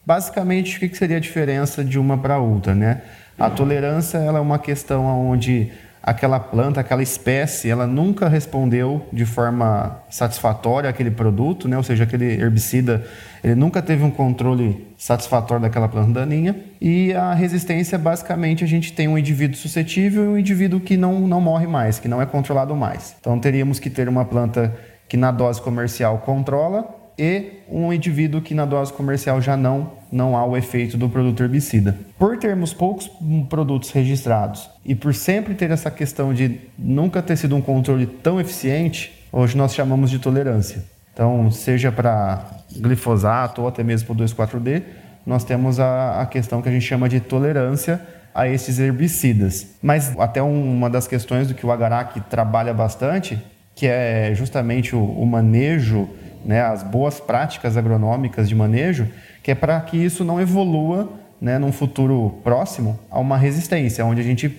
Basicamente, 0.09 0.79
o 0.79 0.81
que 0.81 0.97
seria 0.97 1.19
a 1.19 1.21
diferença 1.21 1.85
de 1.85 1.99
uma 1.99 2.17
para 2.17 2.39
outra, 2.39 2.75
né? 2.75 3.03
A 3.39 3.51
tolerância 3.51 4.17
ela 4.17 4.39
é 4.39 4.41
uma 4.41 4.59
questão 4.59 5.05
onde 5.05 5.71
aquela 6.03 6.41
planta, 6.41 6.81
aquela 6.81 7.03
espécie, 7.03 7.69
ela 7.69 7.87
nunca 7.87 8.27
respondeu 8.27 9.07
de 9.13 9.27
forma 9.27 10.01
satisfatória 10.09 10.89
aquele 10.89 11.11
produto, 11.11 11.69
né? 11.69 11.77
Ou 11.77 11.83
seja, 11.83 12.05
aquele 12.05 12.25
herbicida, 12.25 13.05
ele 13.45 13.55
nunca 13.55 13.83
teve 13.83 14.03
um 14.03 14.11
controle 14.11 14.89
satisfatório 14.97 15.61
daquela 15.61 15.91
planta 15.91 16.21
daninha. 16.21 16.57
E 16.81 17.13
a 17.13 17.35
resistência, 17.35 17.99
basicamente, 17.99 18.65
a 18.65 18.67
gente 18.67 18.95
tem 18.95 19.09
um 19.09 19.19
indivíduo 19.19 19.59
suscetível 19.59 20.25
e 20.25 20.29
um 20.29 20.39
indivíduo 20.39 20.81
que 20.81 20.97
não, 20.97 21.21
não 21.21 21.43
morre 21.43 21.67
mais, 21.67 21.99
que 21.99 22.09
não 22.09 22.23
é 22.23 22.25
controlado 22.25 22.75
mais. 22.75 23.15
Então, 23.21 23.39
teríamos 23.39 23.79
que 23.79 23.91
ter 23.91 24.09
uma 24.09 24.25
planta 24.25 24.75
que 25.07 25.19
na 25.19 25.31
dose 25.31 25.61
comercial 25.61 26.17
controla 26.25 26.97
e 27.19 27.61
um 27.69 27.93
indivíduo 27.93 28.41
que 28.41 28.55
na 28.55 28.65
dose 28.65 28.93
comercial 28.93 29.41
já 29.43 29.57
não, 29.57 29.98
não 30.11 30.37
há 30.37 30.45
o 30.45 30.57
efeito 30.57 30.97
do 30.97 31.09
produto 31.09 31.43
herbicida. 31.43 31.97
Por 32.19 32.39
termos 32.39 32.73
poucos 32.73 33.11
produtos 33.49 33.91
registrados 33.91 34.69
e 34.85 34.95
por 34.95 35.15
sempre 35.15 35.55
ter 35.55 35.71
essa 35.71 35.91
questão 35.91 36.33
de 36.33 36.61
nunca 36.79 37.23
ter 37.23 37.37
sido 37.37 37.57
um 37.57 37.61
controle 37.61 38.07
tão 38.07 38.41
eficiente, 38.41 39.27
hoje 39.33 39.57
nós 39.57 39.75
chamamos 39.75 40.11
de 40.11 40.19
tolerância. 40.19 40.85
Então, 41.13 41.51
seja 41.51 41.91
para 41.91 42.47
glifosato 42.77 43.63
ou 43.63 43.69
até 43.69 43.83
mesmo 43.83 44.15
para 44.15 44.25
o 44.25 44.27
2,4-D, 44.27 44.83
nós 45.27 45.45
temos 45.45 45.81
a, 45.81 46.23
a 46.23 46.27
questão 46.27 46.63
que 46.63 46.69
a 46.69 46.73
gente 46.73 46.87
chama 46.87 47.09
de 47.09 47.21
tolerância 47.21 48.01
a 48.35 48.49
esses 48.49 48.79
herbicidas. 48.79 49.67
Mas 49.83 50.17
até 50.19 50.41
uma 50.41 50.89
das 50.89 51.09
questões 51.09 51.49
do 51.49 51.55
que 51.55 51.67
o 51.67 51.73
Agarac 51.73 52.21
trabalha 52.31 52.73
bastante, 52.73 53.37
que 53.75 53.87
é 53.87 54.33
justamente 54.35 54.95
o, 54.95 55.03
o 55.03 55.27
manejo 55.27 56.09
né, 56.45 56.62
as 56.62 56.82
boas 56.82 57.20
práticas 57.20 57.76
agronômicas 57.76 58.49
de 58.49 58.55
manejo, 58.55 59.09
que 59.43 59.51
é 59.51 59.55
para 59.55 59.80
que 59.80 59.97
isso 59.97 60.24
não 60.24 60.41
evolua 60.41 61.11
né, 61.41 61.59
num 61.59 61.72
futuro 61.72 62.39
próximo 62.43 62.99
a 63.11 63.18
uma 63.18 63.36
resistência, 63.36 64.05
onde 64.05 64.20
a 64.20 64.24
gente 64.24 64.53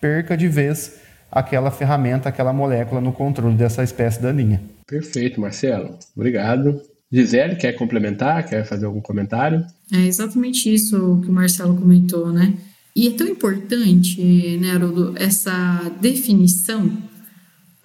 perca 0.00 0.36
de 0.36 0.48
vez 0.48 1.00
aquela 1.30 1.70
ferramenta, 1.70 2.28
aquela 2.28 2.52
molécula 2.52 3.00
no 3.00 3.12
controle 3.12 3.54
dessa 3.54 3.82
espécie 3.82 4.20
daninha. 4.20 4.62
Perfeito, 4.86 5.40
Marcelo. 5.40 5.98
Obrigado. 6.16 6.80
Gisele, 7.10 7.56
quer 7.56 7.72
complementar? 7.72 8.46
Quer 8.46 8.64
fazer 8.64 8.86
algum 8.86 9.00
comentário? 9.00 9.64
É 9.92 10.06
exatamente 10.06 10.72
isso 10.72 11.20
que 11.22 11.28
o 11.28 11.32
Marcelo 11.32 11.76
comentou, 11.76 12.30
né? 12.32 12.54
E 12.94 13.08
é 13.08 13.10
tão 13.12 13.28
importante, 13.28 14.58
né, 14.60 14.72
Haroldo, 14.72 15.14
essa 15.16 15.90
definição, 16.00 16.90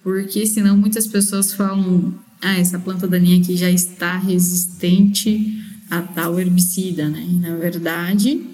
porque 0.02 0.44
senão 0.44 0.76
muitas 0.76 1.06
pessoas 1.06 1.52
falam 1.52 2.14
ah, 2.44 2.58
essa 2.58 2.78
planta 2.78 3.08
daninha 3.08 3.40
aqui 3.40 3.56
já 3.56 3.70
está 3.70 4.18
resistente 4.18 5.62
a 5.90 6.02
tal 6.02 6.38
herbicida, 6.38 7.08
né? 7.08 7.26
Na 7.40 7.56
verdade, 7.56 8.46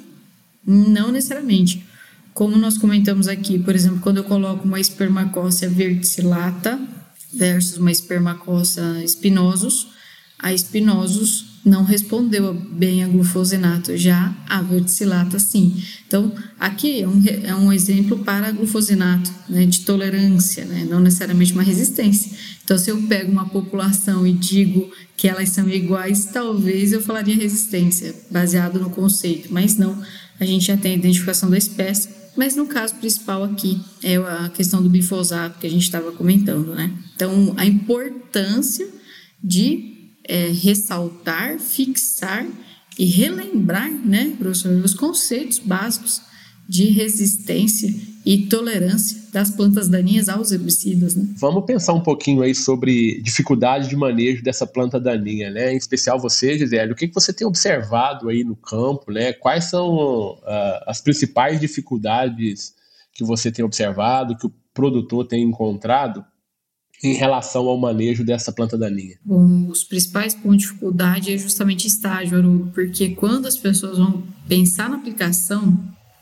não 0.65 1.11
necessariamente. 1.11 1.85
Como 2.33 2.57
nós 2.57 2.79
comentamos 2.79 3.27
aqui, 3.27 3.59
por 3.59 3.75
exemplo, 3.75 4.01
quando 4.01 4.19
eu 4.19 4.25
coloco 4.25 4.65
uma 4.65 4.79
espermacócia 4.79 5.69
verticillata 5.69 6.81
versus 7.35 7.79
uma 7.79 7.91
espermacócia 7.91 8.83
spinosus, 9.05 9.89
a 10.39 10.53
spinosus 10.53 11.50
não 11.65 11.85
respondeu 11.85 12.55
bem 12.55 13.05
a 13.05 13.09
glufosinato, 13.09 13.97
já 13.97 14.35
a 14.49 14.63
verticillata 14.63 15.39
sim. 15.39 15.83
Então, 16.07 16.33
aqui 16.59 17.03
é 17.03 17.09
um, 17.09 17.23
é 17.45 17.55
um 17.55 17.73
exemplo 17.73 18.19
para 18.21 18.51
glufosinato, 18.51 19.31
né, 19.49 19.67
de 19.67 19.81
tolerância, 19.81 20.65
né, 20.65 20.87
não 20.89 21.01
necessariamente 21.01 21.53
uma 21.53 21.63
resistência. 21.63 22.33
Então, 22.65 22.79
se 22.79 22.91
eu 22.91 23.03
pego 23.03 23.31
uma 23.31 23.49
população 23.49 24.27
e 24.27 24.33
digo 24.33 24.91
que 25.17 25.29
elas 25.29 25.51
são 25.51 25.69
iguais, 25.69 26.27
talvez 26.27 26.93
eu 26.93 27.03
falaria 27.03 27.37
resistência, 27.37 28.15
baseado 28.31 28.79
no 28.79 28.91
conceito, 28.91 29.53
mas 29.53 29.77
não, 29.77 30.01
a 30.39 30.45
gente 30.47 30.67
já 30.67 30.77
tem 30.77 30.93
a 30.93 30.97
identificação 30.97 31.51
da 31.51 31.59
espécie, 31.59 32.09
mas 32.37 32.57
no 32.57 32.67
caso 32.67 32.95
principal 32.95 33.45
aqui 33.45 33.81
é 34.03 34.17
a 34.17 34.51
questão 34.55 34.83
do 34.83 34.89
glifosato 34.89 35.59
que 35.59 35.67
a 35.67 35.71
gente 35.71 35.83
estava 35.83 36.13
comentando, 36.13 36.75
né? 36.75 36.91
Então, 37.15 37.53
a 37.57 37.67
importância 37.67 38.89
de 39.43 40.00
é, 40.31 40.49
ressaltar, 40.53 41.59
fixar 41.59 42.47
e 42.97 43.05
relembrar, 43.05 43.91
né, 43.91 44.37
professor, 44.39 44.73
os 44.85 44.95
conceitos 44.95 45.59
básicos 45.59 46.23
de 46.69 46.85
resistência 46.85 47.93
e 48.25 48.47
tolerância 48.47 49.19
das 49.33 49.51
plantas 49.51 49.89
daninhas 49.89 50.29
aos 50.29 50.53
herbicidas. 50.53 51.17
Né? 51.17 51.35
Vamos 51.37 51.65
pensar 51.65 51.95
um 51.95 52.03
pouquinho 52.03 52.43
aí 52.43 52.55
sobre 52.55 53.21
dificuldade 53.23 53.89
de 53.89 53.97
manejo 53.97 54.43
dessa 54.43 54.67
planta 54.67 55.01
daninha, 55.01 55.51
né? 55.51 55.73
Em 55.73 55.77
especial 55.77 56.21
você, 56.21 56.57
Gisele, 56.57 56.93
o 56.93 56.95
que, 56.95 57.09
você 57.09 57.33
tem 57.33 57.47
observado 57.47 58.29
aí 58.29 58.45
no 58.45 58.55
campo, 58.55 59.11
né? 59.11 59.33
Quais 59.33 59.65
são 59.65 60.35
uh, 60.35 60.85
as 60.87 61.01
principais 61.01 61.59
dificuldades 61.59 62.75
que 63.15 63.25
você 63.25 63.51
tem 63.51 63.65
observado, 63.65 64.37
que 64.37 64.47
o 64.47 64.53
produtor 64.73 65.27
tem 65.27 65.43
encontrado 65.43 66.25
em 67.03 67.15
relação 67.15 67.67
ao 67.67 67.79
manejo 67.79 68.25
dessa 68.25 68.53
planta 68.53 68.77
daninha? 68.77 69.17
Bom, 69.25 69.69
os 69.69 69.83
principais 69.85 70.35
pontos 70.35 70.59
de 70.59 70.67
dificuldade 70.69 71.33
é 71.33 71.39
justamente 71.39 71.87
estágio, 71.87 72.39
Haroldo, 72.39 72.71
porque 72.75 73.11
quando 73.11 73.47
as 73.47 73.57
pessoas 73.57 73.99
vão 73.99 74.23
pensar 74.47 74.89
na 74.91 74.97
aplicação, 74.97 75.79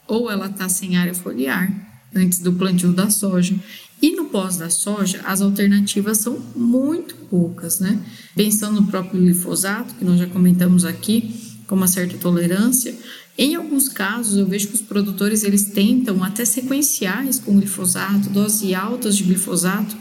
ou 0.07 0.31
ela 0.31 0.47
está 0.47 0.68
sem 0.68 0.97
área 0.97 1.14
foliar 1.14 1.70
antes 2.14 2.39
do 2.39 2.53
plantio 2.53 2.93
da 2.93 3.11
soja, 3.11 3.55
e 4.01 4.12
no 4.12 4.26
pós 4.26 4.57
da 4.57 4.70
soja, 4.70 5.20
as 5.24 5.43
alternativas 5.43 6.18
são 6.18 6.39
muito 6.55 7.16
poucas, 7.29 7.81
né? 7.81 8.01
Pensando 8.35 8.81
no 8.81 8.87
próprio 8.87 9.20
glifosato, 9.20 9.95
que 9.95 10.05
nós 10.05 10.18
já 10.18 10.26
comentamos 10.26 10.85
aqui, 10.85 11.35
com 11.66 11.74
uma 11.74 11.89
certa 11.89 12.16
tolerância, 12.16 12.95
em 13.37 13.55
alguns 13.55 13.89
casos 13.89 14.37
eu 14.37 14.47
vejo 14.47 14.68
que 14.68 14.74
os 14.74 14.81
produtores 14.81 15.45
eles 15.45 15.66
tentam 15.66 16.24
até 16.24 16.45
sequenciais 16.45 17.39
com 17.39 17.57
glifosato, 17.57 18.31
doses 18.31 18.72
altas 18.74 19.16
de 19.16 19.24
glifosato, 19.24 19.97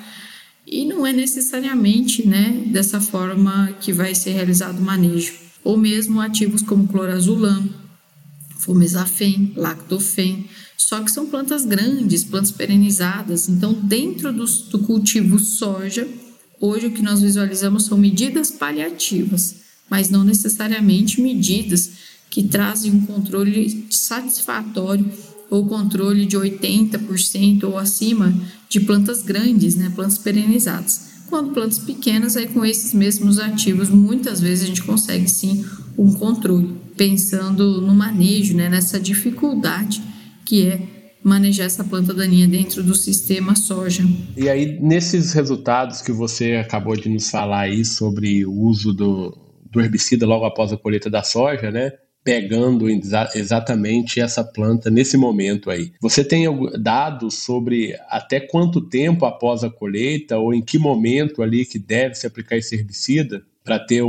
e 0.70 0.84
não 0.84 1.08
é 1.08 1.14
necessariamente 1.14 2.28
né, 2.28 2.66
dessa 2.68 3.00
forma 3.00 3.74
que 3.80 3.94
vai 3.94 4.14
ser 4.14 4.32
realizado 4.32 4.80
o 4.80 4.82
manejo. 4.82 5.34
Ou 5.64 5.78
mesmo 5.78 6.20
ativos 6.20 6.62
como 6.62 6.88
clorazulano, 6.88 7.74
fomezafem, 8.60 9.54
lactofen, 9.56 10.46
só 10.76 11.02
que 11.02 11.10
são 11.10 11.26
plantas 11.26 11.66
grandes, 11.66 12.26
plantas 12.26 12.52
perenizadas. 12.52 13.48
Então, 13.48 13.74
dentro 13.74 14.34
do, 14.34 14.46
do 14.46 14.80
cultivo 14.80 15.40
soja, 15.40 16.06
hoje 16.60 16.88
o 16.88 16.92
que 16.92 17.02
nós 17.02 17.22
visualizamos 17.22 17.86
são 17.86 17.98
medidas 17.98 18.52
paliativas, 18.52 19.56
mas 19.90 20.10
não 20.10 20.24
necessariamente 20.24 21.22
medidas 21.22 21.92
que 22.30 22.44
trazem 22.44 22.92
um 22.92 23.06
controle 23.06 23.88
satisfatório 23.90 25.10
ou 25.50 25.66
controle 25.66 26.26
de 26.26 26.38
80% 26.38 27.64
ou 27.64 27.78
acima 27.78 28.34
de 28.70 28.80
plantas 28.82 29.24
grandes, 29.24 29.76
né, 29.76 29.92
plantas 29.96 30.18
perenizadas. 30.18 31.08
Quando 31.30 31.54
plantas 31.54 31.80
pequenas, 31.80 32.38
aí 32.38 32.48
com 32.48 32.66
esses 32.66 32.94
mesmos 32.94 33.38
ativos, 33.40 33.90
muitas 33.90 34.40
vezes 34.40 34.64
a 34.64 34.68
gente 34.68 34.84
consegue 34.84 35.28
sim 35.28 35.66
um 35.98 36.14
controle, 36.14 36.76
pensando 36.96 37.82
no 37.82 37.94
manejo, 37.94 38.56
né, 38.56 38.70
nessa 38.70 39.00
dificuldade 39.00 40.02
que 40.46 40.66
é 40.66 40.82
manejar 41.24 41.66
essa 41.66 41.84
planta 41.84 42.14
daninha 42.14 42.48
dentro 42.48 42.82
do 42.82 42.96
sistema 42.96 43.54
soja. 43.56 44.04
E 44.38 44.48
aí, 44.50 44.80
nesses 44.80 45.34
resultados 45.34 46.02
que 46.02 46.12
você 46.12 46.54
acabou 46.54 46.96
de 46.96 47.10
nos 47.10 47.30
falar 47.30 47.62
aí 47.62 47.84
sobre 47.84 48.46
o 48.46 48.54
uso 48.54 48.94
do, 48.94 49.38
do 49.70 49.82
herbicida 49.82 50.26
logo 50.26 50.46
após 50.46 50.72
a 50.72 50.78
colheita 50.78 51.10
da 51.10 51.24
soja, 51.24 51.70
né? 51.70 51.92
Pegando 52.28 52.90
exatamente 52.90 54.20
essa 54.20 54.44
planta 54.44 54.90
nesse 54.90 55.16
momento 55.16 55.70
aí. 55.70 55.94
Você 56.02 56.26
tem 56.26 56.44
dados 56.78 57.36
sobre 57.36 57.98
até 58.10 58.38
quanto 58.42 58.82
tempo 58.82 59.26
após 59.26 59.64
a 59.64 59.70
colheita 59.70 60.38
ou 60.38 60.54
em 60.54 60.62
que 60.62 60.78
momento 60.78 61.42
ali 61.42 61.66
que 61.66 61.80
deve 61.80 62.16
se 62.16 62.28
aplicar 62.28 62.58
esse 62.58 62.76
herbicida? 62.76 63.42
para 63.64 63.80
ter 63.80 64.02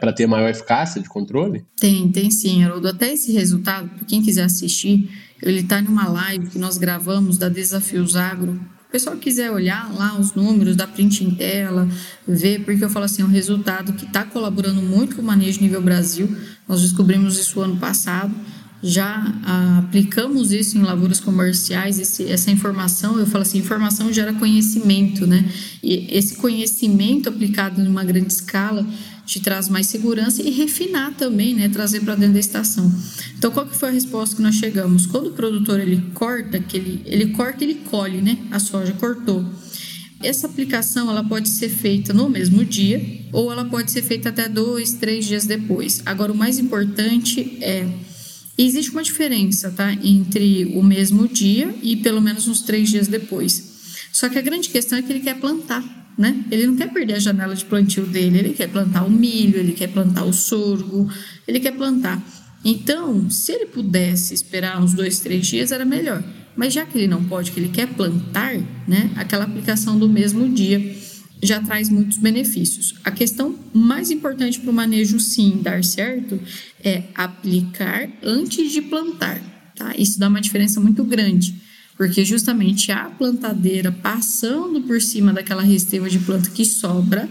para 0.00 0.10
ter 0.10 0.26
maior 0.26 0.48
eficácia 0.48 1.00
de 1.00 1.06
controle? 1.06 1.66
Tem, 1.78 2.10
tem 2.10 2.30
sim, 2.30 2.64
Haroldo. 2.64 2.88
Até 2.88 3.12
esse 3.12 3.30
resultado, 3.30 3.86
para 3.90 4.06
quem 4.06 4.22
quiser 4.22 4.44
assistir, 4.44 5.10
ele 5.42 5.60
está 5.60 5.82
numa 5.82 6.08
live 6.08 6.46
que 6.46 6.58
nós 6.58 6.78
gravamos 6.78 7.36
da 7.36 7.50
Desafios 7.50 8.16
Agro. 8.16 8.58
Pessoal 8.92 9.16
quiser 9.16 9.50
olhar 9.50 9.90
lá 9.94 10.20
os 10.20 10.34
números, 10.34 10.76
da 10.76 10.86
print 10.86 11.24
em 11.24 11.34
tela, 11.34 11.88
ver, 12.28 12.62
porque 12.62 12.84
eu 12.84 12.90
falo 12.90 13.06
assim, 13.06 13.22
é 13.22 13.24
um 13.24 13.28
resultado 13.28 13.94
que 13.94 14.04
está 14.04 14.22
colaborando 14.22 14.82
muito 14.82 15.16
com 15.16 15.22
o 15.22 15.24
manejo 15.24 15.62
nível 15.62 15.80
Brasil. 15.80 16.36
Nós 16.68 16.82
descobrimos 16.82 17.38
isso 17.38 17.58
ano 17.62 17.78
passado 17.78 18.34
já 18.82 19.32
aplicamos 19.78 20.50
isso 20.50 20.76
em 20.76 20.82
lavouras 20.82 21.20
comerciais, 21.20 22.00
esse, 22.00 22.24
essa 22.24 22.50
informação, 22.50 23.18
eu 23.18 23.26
falo 23.26 23.42
assim, 23.42 23.58
informação 23.58 24.12
gera 24.12 24.32
conhecimento, 24.32 25.24
né? 25.24 25.48
E 25.82 26.08
esse 26.10 26.34
conhecimento 26.36 27.28
aplicado 27.28 27.80
em 27.80 27.86
uma 27.86 28.02
grande 28.02 28.32
escala 28.32 28.84
te 29.24 29.38
traz 29.40 29.68
mais 29.68 29.86
segurança 29.86 30.42
e 30.42 30.50
refinar 30.50 31.14
também, 31.14 31.54
né? 31.54 31.68
Trazer 31.68 32.00
para 32.00 32.16
dentro 32.16 32.34
da 32.34 32.40
estação. 32.40 32.92
Então, 33.38 33.52
qual 33.52 33.66
que 33.66 33.76
foi 33.76 33.90
a 33.90 33.92
resposta 33.92 34.34
que 34.34 34.42
nós 34.42 34.56
chegamos? 34.56 35.06
Quando 35.06 35.28
o 35.28 35.32
produtor 35.32 35.78
ele 35.78 36.02
corta, 36.12 36.58
que 36.58 36.76
ele, 36.76 37.02
ele 37.06 37.26
corta, 37.28 37.62
ele 37.62 37.74
colhe, 37.74 38.20
né? 38.20 38.36
A 38.50 38.58
soja 38.58 38.92
cortou. 38.94 39.44
Essa 40.20 40.46
aplicação 40.48 41.08
ela 41.08 41.22
pode 41.22 41.48
ser 41.48 41.68
feita 41.68 42.12
no 42.12 42.28
mesmo 42.28 42.64
dia 42.64 43.00
ou 43.32 43.50
ela 43.50 43.64
pode 43.64 43.90
ser 43.90 44.02
feita 44.02 44.28
até 44.28 44.48
dois, 44.48 44.94
três 44.94 45.24
dias 45.24 45.46
depois. 45.46 46.02
Agora, 46.04 46.32
o 46.32 46.36
mais 46.36 46.58
importante 46.58 47.58
é 47.60 47.86
existe 48.64 48.90
uma 48.90 49.02
diferença, 49.02 49.70
tá? 49.70 49.92
Entre 50.02 50.66
o 50.74 50.82
mesmo 50.82 51.26
dia 51.28 51.74
e 51.82 51.96
pelo 51.96 52.20
menos 52.20 52.46
uns 52.48 52.62
três 52.62 52.90
dias 52.90 53.08
depois. 53.08 53.72
Só 54.12 54.28
que 54.28 54.38
a 54.38 54.42
grande 54.42 54.68
questão 54.68 54.98
é 54.98 55.02
que 55.02 55.12
ele 55.12 55.20
quer 55.20 55.38
plantar, 55.38 55.82
né? 56.18 56.44
Ele 56.50 56.66
não 56.66 56.76
quer 56.76 56.92
perder 56.92 57.14
a 57.14 57.18
janela 57.18 57.54
de 57.54 57.64
plantio 57.64 58.04
dele, 58.04 58.38
ele 58.38 58.52
quer 58.52 58.68
plantar 58.68 59.04
o 59.04 59.10
milho, 59.10 59.58
ele 59.58 59.72
quer 59.72 59.88
plantar 59.88 60.24
o 60.24 60.32
sorgo, 60.32 61.10
ele 61.48 61.60
quer 61.60 61.72
plantar. 61.72 62.22
Então, 62.64 63.28
se 63.28 63.52
ele 63.52 63.66
pudesse 63.66 64.34
esperar 64.34 64.80
uns 64.80 64.92
dois, 64.92 65.18
três 65.18 65.46
dias, 65.46 65.72
era 65.72 65.84
melhor. 65.84 66.22
Mas 66.54 66.74
já 66.74 66.84
que 66.84 66.98
ele 66.98 67.08
não 67.08 67.24
pode, 67.24 67.50
que 67.50 67.58
ele 67.58 67.70
quer 67.70 67.88
plantar, 67.88 68.54
né? 68.86 69.10
Aquela 69.16 69.44
aplicação 69.44 69.98
do 69.98 70.08
mesmo 70.08 70.48
dia 70.48 71.01
já 71.42 71.60
traz 71.60 71.88
muitos 71.88 72.18
benefícios. 72.18 72.94
A 73.02 73.10
questão 73.10 73.58
mais 73.74 74.10
importante 74.10 74.60
para 74.60 74.70
o 74.70 74.74
manejo, 74.74 75.18
sim, 75.18 75.58
dar 75.60 75.82
certo, 75.82 76.40
é 76.82 77.02
aplicar 77.14 78.08
antes 78.22 78.70
de 78.70 78.80
plantar. 78.80 79.40
Tá? 79.74 79.94
Isso 79.96 80.20
dá 80.20 80.28
uma 80.28 80.40
diferença 80.40 80.80
muito 80.80 81.02
grande, 81.02 81.54
porque 81.96 82.24
justamente 82.24 82.92
a 82.92 83.06
plantadeira 83.06 83.90
passando 83.90 84.82
por 84.82 85.02
cima 85.02 85.32
daquela 85.32 85.62
resteva 85.62 86.08
de 86.08 86.20
planta 86.20 86.50
que 86.50 86.64
sobra 86.64 87.28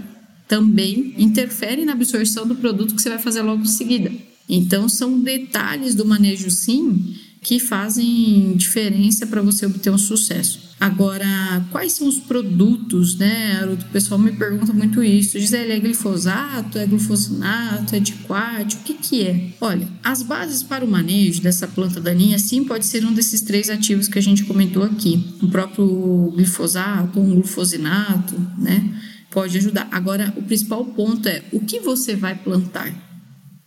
também 0.47 1.15
interfere 1.17 1.85
na 1.85 1.93
absorção 1.93 2.45
do 2.45 2.55
produto 2.55 2.93
que 2.93 3.01
você 3.01 3.09
vai 3.09 3.19
fazer 3.19 3.41
logo 3.41 3.63
em 3.63 3.67
seguida. 3.67 4.11
Então, 4.49 4.89
são 4.89 5.17
detalhes 5.17 5.95
do 5.95 6.03
manejo, 6.03 6.51
sim, 6.51 7.15
que 7.41 7.59
fazem 7.59 8.55
diferença 8.55 9.25
para 9.25 9.41
você 9.41 9.65
obter 9.65 9.89
um 9.89 9.97
sucesso. 9.97 10.71
Agora, 10.79 11.25
quais 11.71 11.93
são 11.93 12.07
os 12.07 12.17
produtos, 12.17 13.15
né? 13.15 13.65
O 13.65 13.91
pessoal 13.91 14.19
me 14.19 14.31
pergunta 14.31 14.71
muito 14.73 15.03
isso. 15.03 15.39
Gisele, 15.39 15.73
é 15.73 15.79
glifosato, 15.79 16.77
é 16.77 16.85
glufosinato, 16.85 17.95
é 17.95 17.99
diquate, 17.99 18.77
o 18.77 18.79
que 18.79 18.93
que 18.93 19.23
é? 19.23 19.53
Olha, 19.59 19.87
as 20.03 20.23
bases 20.23 20.63
para 20.63 20.85
o 20.85 20.87
manejo 20.87 21.41
dessa 21.41 21.67
planta 21.67 21.99
daninha, 21.99 22.37
sim, 22.39 22.63
pode 22.63 22.85
ser 22.85 23.05
um 23.05 23.13
desses 23.13 23.41
três 23.41 23.69
ativos 23.69 24.07
que 24.07 24.17
a 24.17 24.23
gente 24.23 24.43
comentou 24.43 24.83
aqui. 24.83 25.23
O 25.41 25.47
próprio 25.47 26.31
glifosato, 26.35 27.19
um 27.19 27.35
glufosinato, 27.35 28.35
né? 28.57 29.01
Pode 29.29 29.57
ajudar. 29.57 29.87
Agora, 29.91 30.33
o 30.35 30.43
principal 30.43 30.83
ponto 30.85 31.27
é 31.27 31.43
o 31.51 31.59
que 31.59 31.79
você 31.79 32.15
vai 32.15 32.35
plantar 32.35 32.91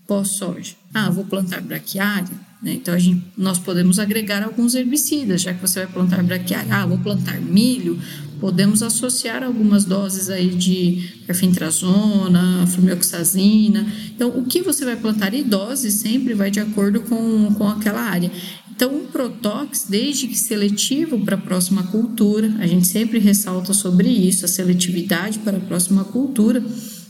pós-soja. 0.07 0.75
Ah, 0.93 1.11
vou 1.11 1.25
plantar 1.25 1.61
braquiária 1.61 2.54
né? 2.65 2.73
Então, 2.73 2.99
gente, 2.99 3.23
nós 3.37 3.59
podemos 3.59 3.99
agregar 3.99 4.43
alguns 4.43 4.75
herbicidas, 4.75 5.43
já 5.43 5.53
que 5.53 5.61
você 5.61 5.81
vai 5.85 5.93
plantar 5.93 6.23
braquiária. 6.23 6.75
Ah, 6.75 6.87
vou 6.87 6.97
plantar 6.97 7.39
milho, 7.39 7.99
podemos 8.41 8.83
associar 8.83 9.43
algumas 9.43 9.85
doses 9.85 10.31
aí 10.31 10.49
de 10.49 11.11
perfentrazona, 11.27 12.67
flumioxazina. 12.69 13.87
Então, 14.15 14.31
o 14.31 14.47
que 14.47 14.63
você 14.63 14.83
vai 14.83 14.97
plantar 14.97 15.35
e 15.35 15.43
dose 15.43 15.93
sempre 15.93 16.33
vai 16.33 16.51
de 16.51 16.59
acordo 16.59 17.03
com, 17.03 17.53
com 17.53 17.69
aquela 17.69 18.01
área. 18.01 18.33
Então, 18.75 18.93
um 18.93 19.07
Protox, 19.07 19.87
desde 19.89 20.27
que 20.27 20.37
seletivo 20.37 21.21
para 21.21 21.37
a 21.37 21.41
próxima 21.41 21.83
cultura, 21.85 22.51
a 22.59 22.67
gente 22.67 22.89
sempre 22.89 23.19
ressalta 23.19 23.75
sobre 23.75 24.09
isso, 24.09 24.47
a 24.47 24.49
seletividade 24.49 25.39
para 25.41 25.59
a 25.59 25.61
próxima 25.61 26.03
cultura, 26.03 26.65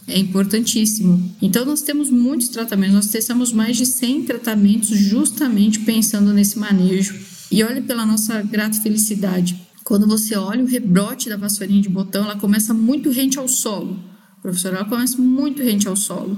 é 0.07 0.19
importantíssimo. 0.19 1.35
Então, 1.41 1.65
nós 1.65 1.83
temos 1.83 2.11
muitos 2.11 2.49
tratamentos, 2.49 2.95
nós 2.95 3.07
testamos 3.09 3.53
mais 3.53 3.77
de 3.77 3.87
100 3.87 4.25
tratamentos 4.25 4.91
justamente 4.91 5.81
pensando 5.81 6.33
nesse 6.33 6.59
manejo. 6.59 7.19
E 7.51 7.63
olha 7.63 7.81
pela 7.83 8.05
nossa 8.05 8.43
grata 8.43 8.81
felicidade. 8.81 9.61
Quando 9.85 10.07
você 10.07 10.35
olha 10.37 10.63
o 10.63 10.67
rebrote 10.67 11.29
da 11.29 11.37
vassourinha 11.37 11.81
de 11.81 11.89
botão, 11.89 12.25
ela 12.25 12.37
começa 12.37 12.73
muito 12.75 13.11
rente 13.11 13.39
ao 13.39 13.47
solo. 13.47 13.99
Professor, 14.43 14.75
ela 14.75 14.85
começa 14.85 15.17
muito 15.19 15.63
rente 15.63 15.89
ao 15.89 15.97
solo. 15.97 16.37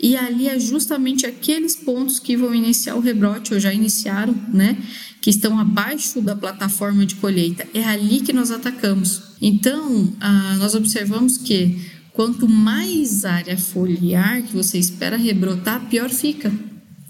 E 0.00 0.16
ali 0.16 0.48
é 0.48 0.58
justamente 0.58 1.26
aqueles 1.26 1.74
pontos 1.74 2.20
que 2.20 2.36
vão 2.36 2.54
iniciar 2.54 2.94
o 2.94 3.00
rebrote, 3.00 3.52
ou 3.52 3.58
já 3.58 3.72
iniciaram, 3.72 4.34
né? 4.52 4.76
Que 5.20 5.30
estão 5.30 5.58
abaixo 5.58 6.20
da 6.20 6.36
plataforma 6.36 7.04
de 7.04 7.16
colheita. 7.16 7.66
É 7.74 7.82
ali 7.84 8.20
que 8.20 8.32
nós 8.32 8.50
atacamos. 8.50 9.22
Então, 9.42 10.12
ah, 10.20 10.56
nós 10.58 10.74
observamos 10.74 11.38
que 11.38 11.99
Quanto 12.20 12.46
mais 12.46 13.24
área 13.24 13.56
foliar 13.56 14.42
que 14.42 14.54
você 14.54 14.76
espera 14.76 15.16
rebrotar, 15.16 15.88
pior 15.88 16.10
fica. 16.10 16.52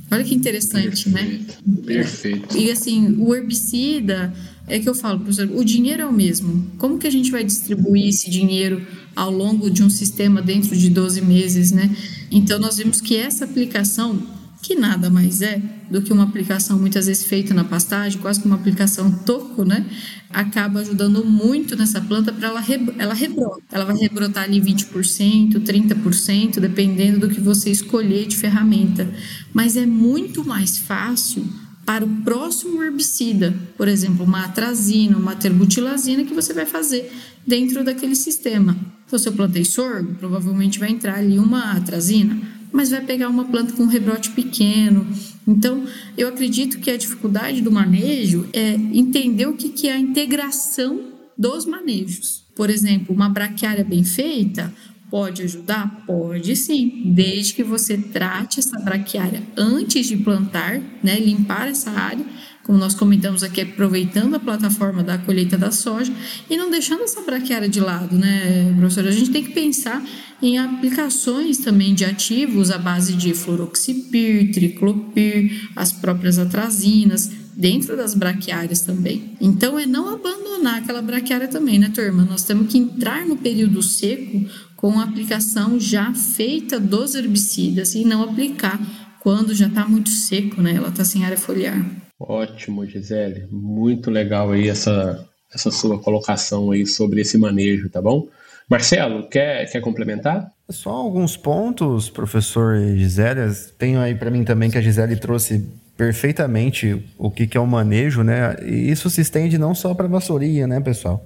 Olha 0.09 0.23
que 0.23 0.33
interessante, 0.33 1.09
né? 1.09 1.23
Perfeito. 1.25 1.59
né? 1.67 1.83
Perfeito. 1.85 2.57
E 2.57 2.71
assim, 2.71 3.17
o 3.19 3.35
herbicida, 3.35 4.33
é 4.69 4.79
que 4.79 4.89
eu 4.89 4.95
falo, 4.95 5.19
professor, 5.19 5.51
o 5.53 5.65
dinheiro 5.65 6.03
é 6.03 6.07
o 6.07 6.13
mesmo. 6.13 6.65
Como 6.79 6.97
que 6.97 7.09
a 7.09 7.11
gente 7.11 7.29
vai 7.33 7.43
distribuir 7.43 8.07
esse 8.07 8.31
dinheiro 8.31 8.87
ao 9.17 9.33
longo 9.33 9.69
de 9.69 9.83
um 9.83 9.91
sistema 9.91 10.41
dentro 10.41 10.77
de 10.77 10.89
12 10.89 11.23
meses, 11.23 11.73
né? 11.73 11.91
Então, 12.31 12.61
nós 12.61 12.77
vimos 12.77 13.01
que 13.01 13.17
essa 13.17 13.47
aplicação 13.47 14.23
que 14.63 14.75
nada 14.75 15.09
mais 15.09 15.41
é 15.41 15.61
do 15.91 16.03
que 16.03 16.13
uma 16.13 16.25
aplicação 16.25 16.79
muitas 16.79 17.07
vezes 17.07 17.25
feita 17.25 17.55
na 17.55 17.65
pastagem, 17.65 18.21
quase 18.21 18.41
como 18.41 18.55
uma 18.55 18.61
aplicação 18.61 19.11
toco, 19.11 19.65
né? 19.65 19.87
Acaba 20.29 20.81
ajudando 20.81 21.25
muito 21.25 21.75
nessa 21.77 22.01
planta 22.01 22.33
para 22.33 22.49
ela, 22.49 22.63
ela 22.99 23.15
rebrotar. 23.15 23.59
Ela 23.73 23.85
vai 23.87 23.97
rebrotar 23.97 24.45
ali 24.45 24.61
20%, 24.61 25.61
30%, 25.61 26.61
dependendo 26.61 27.21
do 27.21 27.35
que 27.35 27.41
você 27.41 27.71
escolher 27.71 28.27
de 28.27 28.37
ferramenta. 28.37 29.09
Mas 29.53 29.77
é 29.77 29.87
muito 29.87 30.45
mais 30.45 30.79
fácil 30.79 31.45
para 31.85 32.05
o 32.05 32.09
próximo 32.23 32.83
herbicida, 32.83 33.55
por 33.77 33.89
exemplo, 33.89 34.25
uma 34.25 34.45
atrazina, 34.45 35.17
uma 35.17 35.35
terbutilazina 35.35 36.25
que 36.25 36.35
você 36.35 36.53
vai 36.53 36.67
fazer 36.67 37.11
dentro 37.47 37.83
daquele 37.83 38.15
sistema. 38.15 38.77
Se 39.07 39.19
você 39.19 39.31
plantei 39.31 39.65
sorgo, 39.65 40.15
provavelmente 40.15 40.79
vai 40.79 40.91
entrar 40.91 41.17
ali 41.17 41.39
uma 41.39 41.73
atrazina 41.73 42.60
mas 42.73 42.91
vai 42.91 43.01
pegar 43.01 43.29
uma 43.29 43.45
planta 43.45 43.73
com 43.73 43.83
um 43.83 43.89
rebrote 43.89 44.31
pequeno. 44.31 45.07
Então, 45.47 45.85
eu 46.17 46.29
acredito 46.29 46.79
que 46.79 46.91
a 46.91 46.97
dificuldade 46.97 47.61
do 47.61 47.71
manejo 47.71 48.49
é 48.53 48.75
entender 48.75 49.47
o 49.47 49.55
que 49.55 49.89
é 49.89 49.93
a 49.93 49.99
integração 49.99 51.01
dos 51.37 51.65
manejos. 51.65 52.45
Por 52.55 52.71
exemplo, 52.71 53.15
uma 53.15 53.29
braquiária 53.29 53.83
bem 53.83 54.05
feita 54.05 54.73
pode 55.11 55.43
ajudar? 55.43 56.05
Pode 56.07 56.55
sim, 56.55 57.13
desde 57.15 57.55
que 57.55 57.65
você 57.65 57.99
trate 57.99 58.61
essa 58.61 58.79
braquiária 58.79 59.43
antes 59.57 60.07
de 60.07 60.17
plantar, 60.17 60.81
né, 61.03 61.19
limpar 61.19 61.69
essa 61.69 61.91
área 61.91 62.25
como 62.65 62.79
nós 62.79 62.95
comentamos 62.95 63.43
aqui, 63.43 63.63
aproveitando 63.63 64.35
a 64.35 64.39
plataforma 64.39 65.03
da 65.03 65.19
colheita 65.19 65.57
da 65.57 65.71
soja 65.71 66.13
e 66.49 66.57
não 66.57 66.71
deixando 66.71 67.03
essa 67.03 67.23
braquiária 67.23 67.69
de 67.69 67.81
lado, 67.81 68.17
né, 68.17 68.75
professora? 68.79 69.09
A 69.09 69.13
gente 69.13 69.31
tem 69.31 69.43
que 69.43 69.53
pensar 69.53 70.03
em 70.43 70.59
aplicações 70.59 71.59
também 71.59 71.95
de 71.95 72.05
ativos 72.05 72.71
à 72.71 72.79
base 72.79 73.15
de 73.15 73.35
fluroxipir, 73.35 74.53
triclopir, 74.53 75.69
as 75.75 75.93
próprias 75.93 76.39
atrazinas, 76.39 77.31
dentro 77.61 77.97
das 77.97 78.15
braquiárias 78.15 78.81
também. 78.81 79.37
Então, 79.41 79.79
é 79.79 79.85
não 79.85 80.09
abandonar 80.09 80.79
aquela 80.79 81.03
braquiária 81.03 81.49
também, 81.49 81.79
né, 81.79 81.91
turma? 81.95 82.25
Nós 82.25 82.45
temos 82.45 82.71
que 82.73 82.79
entrar 82.79 83.27
no 83.27 83.37
período 83.37 83.83
seco 83.83 84.47
com 84.77 84.99
a 84.99 85.05
aplicação 85.05 85.79
já 85.79 86.13
feita 86.15 86.81
dos 86.81 87.15
herbicidas 87.15 87.95
e 87.95 88.05
não 88.05 88.23
aplicar 88.23 88.81
quando 89.21 89.55
já 89.55 89.67
está 89.67 89.87
muito 89.87 90.09
seco, 90.09 90.63
né? 90.63 90.75
Ela 90.75 90.89
está 90.89 91.05
sem 91.05 91.25
área 91.25 91.37
foliar. 91.37 92.10
Ótimo, 92.21 92.85
Gisele. 92.85 93.47
Muito 93.51 94.11
legal 94.11 94.53
aí 94.53 94.69
essa, 94.69 95.27
essa 95.53 95.71
sua 95.71 95.99
colocação 95.99 96.71
aí 96.71 96.87
sobre 96.87 97.23
esse 97.23 97.39
manejo, 97.39 97.89
tá 97.89 98.03
bom? 98.03 98.29
Marcelo, 98.69 99.27
quer, 99.29 99.69
quer 99.71 99.81
complementar? 99.81 100.53
Só 100.69 100.91
alguns 100.91 101.37
pontos, 101.37 102.11
professor 102.11 102.79
Gisele. 102.79 103.53
Tenho 103.79 103.99
aí 103.99 104.15
para 104.15 104.31
mim 104.31 104.45
também 104.45 104.71
que 104.71 104.79
a 104.79 104.83
Gisele 104.83 105.17
trouxe 105.17 105.67
perfeitamente 105.97 107.03
o 107.19 107.31
que, 107.31 107.47
que 107.47 107.57
é 107.57 107.61
o 107.61 107.67
manejo, 107.67 108.23
né? 108.23 108.55
E 108.63 108.91
isso 108.91 109.11
se 109.11 109.23
estende 109.23 109.59
não 109.59 109.75
só 109.75 109.95
para 109.95 110.07
vassourinha, 110.07 110.67
né, 110.67 110.79
pessoal? 110.79 111.25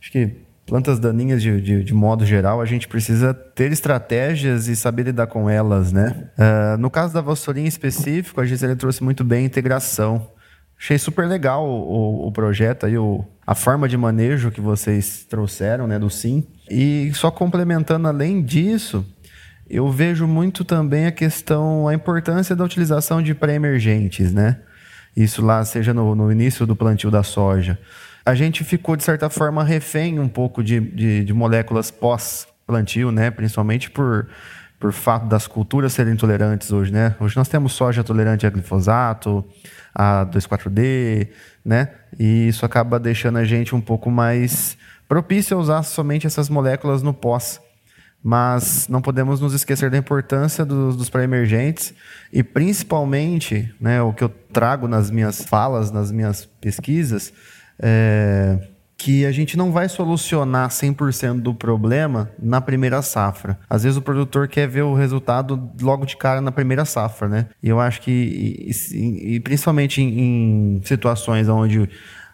Acho 0.00 0.12
que 0.12 0.30
plantas 0.66 0.98
daninhas 0.98 1.40
de, 1.40 1.60
de, 1.60 1.84
de, 1.84 1.94
modo 1.94 2.26
geral, 2.26 2.60
a 2.60 2.66
gente 2.66 2.88
precisa 2.88 3.32
ter 3.32 3.70
estratégias 3.70 4.66
e 4.66 4.74
saber 4.74 5.04
lidar 5.04 5.28
com 5.28 5.48
elas, 5.48 5.92
né? 5.92 6.28
Uh, 6.36 6.76
no 6.78 6.90
caso 6.90 7.14
da 7.14 7.20
vassourinha 7.20 7.68
específico, 7.68 8.40
a 8.40 8.44
Gisele 8.44 8.74
trouxe 8.74 9.02
muito 9.02 9.22
bem 9.22 9.44
a 9.44 9.46
integração. 9.46 10.28
Achei 10.78 10.98
super 10.98 11.26
legal 11.26 11.64
o, 11.64 12.24
o, 12.24 12.26
o 12.26 12.32
projeto 12.32 12.84
aí, 12.84 12.98
o, 12.98 13.24
a 13.46 13.54
forma 13.54 13.88
de 13.88 13.96
manejo 13.96 14.50
que 14.50 14.60
vocês 14.60 15.24
trouxeram, 15.24 15.86
né, 15.86 15.98
do 15.98 16.10
SIM. 16.10 16.44
E 16.68 17.12
só 17.14 17.30
complementando 17.30 18.08
além 18.08 18.42
disso, 18.42 19.06
eu 19.70 19.88
vejo 19.90 20.26
muito 20.26 20.64
também 20.64 21.06
a 21.06 21.12
questão, 21.12 21.86
a 21.86 21.94
importância 21.94 22.56
da 22.56 22.64
utilização 22.64 23.22
de 23.22 23.34
pré-emergentes, 23.34 24.32
né? 24.32 24.58
Isso 25.16 25.42
lá, 25.42 25.64
seja 25.64 25.94
no, 25.94 26.14
no 26.14 26.30
início 26.30 26.66
do 26.66 26.76
plantio 26.76 27.10
da 27.10 27.22
soja 27.22 27.78
a 28.26 28.34
gente 28.34 28.64
ficou, 28.64 28.96
de 28.96 29.04
certa 29.04 29.30
forma, 29.30 29.62
refém 29.62 30.18
um 30.18 30.26
pouco 30.26 30.62
de, 30.62 30.80
de, 30.80 31.24
de 31.24 31.32
moléculas 31.32 31.92
pós-plantio, 31.92 33.12
né? 33.12 33.30
Principalmente 33.30 33.88
por, 33.88 34.26
por 34.80 34.92
fato 34.92 35.26
das 35.26 35.46
culturas 35.46 35.92
serem 35.92 36.16
tolerantes 36.16 36.72
hoje, 36.72 36.92
né? 36.92 37.14
Hoje 37.20 37.36
nós 37.36 37.48
temos 37.48 37.72
soja 37.72 38.02
tolerante 38.02 38.44
a 38.44 38.50
glifosato, 38.50 39.44
a 39.94 40.26
2,4-D, 40.26 41.28
né? 41.64 41.90
E 42.18 42.48
isso 42.48 42.66
acaba 42.66 42.98
deixando 42.98 43.38
a 43.38 43.44
gente 43.44 43.76
um 43.76 43.80
pouco 43.80 44.10
mais 44.10 44.76
propício 45.08 45.56
a 45.56 45.60
usar 45.60 45.84
somente 45.84 46.26
essas 46.26 46.48
moléculas 46.48 47.04
no 47.04 47.14
pós. 47.14 47.60
Mas 48.20 48.88
não 48.88 49.00
podemos 49.00 49.40
nos 49.40 49.54
esquecer 49.54 49.88
da 49.88 49.96
importância 49.96 50.64
dos, 50.64 50.96
dos 50.96 51.08
pré-emergentes 51.08 51.94
e 52.32 52.42
principalmente, 52.42 53.72
né, 53.80 54.02
o 54.02 54.12
que 54.12 54.24
eu 54.24 54.28
trago 54.28 54.88
nas 54.88 55.12
minhas 55.12 55.44
falas, 55.44 55.92
nas 55.92 56.10
minhas 56.10 56.44
pesquisas, 56.44 57.32
é, 57.78 58.58
que 58.96 59.26
a 59.26 59.32
gente 59.32 59.56
não 59.56 59.70
vai 59.70 59.88
solucionar 59.88 60.68
100% 60.70 61.40
do 61.40 61.54
problema 61.54 62.30
na 62.38 62.60
primeira 62.60 63.02
safra. 63.02 63.58
Às 63.68 63.82
vezes 63.82 63.98
o 63.98 64.02
produtor 64.02 64.48
quer 64.48 64.66
ver 64.66 64.82
o 64.82 64.94
resultado 64.94 65.70
logo 65.80 66.06
de 66.06 66.16
cara 66.16 66.40
na 66.40 66.50
primeira 66.50 66.84
safra, 66.84 67.28
né? 67.28 67.46
E 67.62 67.68
eu 67.68 67.78
acho 67.78 68.00
que, 68.00 68.10
e, 68.10 69.34
e 69.34 69.40
principalmente 69.40 70.00
em, 70.00 70.76
em 70.76 70.82
situações 70.82 71.48
onde 71.48 71.88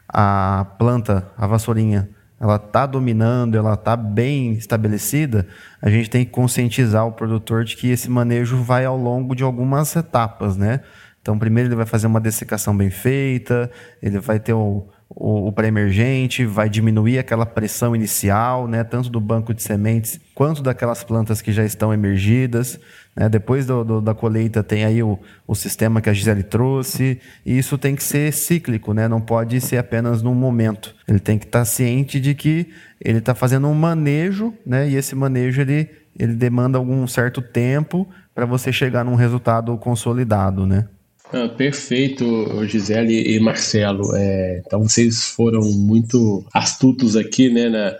a 0.09 0.67
planta, 0.79 1.27
a 1.37 1.47
vassourinha, 1.47 2.09
ela 2.41 2.57
está 2.57 2.87
dominando, 2.87 3.57
ela 3.57 3.75
está 3.75 3.97
bem 3.97 4.53
estabelecida, 4.55 5.47
a 5.81 5.89
gente 5.89 6.11
tem 6.11 6.25
que 6.25 6.31
conscientizar 6.31 7.07
o 7.07 7.13
produtor 7.13 7.65
de 7.65 7.77
que 7.77 7.89
esse 7.91 8.11
manejo 8.11 8.57
vai 8.57 8.85
ao 8.85 8.97
longo 8.97 9.35
de 9.35 9.45
algumas 9.45 9.95
etapas, 9.95 10.57
né? 10.57 10.81
Então, 11.21 11.39
primeiro 11.39 11.69
ele 11.69 11.77
vai 11.77 11.87
fazer 11.87 12.09
uma 12.09 12.21
dessecação 12.21 12.77
bem 12.77 12.91
feita, 12.91 13.71
ele 14.03 14.19
vai 14.19 14.41
ter 14.41 14.53
o, 14.53 14.89
o, 15.15 15.49
o 15.49 15.53
pré-emergente, 15.53 16.45
vai 16.45 16.69
diminuir 16.69 17.19
aquela 17.19 17.45
pressão 17.45 17.95
inicial, 17.95 18.67
né, 18.67 18.83
tanto 18.83 19.11
do 19.11 19.21
banco 19.21 19.53
de 19.53 19.63
sementes 19.63 20.19
quanto 20.35 20.63
daquelas 20.63 21.05
plantas 21.05 21.43
que 21.43 21.53
já 21.53 21.65
estão 21.65 21.93
emergidas. 21.93 22.79
Né? 23.15 23.29
Depois 23.29 23.67
do, 23.67 23.85
do, 23.85 24.01
da 24.01 24.15
colheita 24.15 24.63
tem 24.63 24.85
aí 24.85 25.03
o, 25.03 25.19
o 25.47 25.55
sistema 25.55 26.01
que 26.01 26.09
a 26.09 26.13
Gisele 26.13 26.43
trouxe, 26.43 27.21
e 27.45 27.59
isso 27.59 27.77
tem 27.77 27.95
que 27.95 28.03
ser 28.03 28.33
cíclico, 28.33 28.93
né? 28.93 29.07
não 29.07 29.21
pode 29.21 29.61
ser 29.61 29.77
apenas 29.77 30.23
num 30.23 30.35
momento. 30.35 30.95
Ele 31.07 31.21
tem 31.21 31.39
que 31.39 31.47
estar 31.47 31.65
ciente 31.65 32.19
de 32.19 32.35
que 32.35 32.71
ele 33.01 33.19
está 33.19 33.35
fazendo 33.35 33.69
um 33.69 33.75
manejo, 33.75 34.55
né? 34.65 34.89
e 34.89 34.97
esse 34.97 35.15
manejo 35.15 35.61
ele, 35.61 35.91
ele 36.19 36.35
demanda 36.35 36.79
algum 36.79 37.07
certo 37.07 37.43
tempo 37.43 38.09
para 38.35 38.47
você 38.47 38.73
chegar 38.73 39.05
num 39.05 39.15
resultado 39.15 39.77
consolidado. 39.77 40.67
Né? 40.67 40.87
Ah, 41.33 41.49
perfeito, 41.49 42.25
Gisele 42.67 43.35
e 43.35 43.41
Marcelo. 43.41 44.15
É, 44.15 44.63
então 44.67 44.83
vocês 44.83 45.29
foram 45.29 45.63
muito 45.63 46.45
astutos 46.53 47.17
aqui, 47.17 47.49
né, 47.49 47.71
na, 47.71 47.97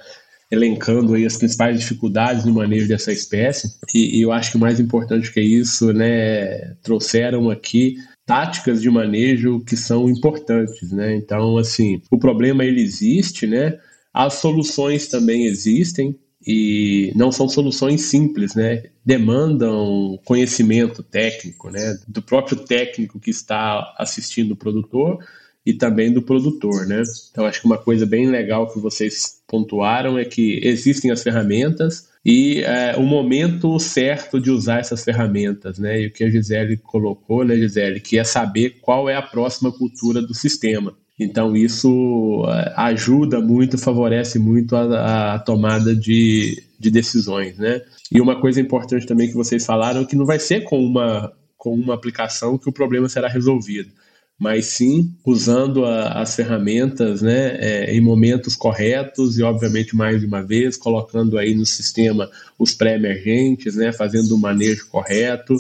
elencando 0.51 1.15
aí 1.15 1.25
as 1.25 1.39
principais 1.39 1.81
dificuldades 1.81 2.45
no 2.45 2.53
manejo 2.53 2.87
dessa 2.87 3.11
espécie. 3.11 3.69
E, 3.95 4.19
e, 4.19 4.23
eu 4.23 4.33
acho 4.33 4.53
que 4.53 4.59
mais 4.59 4.79
importante 4.79 5.33
que 5.33 5.41
é 5.41 5.43
isso, 5.43 5.95
né, 5.95 6.75
trouxeram 6.83 7.49
aqui 7.49 7.97
táticas 8.27 8.83
de 8.83 8.91
manejo 8.91 9.61
que 9.65 9.77
são 9.77 10.11
importantes, 10.11 10.93
né? 10.93 11.17
Então, 11.17 11.57
assim, 11.57 12.01
o 12.11 12.19
problema 12.19 12.65
ele 12.65 12.83
existe, 12.83 13.47
né? 13.47 13.79
As 14.13 14.35
soluções 14.35 15.09
também 15.09 15.47
existem, 15.47 16.15
e 16.47 17.13
não 17.15 17.31
são 17.31 17.49
soluções 17.49 18.03
simples, 18.03 18.55
né? 18.55 18.85
Demandam 19.05 20.19
conhecimento 20.25 21.03
técnico, 21.03 21.71
né? 21.71 21.97
Do 22.09 22.23
próprio 22.23 22.59
técnico 22.59 23.21
que 23.21 23.31
está 23.31 23.95
assistindo 23.99 24.53
o 24.53 24.57
produtor 24.57 25.19
e 25.65 25.73
também 25.73 26.13
do 26.13 26.23
produtor, 26.23 26.87
né? 26.87 27.03
Então 27.31 27.47
acho 27.47 27.61
que 27.61 27.67
uma 27.67 27.79
coisa 27.79 28.05
bem 28.05 28.27
legal 28.27 28.73
que 28.73 28.81
vocês 28.81 29.41
pontuaram 29.47 30.19
é 30.19 30.25
que 30.25 30.61
existem 30.63 31.11
as 31.11 31.23
ferramentas 31.23 32.11
e 32.25 32.63
é, 32.63 32.97
o 32.97 33.03
momento 33.03 33.79
certo 33.79 34.41
de 34.41 34.51
usar 34.51 34.81
essas 34.81 35.05
ferramentas, 35.05 35.79
né? 35.79 36.03
E 36.03 36.07
o 36.07 36.13
que 36.13 36.25
a 36.25 36.31
Gisele 36.31 36.77
colocou, 36.77 37.45
né, 37.45 37.57
Gisele, 37.57 38.01
que 38.01 38.19
é 38.19 38.25
saber 38.25 38.79
qual 38.81 39.09
é 39.09 39.17
a 39.17 39.23
próxima 39.23 39.73
cultura 39.73 40.21
do 40.23 40.35
sistema. 40.35 40.97
Então, 41.23 41.57
isso 41.57 42.45
eh, 42.49 42.73
ajuda 42.77 43.41
muito, 43.41 43.79
favorece 43.79 44.39
muito 44.39 44.77
a, 44.77 45.35
a 45.35 45.39
tomada 45.39 45.95
de, 45.95 46.63
de 46.79 46.91
decisões, 46.91 47.57
né? 47.59 47.83
E 48.11 48.21
uma 48.21 48.41
coisa 48.41 48.61
importante 48.61 49.07
também 49.07 49.29
que 49.29 49.35
vocês 49.35 49.65
falaram 49.65 50.03
é 50.03 50.05
que 50.05 50.17
não 50.17 50.27
vai 50.27 50.39
ser 50.39 50.63
com 50.63 50.85
uma, 50.85 51.33
com 51.57 51.75
uma 51.75 51.95
aplicação 51.95 52.59
que 52.59 52.69
o 52.69 52.73
problema 52.73 53.09
será 53.09 53.29
resolvido, 53.29 53.91
mas 54.39 54.67
sim 54.67 55.15
usando 55.25 55.85
a, 55.85 56.21
as 56.21 56.35
ferramentas 56.35 57.23
né, 57.23 57.57
é, 57.61 57.95
em 57.95 58.01
momentos 58.01 58.57
corretos 58.57 59.39
e, 59.39 59.43
obviamente, 59.43 59.95
mais 59.95 60.21
de 60.21 60.27
uma 60.27 60.43
vez, 60.43 60.77
colocando 60.77 61.39
aí 61.39 61.55
no 61.55 61.65
sistema 61.65 62.29
os 62.59 62.75
pré-emergentes, 62.75 63.77
né, 63.77 63.93
fazendo 63.93 64.35
o 64.35 64.39
manejo 64.39 64.89
correto, 64.89 65.57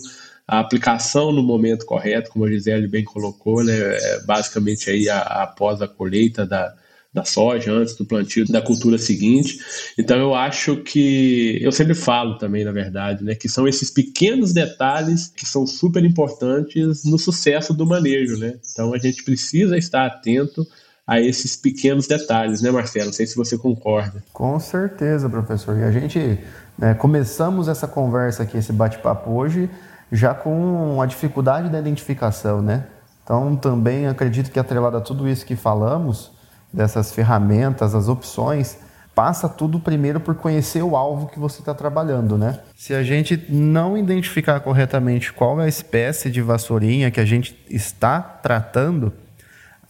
a 0.53 0.61
aplicação 0.61 1.33
no 1.33 1.43
momento 1.43 1.87
correto, 1.87 2.29
como 2.29 2.45
a 2.45 2.49
Gisele 2.51 2.87
bem 2.87 3.03
colocou, 3.03 3.65
né, 3.65 3.73
é 3.75 4.21
basicamente 4.21 4.91
aí 4.91 5.09
a, 5.09 5.17
a, 5.17 5.43
após 5.45 5.81
a 5.81 5.89
colheita 5.89 6.45
da, 6.45 6.75
da 7.11 7.25
soja, 7.25 7.73
antes 7.73 7.97
do 7.97 8.05
plantio 8.05 8.47
da 8.47 8.61
cultura 8.61 8.99
seguinte. 8.99 9.59
Então 9.99 10.19
eu 10.19 10.35
acho 10.35 10.77
que 10.77 11.59
eu 11.63 11.73
sempre 11.73 11.95
falo 11.95 12.37
também, 12.37 12.67
na 12.67 12.71
verdade, 12.71 13.25
né, 13.25 13.35
que 13.35 13.49
são 13.49 13.67
esses 13.67 13.91
pequenos 13.91 14.53
detalhes 14.53 15.33
que 15.35 15.47
são 15.47 15.67
super 15.67 16.05
importantes 16.05 17.03
no 17.03 17.19
sucesso 17.19 17.73
do 17.73 17.87
manejo, 17.87 18.37
né? 18.37 18.59
Então 18.73 18.93
a 18.93 18.99
gente 18.99 19.25
precisa 19.25 19.79
estar 19.79 20.05
atento 20.05 20.67
a 21.07 21.19
esses 21.19 21.57
pequenos 21.57 22.07
detalhes, 22.07 22.61
né, 22.61 22.71
Marcelo? 22.71 23.07
Não 23.07 23.13
sei 23.15 23.27
se 23.27 23.37
você 23.37 23.57
concorda. 23.57 24.23
Com 24.35 24.61
certeza, 24.61 25.31
professor. 25.31 25.79
E 25.79 25.85
a 25.85 25.91
gente 25.91 26.39
né, 26.79 26.93
começamos 26.93 27.69
essa 27.69 27.89
conversa 27.89 28.43
aqui, 28.43 28.59
esse 28.59 28.73
bate-papo 28.73 29.31
hoje 29.31 29.71
já 30.13 30.35
com 30.35 31.01
a 31.01 31.07
dificuldade 31.07 31.71
da 31.71 31.79
identificação, 31.79 32.61
né? 32.61 32.85
Então, 33.25 33.57
também 33.57 34.07
acredito 34.07 34.51
que 34.51 34.59
atrelado 34.59 34.99
a 34.99 35.01
tudo 35.01 35.27
isso 35.27 35.47
que 35.47 35.57
falamos, 35.57 36.31
dessas 36.73 37.13
ferramentas, 37.13 37.95
as 37.95 38.09
opções, 38.09 38.79
passa 39.15 39.49
tudo 39.49 39.81
primeiro 39.81 40.21
por 40.21 40.35
conhecer 40.35 40.83
o 40.83 40.97
alvo 40.97 41.29
que 41.29 41.39
você 41.39 41.61
está 41.61 41.75
trabalhando, 41.75 42.37
né? 42.37 42.59
Se 42.77 42.95
a 42.95 43.03
gente 43.03 43.47
não 43.49 43.97
identificar 43.97 44.61
corretamente 44.61 45.33
qual 45.33 45.61
é 45.61 45.65
a 45.65 45.69
espécie 45.69 46.31
de 46.31 46.43
vassourinha 46.43 47.11
que 47.11 47.21
a 47.21 47.25
gente 47.25 47.59
está 47.71 48.21
tratando, 48.21 49.13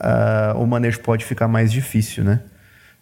uh, 0.00 0.58
o 0.58 0.66
manejo 0.66 1.00
pode 1.00 1.24
ficar 1.24 1.48
mais 1.48 1.72
difícil, 1.72 2.24
né? 2.24 2.40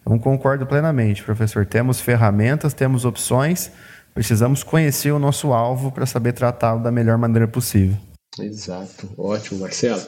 Então, 0.01 0.17
concordo 0.17 0.65
plenamente, 0.65 1.23
professor. 1.23 1.65
Temos 1.65 2.01
ferramentas, 2.01 2.73
temos 2.73 3.05
opções, 3.05 3.71
precisamos 4.13 4.63
conhecer 4.63 5.11
o 5.11 5.19
nosso 5.19 5.53
alvo 5.53 5.91
para 5.91 6.05
saber 6.05 6.33
tratá-lo 6.33 6.81
da 6.81 6.91
melhor 6.91 7.17
maneira 7.17 7.47
possível. 7.47 7.97
Exato, 8.39 9.09
ótimo, 9.17 9.59
Marcelo. 9.59 10.01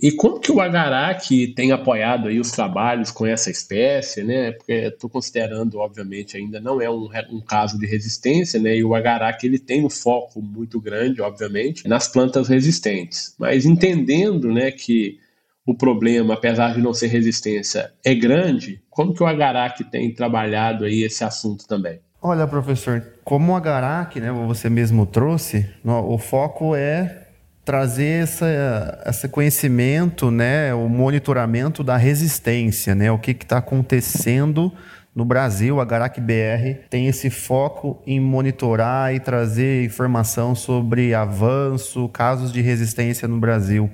E 0.00 0.12
como 0.12 0.38
que 0.38 0.52
o 0.52 0.60
Agarac 0.60 1.46
tem 1.54 1.72
apoiado 1.72 2.28
aí 2.28 2.38
os 2.38 2.50
trabalhos 2.50 3.10
com 3.10 3.24
essa 3.24 3.50
espécie, 3.50 4.22
né? 4.22 4.52
Porque 4.52 4.72
estou 4.72 5.08
considerando, 5.08 5.78
obviamente, 5.78 6.36
ainda 6.36 6.60
não 6.60 6.80
é 6.82 6.90
um, 6.90 7.08
um, 7.30 7.40
caso 7.40 7.78
de 7.78 7.86
resistência, 7.86 8.60
né? 8.60 8.76
E 8.76 8.84
o 8.84 8.94
Agarac 8.94 9.44
ele 9.44 9.58
tem 9.58 9.84
um 9.84 9.88
foco 9.88 10.42
muito 10.42 10.78
grande, 10.78 11.22
obviamente, 11.22 11.88
nas 11.88 12.08
plantas 12.08 12.48
resistentes. 12.48 13.34
Mas 13.38 13.64
entendendo, 13.64 14.52
né, 14.52 14.70
que 14.70 15.18
o 15.64 15.74
problema, 15.74 16.34
apesar 16.34 16.74
de 16.74 16.82
não 16.82 16.92
ser 16.92 17.06
resistência, 17.06 17.92
é 18.04 18.14
grande, 18.14 18.80
como 18.90 19.14
que 19.14 19.22
o 19.22 19.26
Agarac 19.26 19.82
tem 19.84 20.12
trabalhado 20.12 20.84
aí 20.84 21.02
esse 21.02 21.24
assunto 21.24 21.66
também? 21.66 22.00
Olha, 22.20 22.46
professor, 22.46 23.15
como 23.26 23.52
o 23.52 23.56
Agarac, 23.56 24.20
né, 24.20 24.30
você 24.30 24.70
mesmo 24.70 25.04
trouxe, 25.04 25.68
o 25.84 26.16
foco 26.16 26.76
é 26.76 27.24
trazer 27.64 28.22
essa, 28.22 29.02
esse 29.04 29.28
conhecimento, 29.28 30.30
né, 30.30 30.72
o 30.72 30.88
monitoramento 30.88 31.82
da 31.82 31.96
resistência, 31.96 32.94
né, 32.94 33.10
o 33.10 33.18
que 33.18 33.32
está 33.32 33.58
acontecendo 33.58 34.72
no 35.12 35.24
Brasil. 35.24 35.80
A 35.80 35.84
Garac 35.84 36.20
BR 36.20 36.86
tem 36.88 37.08
esse 37.08 37.28
foco 37.28 38.00
em 38.06 38.20
monitorar 38.20 39.12
e 39.12 39.18
trazer 39.18 39.84
informação 39.84 40.54
sobre 40.54 41.12
avanço, 41.12 42.08
casos 42.10 42.52
de 42.52 42.60
resistência 42.60 43.26
no 43.26 43.40
Brasil. 43.40 43.90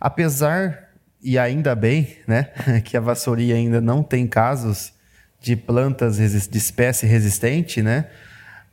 Apesar, 0.00 0.88
e 1.22 1.38
ainda 1.38 1.74
bem, 1.74 2.16
né, 2.26 2.44
que 2.86 2.96
a 2.96 3.00
vassouria 3.00 3.54
ainda 3.54 3.82
não 3.82 4.02
tem 4.02 4.26
casos 4.26 4.94
de 5.38 5.54
plantas 5.54 6.16
de 6.16 6.56
espécie 6.56 7.04
resistente, 7.04 7.82
né, 7.82 8.06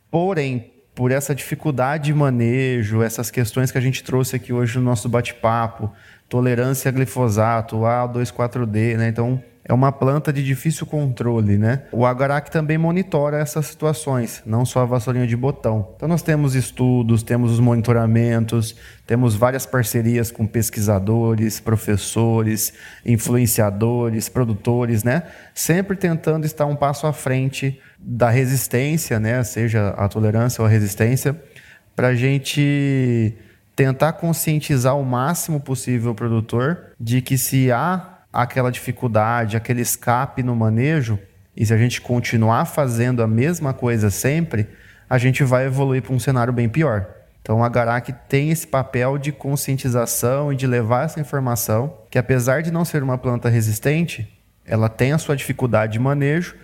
porém, 0.09 0.71
por 0.95 1.11
essa 1.11 1.35
dificuldade 1.35 2.05
de 2.05 2.13
manejo, 2.13 3.03
essas 3.03 3.29
questões 3.29 3.71
que 3.71 3.77
a 3.77 3.81
gente 3.81 4.03
trouxe 4.03 4.35
aqui 4.35 4.51
hoje 4.51 4.77
no 4.79 4.83
nosso 4.83 5.07
bate-papo, 5.07 5.91
tolerância 6.27 6.89
a 6.89 6.91
glifosato, 6.91 7.77
A2,4-D, 7.77 8.97
né? 8.97 9.07
Então, 9.07 9.41
é 9.67 9.73
uma 9.73 9.91
planta 9.91 10.31
de 10.31 10.43
difícil 10.43 10.85
controle, 10.85 11.57
né? 11.57 11.83
O 11.91 12.05
Agarac 12.05 12.49
também 12.49 12.77
monitora 12.77 13.37
essas 13.37 13.65
situações, 13.65 14.41
não 14.45 14.65
só 14.65 14.81
a 14.81 14.85
vassourinha 14.85 15.27
de 15.27 15.35
botão. 15.35 15.89
Então 15.95 16.07
nós 16.07 16.21
temos 16.21 16.55
estudos, 16.55 17.21
temos 17.21 17.51
os 17.51 17.59
monitoramentos, 17.59 18.75
temos 19.05 19.35
várias 19.35 19.65
parcerias 19.65 20.31
com 20.31 20.47
pesquisadores, 20.47 21.59
professores, 21.59 22.73
influenciadores, 23.05 24.29
produtores, 24.29 25.03
né? 25.03 25.23
Sempre 25.53 25.97
tentando 25.97 26.45
estar 26.45 26.65
um 26.65 26.75
passo 26.75 27.05
à 27.05 27.11
frente 27.11 27.79
da 27.99 28.29
resistência, 28.29 29.19
né, 29.19 29.43
seja 29.43 29.89
a 29.89 30.07
tolerância 30.07 30.61
ou 30.61 30.67
a 30.67 30.69
resistência, 30.69 31.35
para 31.95 32.09
a 32.09 32.15
gente 32.15 33.33
tentar 33.75 34.13
conscientizar 34.13 34.97
o 34.97 35.03
máximo 35.03 35.59
possível 35.59 36.11
o 36.11 36.15
produtor 36.15 36.93
de 36.99 37.21
que 37.21 37.37
se 37.37 37.71
há 37.71 38.16
aquela 38.37 38.71
dificuldade, 38.71 39.57
aquele 39.57 39.81
escape 39.81 40.43
no 40.43 40.55
manejo, 40.55 41.17
e 41.55 41.65
se 41.65 41.73
a 41.73 41.77
gente 41.77 41.99
continuar 41.99 42.65
fazendo 42.65 43.23
a 43.23 43.27
mesma 43.27 43.73
coisa 43.73 44.11
sempre, 44.11 44.67
a 45.09 45.17
gente 45.17 45.43
vai 45.43 45.65
evoluir 45.65 46.03
para 46.03 46.13
um 46.13 46.19
cenário 46.19 46.53
bem 46.53 46.69
pior. 46.69 47.07
Então 47.41 47.63
a 47.63 47.69
Garac 47.69 48.13
tem 48.29 48.51
esse 48.51 48.67
papel 48.67 49.17
de 49.17 49.31
conscientização 49.31 50.53
e 50.53 50.55
de 50.55 50.67
levar 50.67 51.05
essa 51.05 51.19
informação, 51.19 51.97
que 52.11 52.19
apesar 52.19 52.61
de 52.61 52.69
não 52.69 52.85
ser 52.85 53.01
uma 53.01 53.17
planta 53.17 53.49
resistente, 53.49 54.31
ela 54.63 54.87
tem 54.87 55.13
a 55.13 55.17
sua 55.17 55.35
dificuldade 55.35 55.93
de 55.93 55.99
manejo, 55.99 56.55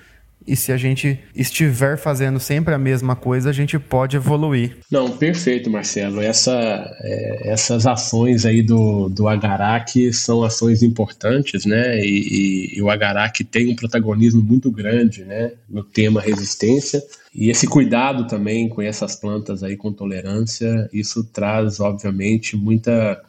e 0.46 0.56
se 0.56 0.72
a 0.72 0.78
gente 0.78 1.20
estiver 1.36 1.98
fazendo 1.98 2.40
sempre 2.40 2.74
a 2.74 2.78
mesma 2.78 3.16
coisa, 3.16 3.50
a 3.50 3.54
gente 3.54 3.78
pode 3.80 4.16
evoluir. 4.16 4.78
Não, 4.92 5.10
perfeito, 5.18 5.70
Marcelo. 5.70 6.22
Essa, 6.22 6.54
é, 7.02 7.52
essas 7.52 7.86
ações 7.86 8.46
aí 8.46 8.62
do, 8.62 9.10
do 9.10 9.28
Agarac 9.28 10.12
são 10.14 10.44
ações 10.44 10.84
importantes, 10.84 11.66
né? 11.66 12.00
E, 12.00 12.08
e, 12.08 12.78
e 12.78 12.82
o 12.82 12.90
Agarac 12.90 13.44
tem 13.44 13.72
um 13.72 13.76
protagonismo 13.76 14.42
muito 14.42 14.72
grande, 14.72 15.24
né? 15.24 15.52
No 15.70 15.84
tema 15.84 16.22
resistência. 16.22 17.02
E 17.34 17.50
esse 17.50 17.68
cuidado 17.68 18.28
também 18.28 18.70
com 18.70 18.82
essas 18.82 19.16
plantas 19.16 19.64
aí 19.64 19.76
com 19.76 19.92
tolerância, 19.92 20.90
isso 20.94 21.24
traz, 21.24 21.80
obviamente, 21.80 22.56
muita, 22.56 23.20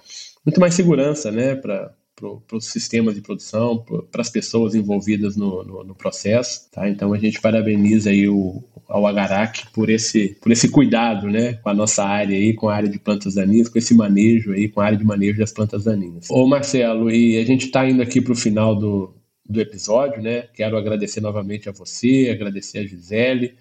muito 0.44 0.60
mais 0.60 0.74
segurança, 0.74 1.30
né? 1.30 1.54
Para 1.54 1.90
para 2.16 2.56
os 2.56 2.66
sistemas 2.66 3.14
de 3.14 3.20
produção, 3.20 3.84
para 4.10 4.22
as 4.22 4.30
pessoas 4.30 4.74
envolvidas 4.74 5.36
no, 5.36 5.64
no, 5.64 5.84
no, 5.84 5.94
processo. 5.94 6.70
Tá? 6.70 6.88
Então 6.88 7.12
a 7.12 7.18
gente 7.18 7.40
parabeniza 7.40 8.10
aí 8.10 8.28
o, 8.28 8.62
ao 8.88 9.06
Agarac 9.06 9.66
por 9.72 9.90
esse, 9.90 10.36
por 10.40 10.52
esse 10.52 10.68
cuidado 10.68 11.28
né, 11.28 11.54
com 11.54 11.68
a 11.68 11.74
nossa 11.74 12.04
área 12.04 12.36
aí, 12.36 12.54
com 12.54 12.68
a 12.68 12.74
área 12.74 12.88
de 12.88 12.98
plantas 12.98 13.34
daninhas, 13.34 13.68
com 13.68 13.78
esse 13.78 13.94
manejo 13.94 14.52
aí, 14.52 14.68
com 14.68 14.80
a 14.80 14.86
área 14.86 14.98
de 14.98 15.04
manejo 15.04 15.38
das 15.38 15.52
plantas 15.52 15.84
daninhas. 15.84 16.30
Ô 16.30 16.46
Marcelo, 16.46 17.10
e 17.10 17.36
a 17.38 17.44
gente 17.44 17.66
está 17.66 17.88
indo 17.88 18.00
aqui 18.00 18.20
para 18.20 18.32
o 18.32 18.36
final 18.36 18.76
do, 18.76 19.12
do 19.44 19.60
episódio, 19.60 20.22
né? 20.22 20.42
Quero 20.54 20.76
agradecer 20.76 21.20
novamente 21.20 21.68
a 21.68 21.72
você, 21.72 22.30
agradecer 22.32 22.78
a 22.78 22.86
Gisele. 22.86 23.54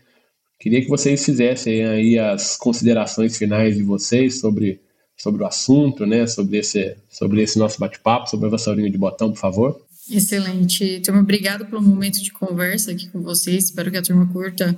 Queria 0.59 0.81
que 0.81 0.87
vocês 0.87 1.25
fizessem 1.25 1.83
aí 1.83 2.19
as 2.19 2.55
considerações 2.55 3.35
finais 3.35 3.75
de 3.75 3.83
vocês 3.83 4.39
sobre 4.39 4.79
sobre 5.24 5.41
o 5.41 5.47
assunto, 5.47 6.05
né? 6.05 6.28
Sobre 6.28 6.57
esse, 6.57 6.97
sobre 7.09 7.41
esse 7.41 7.57
nosso 7.57 7.80
bate-papo, 7.80 8.30
sobre 8.30 8.47
a 8.47 8.49
vassourinha 8.49 8.91
de 8.91 8.97
botão, 8.97 9.32
por 9.32 9.39
favor. 9.39 9.82
Excelente. 10.11 10.99
Turma, 10.99 11.21
obrigado 11.21 11.65
pelo 11.65 11.82
momento 11.82 12.21
de 12.21 12.30
conversa 12.30 12.91
aqui 12.91 13.07
com 13.07 13.21
vocês. 13.21 13.63
Espero 13.65 13.89
que 13.89 13.95
a 13.95 14.01
turma 14.01 14.26
curta 14.28 14.78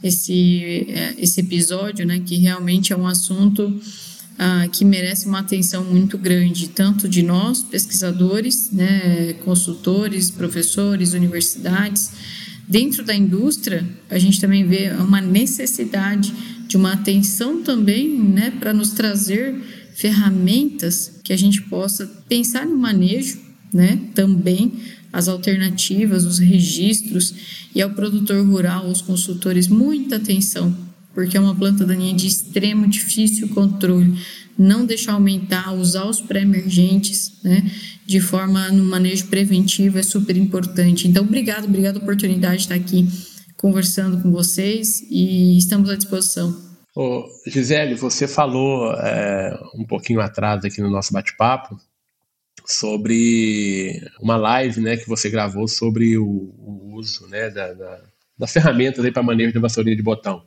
esse, 0.00 0.86
é, 0.88 1.14
esse 1.18 1.40
episódio, 1.40 2.06
né? 2.06 2.22
Que 2.24 2.36
realmente 2.36 2.92
é 2.92 2.96
um 2.96 3.04
assunto 3.04 3.80
ah, 4.38 4.68
que 4.68 4.84
merece 4.84 5.26
uma 5.26 5.40
atenção 5.40 5.82
muito 5.84 6.16
grande, 6.16 6.68
tanto 6.68 7.08
de 7.08 7.20
nós, 7.20 7.60
pesquisadores, 7.60 8.70
né, 8.70 9.32
consultores, 9.44 10.30
professores, 10.30 11.14
universidades. 11.14 12.12
Dentro 12.68 13.04
da 13.04 13.12
indústria, 13.12 13.84
a 14.08 14.20
gente 14.20 14.40
também 14.40 14.64
vê 14.64 14.92
uma 14.92 15.20
necessidade 15.20 16.32
de 16.68 16.76
uma 16.76 16.92
atenção 16.92 17.64
também, 17.64 18.08
né, 18.08 18.52
para 18.52 18.72
nos 18.72 18.90
trazer 18.90 19.79
ferramentas 20.00 21.20
que 21.22 21.30
a 21.30 21.36
gente 21.36 21.60
possa 21.60 22.06
pensar 22.26 22.64
no 22.64 22.76
manejo, 22.76 23.38
né, 23.72 24.00
também 24.14 24.72
as 25.12 25.28
alternativas, 25.28 26.24
os 26.24 26.38
registros 26.38 27.34
e 27.74 27.82
ao 27.82 27.90
produtor 27.90 28.44
rural, 28.46 28.86
aos 28.86 29.02
consultores, 29.02 29.68
muita 29.68 30.16
atenção, 30.16 30.74
porque 31.12 31.36
é 31.36 31.40
uma 31.40 31.54
planta 31.54 31.84
daninha 31.84 32.14
de 32.14 32.26
extremo 32.26 32.88
difícil 32.88 33.48
controle. 33.48 34.18
Não 34.56 34.86
deixar 34.86 35.12
aumentar, 35.12 35.74
usar 35.74 36.06
os 36.06 36.18
pré-emergentes, 36.20 37.32
né, 37.44 37.70
de 38.06 38.20
forma 38.20 38.70
no 38.70 38.84
manejo 38.84 39.26
preventivo 39.26 39.98
é 39.98 40.02
super 40.02 40.36
importante. 40.36 41.08
Então, 41.08 41.24
obrigado, 41.24 41.66
obrigado 41.66 41.98
a 41.98 42.02
oportunidade 42.02 42.56
de 42.56 42.62
estar 42.62 42.74
aqui 42.74 43.06
conversando 43.54 44.22
com 44.22 44.32
vocês 44.32 45.04
e 45.10 45.58
estamos 45.58 45.90
à 45.90 45.94
disposição. 45.94 46.69
Ô, 47.02 47.26
Gisele, 47.46 47.94
você 47.94 48.28
falou 48.28 48.92
é, 48.92 49.58
um 49.74 49.86
pouquinho 49.86 50.20
atrás 50.20 50.62
aqui 50.66 50.82
no 50.82 50.90
nosso 50.90 51.14
bate-papo 51.14 51.80
sobre 52.66 54.06
uma 54.20 54.36
live 54.36 54.82
né, 54.82 54.98
que 54.98 55.08
você 55.08 55.30
gravou 55.30 55.66
sobre 55.66 56.18
o, 56.18 56.26
o 56.26 56.92
uso 56.96 57.26
né, 57.28 57.48
da, 57.48 57.72
da, 57.72 58.02
das 58.36 58.52
ferramentas 58.52 59.10
para 59.12 59.22
manejo 59.22 59.50
de 59.50 59.58
vassourinha 59.58 59.96
de 59.96 60.02
botão. 60.02 60.44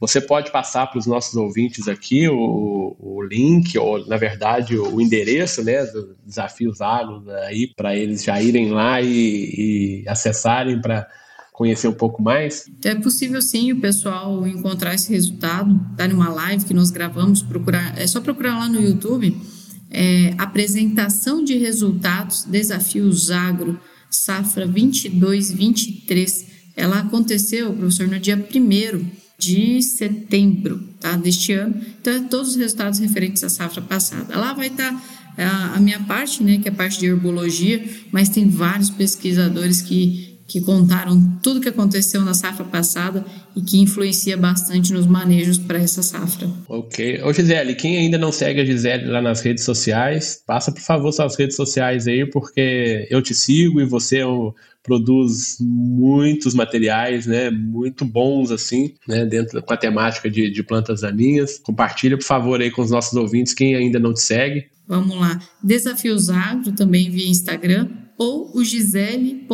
Você 0.00 0.20
pode 0.20 0.50
passar 0.50 0.88
para 0.88 0.98
os 0.98 1.06
nossos 1.06 1.36
ouvintes 1.36 1.86
aqui 1.86 2.28
o, 2.28 2.96
o, 2.98 3.22
link, 3.22 3.78
ou 3.78 4.04
na 4.08 4.16
verdade 4.16 4.76
o 4.76 5.00
endereço 5.00 5.62
né, 5.62 5.84
do 5.84 6.16
Desafios 6.26 6.80
Agros 6.80 7.28
aí, 7.28 7.68
para 7.68 7.94
eles 7.94 8.24
já 8.24 8.42
irem 8.42 8.72
lá 8.72 9.00
e, 9.00 10.02
e 10.02 10.08
acessarem 10.08 10.80
para 10.80 11.08
conhecer 11.54 11.86
um 11.86 11.92
pouco 11.92 12.20
mais? 12.20 12.64
É 12.84 12.96
possível 12.96 13.40
sim 13.40 13.72
o 13.72 13.80
pessoal 13.80 14.44
encontrar 14.46 14.92
esse 14.92 15.10
resultado. 15.10 15.80
Tá 15.96 16.08
numa 16.08 16.28
live 16.28 16.64
que 16.64 16.74
nós 16.74 16.90
gravamos, 16.90 17.42
procurar, 17.42 17.96
é 17.96 18.06
só 18.08 18.20
procurar 18.20 18.58
lá 18.58 18.68
no 18.68 18.82
YouTube. 18.82 19.40
É, 19.88 20.34
apresentação 20.36 21.44
de 21.44 21.56
resultados, 21.56 22.42
desafios 22.42 23.30
agro, 23.30 23.78
safra 24.10 24.66
22-23. 24.66 26.44
Ela 26.76 26.98
aconteceu, 26.98 27.72
professor, 27.72 28.08
no 28.08 28.18
dia 28.18 28.36
1 28.36 29.06
de 29.38 29.80
setembro 29.80 30.82
tá, 30.98 31.12
deste 31.16 31.52
ano. 31.52 31.80
Então, 32.00 32.24
todos 32.24 32.50
os 32.50 32.56
resultados 32.56 32.98
referentes 32.98 33.44
à 33.44 33.48
safra 33.48 33.80
passada. 33.80 34.36
Lá 34.36 34.52
vai 34.54 34.66
estar 34.66 34.92
tá 34.92 35.02
a, 35.38 35.76
a 35.76 35.80
minha 35.80 36.00
parte, 36.00 36.42
né, 36.42 36.58
que 36.58 36.68
é 36.68 36.72
a 36.72 36.74
parte 36.74 36.98
de 36.98 37.06
herbologia, 37.06 37.84
mas 38.10 38.28
tem 38.28 38.48
vários 38.48 38.90
pesquisadores 38.90 39.80
que 39.80 40.33
que 40.46 40.60
contaram 40.60 41.38
tudo 41.42 41.60
que 41.60 41.68
aconteceu 41.68 42.20
na 42.22 42.34
safra 42.34 42.64
passada 42.64 43.24
e 43.56 43.62
que 43.62 43.80
influencia 43.80 44.36
bastante 44.36 44.92
nos 44.92 45.06
manejos 45.06 45.58
para 45.58 45.78
essa 45.78 46.02
safra. 46.02 46.48
Ok. 46.68 47.22
Ô 47.22 47.32
Gisele, 47.32 47.74
quem 47.74 47.96
ainda 47.96 48.18
não 48.18 48.30
segue 48.30 48.60
a 48.60 48.64
Gisele 48.64 49.06
lá 49.06 49.22
nas 49.22 49.40
redes 49.40 49.64
sociais, 49.64 50.42
passa 50.46 50.70
por 50.70 50.82
favor 50.82 51.12
suas 51.12 51.36
redes 51.36 51.56
sociais 51.56 52.06
aí, 52.06 52.26
porque 52.26 53.06
eu 53.10 53.22
te 53.22 53.34
sigo 53.34 53.80
e 53.80 53.86
você 53.86 54.18
é 54.18 54.26
um 54.26 54.52
produz 54.82 55.56
muitos 55.60 56.52
materiais, 56.52 57.24
né, 57.24 57.50
muito 57.50 58.04
bons 58.04 58.50
assim, 58.50 58.92
né, 59.08 59.24
dentro 59.24 59.62
com 59.62 59.72
a 59.72 59.78
temática 59.78 60.30
de, 60.30 60.50
de 60.50 60.62
plantas 60.62 61.00
daninhas. 61.00 61.58
Compartilha, 61.58 62.18
por 62.18 62.24
favor, 62.24 62.60
aí 62.60 62.70
com 62.70 62.82
os 62.82 62.90
nossos 62.90 63.14
ouvintes, 63.14 63.54
quem 63.54 63.74
ainda 63.74 63.98
não 63.98 64.12
te 64.12 64.20
segue. 64.20 64.66
Vamos 64.86 65.18
lá. 65.18 65.40
Desafios 65.62 66.28
Agro 66.28 66.72
também 66.72 67.10
via 67.10 67.26
Instagram 67.26 67.88
ou 68.18 68.50
o 68.54 68.64
gisele.qph. 68.64 69.48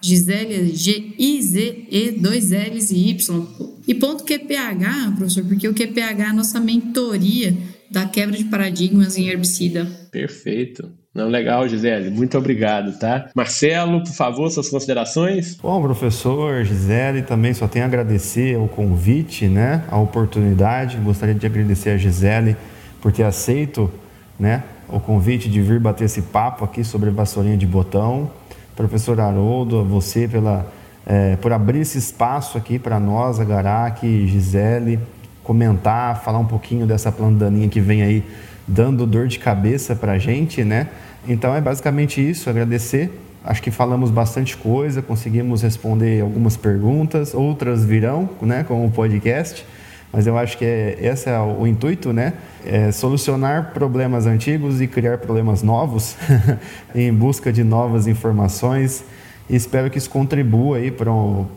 Gisele 0.00 0.54
é 0.54 0.64
G-I-Z-E, 0.66 2.12
dois 2.12 2.50
L's 2.50 2.90
e 2.90 3.08
Y. 3.10 3.46
E 3.88 3.94
ponto 3.94 4.24
QPH, 4.24 5.16
professor, 5.16 5.44
porque 5.44 5.66
o 5.66 5.74
QPH 5.74 6.20
é 6.20 6.24
a 6.26 6.32
nossa 6.32 6.60
mentoria 6.60 7.56
da 7.90 8.06
quebra 8.06 8.36
de 8.36 8.44
paradigmas 8.44 9.16
em 9.16 9.28
herbicida. 9.28 9.86
Perfeito. 10.10 10.90
Não, 11.14 11.28
legal, 11.28 11.66
Gisele. 11.66 12.10
Muito 12.10 12.36
obrigado, 12.36 12.98
tá? 12.98 13.30
Marcelo, 13.34 14.04
por 14.04 14.12
favor, 14.12 14.50
suas 14.50 14.68
considerações. 14.68 15.56
Bom, 15.56 15.80
professor, 15.80 16.62
Gisele, 16.62 17.22
também 17.22 17.54
só 17.54 17.66
tenho 17.66 17.86
a 17.86 17.88
agradecer 17.88 18.58
o 18.58 18.68
convite, 18.68 19.46
né? 19.46 19.82
A 19.88 19.98
oportunidade. 19.98 20.98
Gostaria 20.98 21.34
de 21.34 21.46
agradecer 21.46 21.90
a 21.90 21.96
Gisele 21.96 22.54
por 23.00 23.12
ter 23.12 23.22
aceito, 23.22 23.90
né? 24.38 24.62
O 24.88 25.00
convite 25.00 25.48
de 25.48 25.60
vir 25.60 25.80
bater 25.80 26.04
esse 26.04 26.22
papo 26.22 26.64
aqui 26.64 26.84
sobre 26.84 27.10
vassourinha 27.10 27.56
de 27.56 27.66
botão. 27.66 28.30
Professor 28.76 29.18
Haroldo, 29.20 29.80
a 29.80 29.82
você 29.82 30.28
pela, 30.28 30.70
é, 31.04 31.34
por 31.36 31.52
abrir 31.52 31.80
esse 31.80 31.98
espaço 31.98 32.56
aqui 32.56 32.78
para 32.78 33.00
nós, 33.00 33.40
a 33.40 33.44
Garac, 33.44 34.04
Gisele, 34.26 35.00
comentar, 35.42 36.22
falar 36.22 36.38
um 36.38 36.44
pouquinho 36.44 36.86
dessa 36.86 37.10
planta 37.10 37.46
daninha 37.46 37.68
que 37.68 37.80
vem 37.80 38.02
aí 38.02 38.24
dando 38.66 39.06
dor 39.06 39.26
de 39.26 39.38
cabeça 39.38 39.96
para 39.96 40.12
a 40.12 40.18
gente, 40.18 40.62
né? 40.62 40.88
Então 41.26 41.54
é 41.54 41.60
basicamente 41.60 42.20
isso, 42.20 42.48
agradecer. 42.48 43.10
Acho 43.44 43.62
que 43.62 43.70
falamos 43.70 44.10
bastante 44.10 44.56
coisa, 44.56 45.00
conseguimos 45.00 45.62
responder 45.62 46.20
algumas 46.20 46.56
perguntas, 46.56 47.32
outras 47.32 47.84
virão, 47.84 48.28
né, 48.42 48.64
com 48.64 48.84
o 48.84 48.90
podcast. 48.90 49.64
Mas 50.12 50.26
eu 50.26 50.38
acho 50.38 50.56
que 50.56 50.64
é, 50.64 50.98
esse 51.00 51.28
é 51.28 51.38
o, 51.38 51.66
intuito, 51.66 52.12
né? 52.12 52.34
É 52.64 52.90
solucionar 52.92 53.72
problemas 53.72 54.26
antigos 54.26 54.80
e 54.80 54.86
criar 54.86 55.18
problemas 55.18 55.62
novos 55.62 56.16
em 56.94 57.12
busca 57.12 57.52
de 57.52 57.62
novas 57.62 58.06
informações. 58.06 59.04
E 59.48 59.54
espero 59.54 59.90
que 59.90 59.98
isso 59.98 60.10
contribua 60.10 60.78
aí 60.78 60.90
para 60.90 61.10
o 61.12 61.48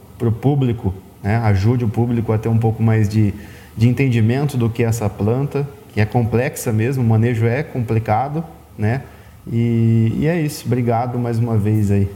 público, 0.41 0.93
né? 1.24 1.38
ajude 1.38 1.86
o 1.86 1.89
público 1.89 2.32
a 2.32 2.38
ter 2.38 2.50
um 2.50 2.58
pouco 2.58 2.84
mais 2.84 3.08
de, 3.08 3.34
de 3.76 3.88
entendimento 3.88 4.58
do 4.58 4.70
que 4.70 4.84
é 4.84 4.88
essa 4.88 5.10
planta, 5.10 5.68
que 5.93 6.02
é 6.02 6.06
complexa 6.06 6.72
mesmo, 6.72 7.04
o 7.04 7.08
manejo 7.08 7.45
é 7.45 7.64
complicado, 7.64 8.43
né? 8.78 9.04
E, 9.52 10.14
e 10.18 10.28
é 10.28 10.39
isso. 10.39 10.66
Obrigado 10.66 11.18
mais 11.18 11.39
uma 11.39 11.58
vez 11.58 11.89
aí. 11.89 12.08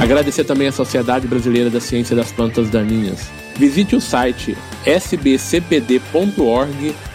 Agradecer 0.01 0.43
também 0.43 0.67
à 0.67 0.71
Sociedade 0.73 1.25
Brasileira 1.29 1.69
da 1.69 1.79
Ciência 1.79 2.13
das 2.13 2.33
Plantas 2.33 2.69
Daninhas. 2.69 3.29
Visite 3.55 3.95
o 3.95 4.01
site 4.01 4.57
sbcpd.org 4.85 6.13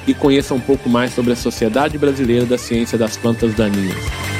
e 0.07 0.15
conheça 0.15 0.55
um 0.55 0.61
pouco 0.61 0.89
mais 0.89 1.13
sobre 1.13 1.35
a 1.35 1.37
Sociedade 1.37 1.99
Brasileira 1.99 2.47
da 2.47 2.57
Ciência 2.57 2.97
das 2.97 3.19
Plantas 3.19 3.55
Daninhas. 3.55 4.40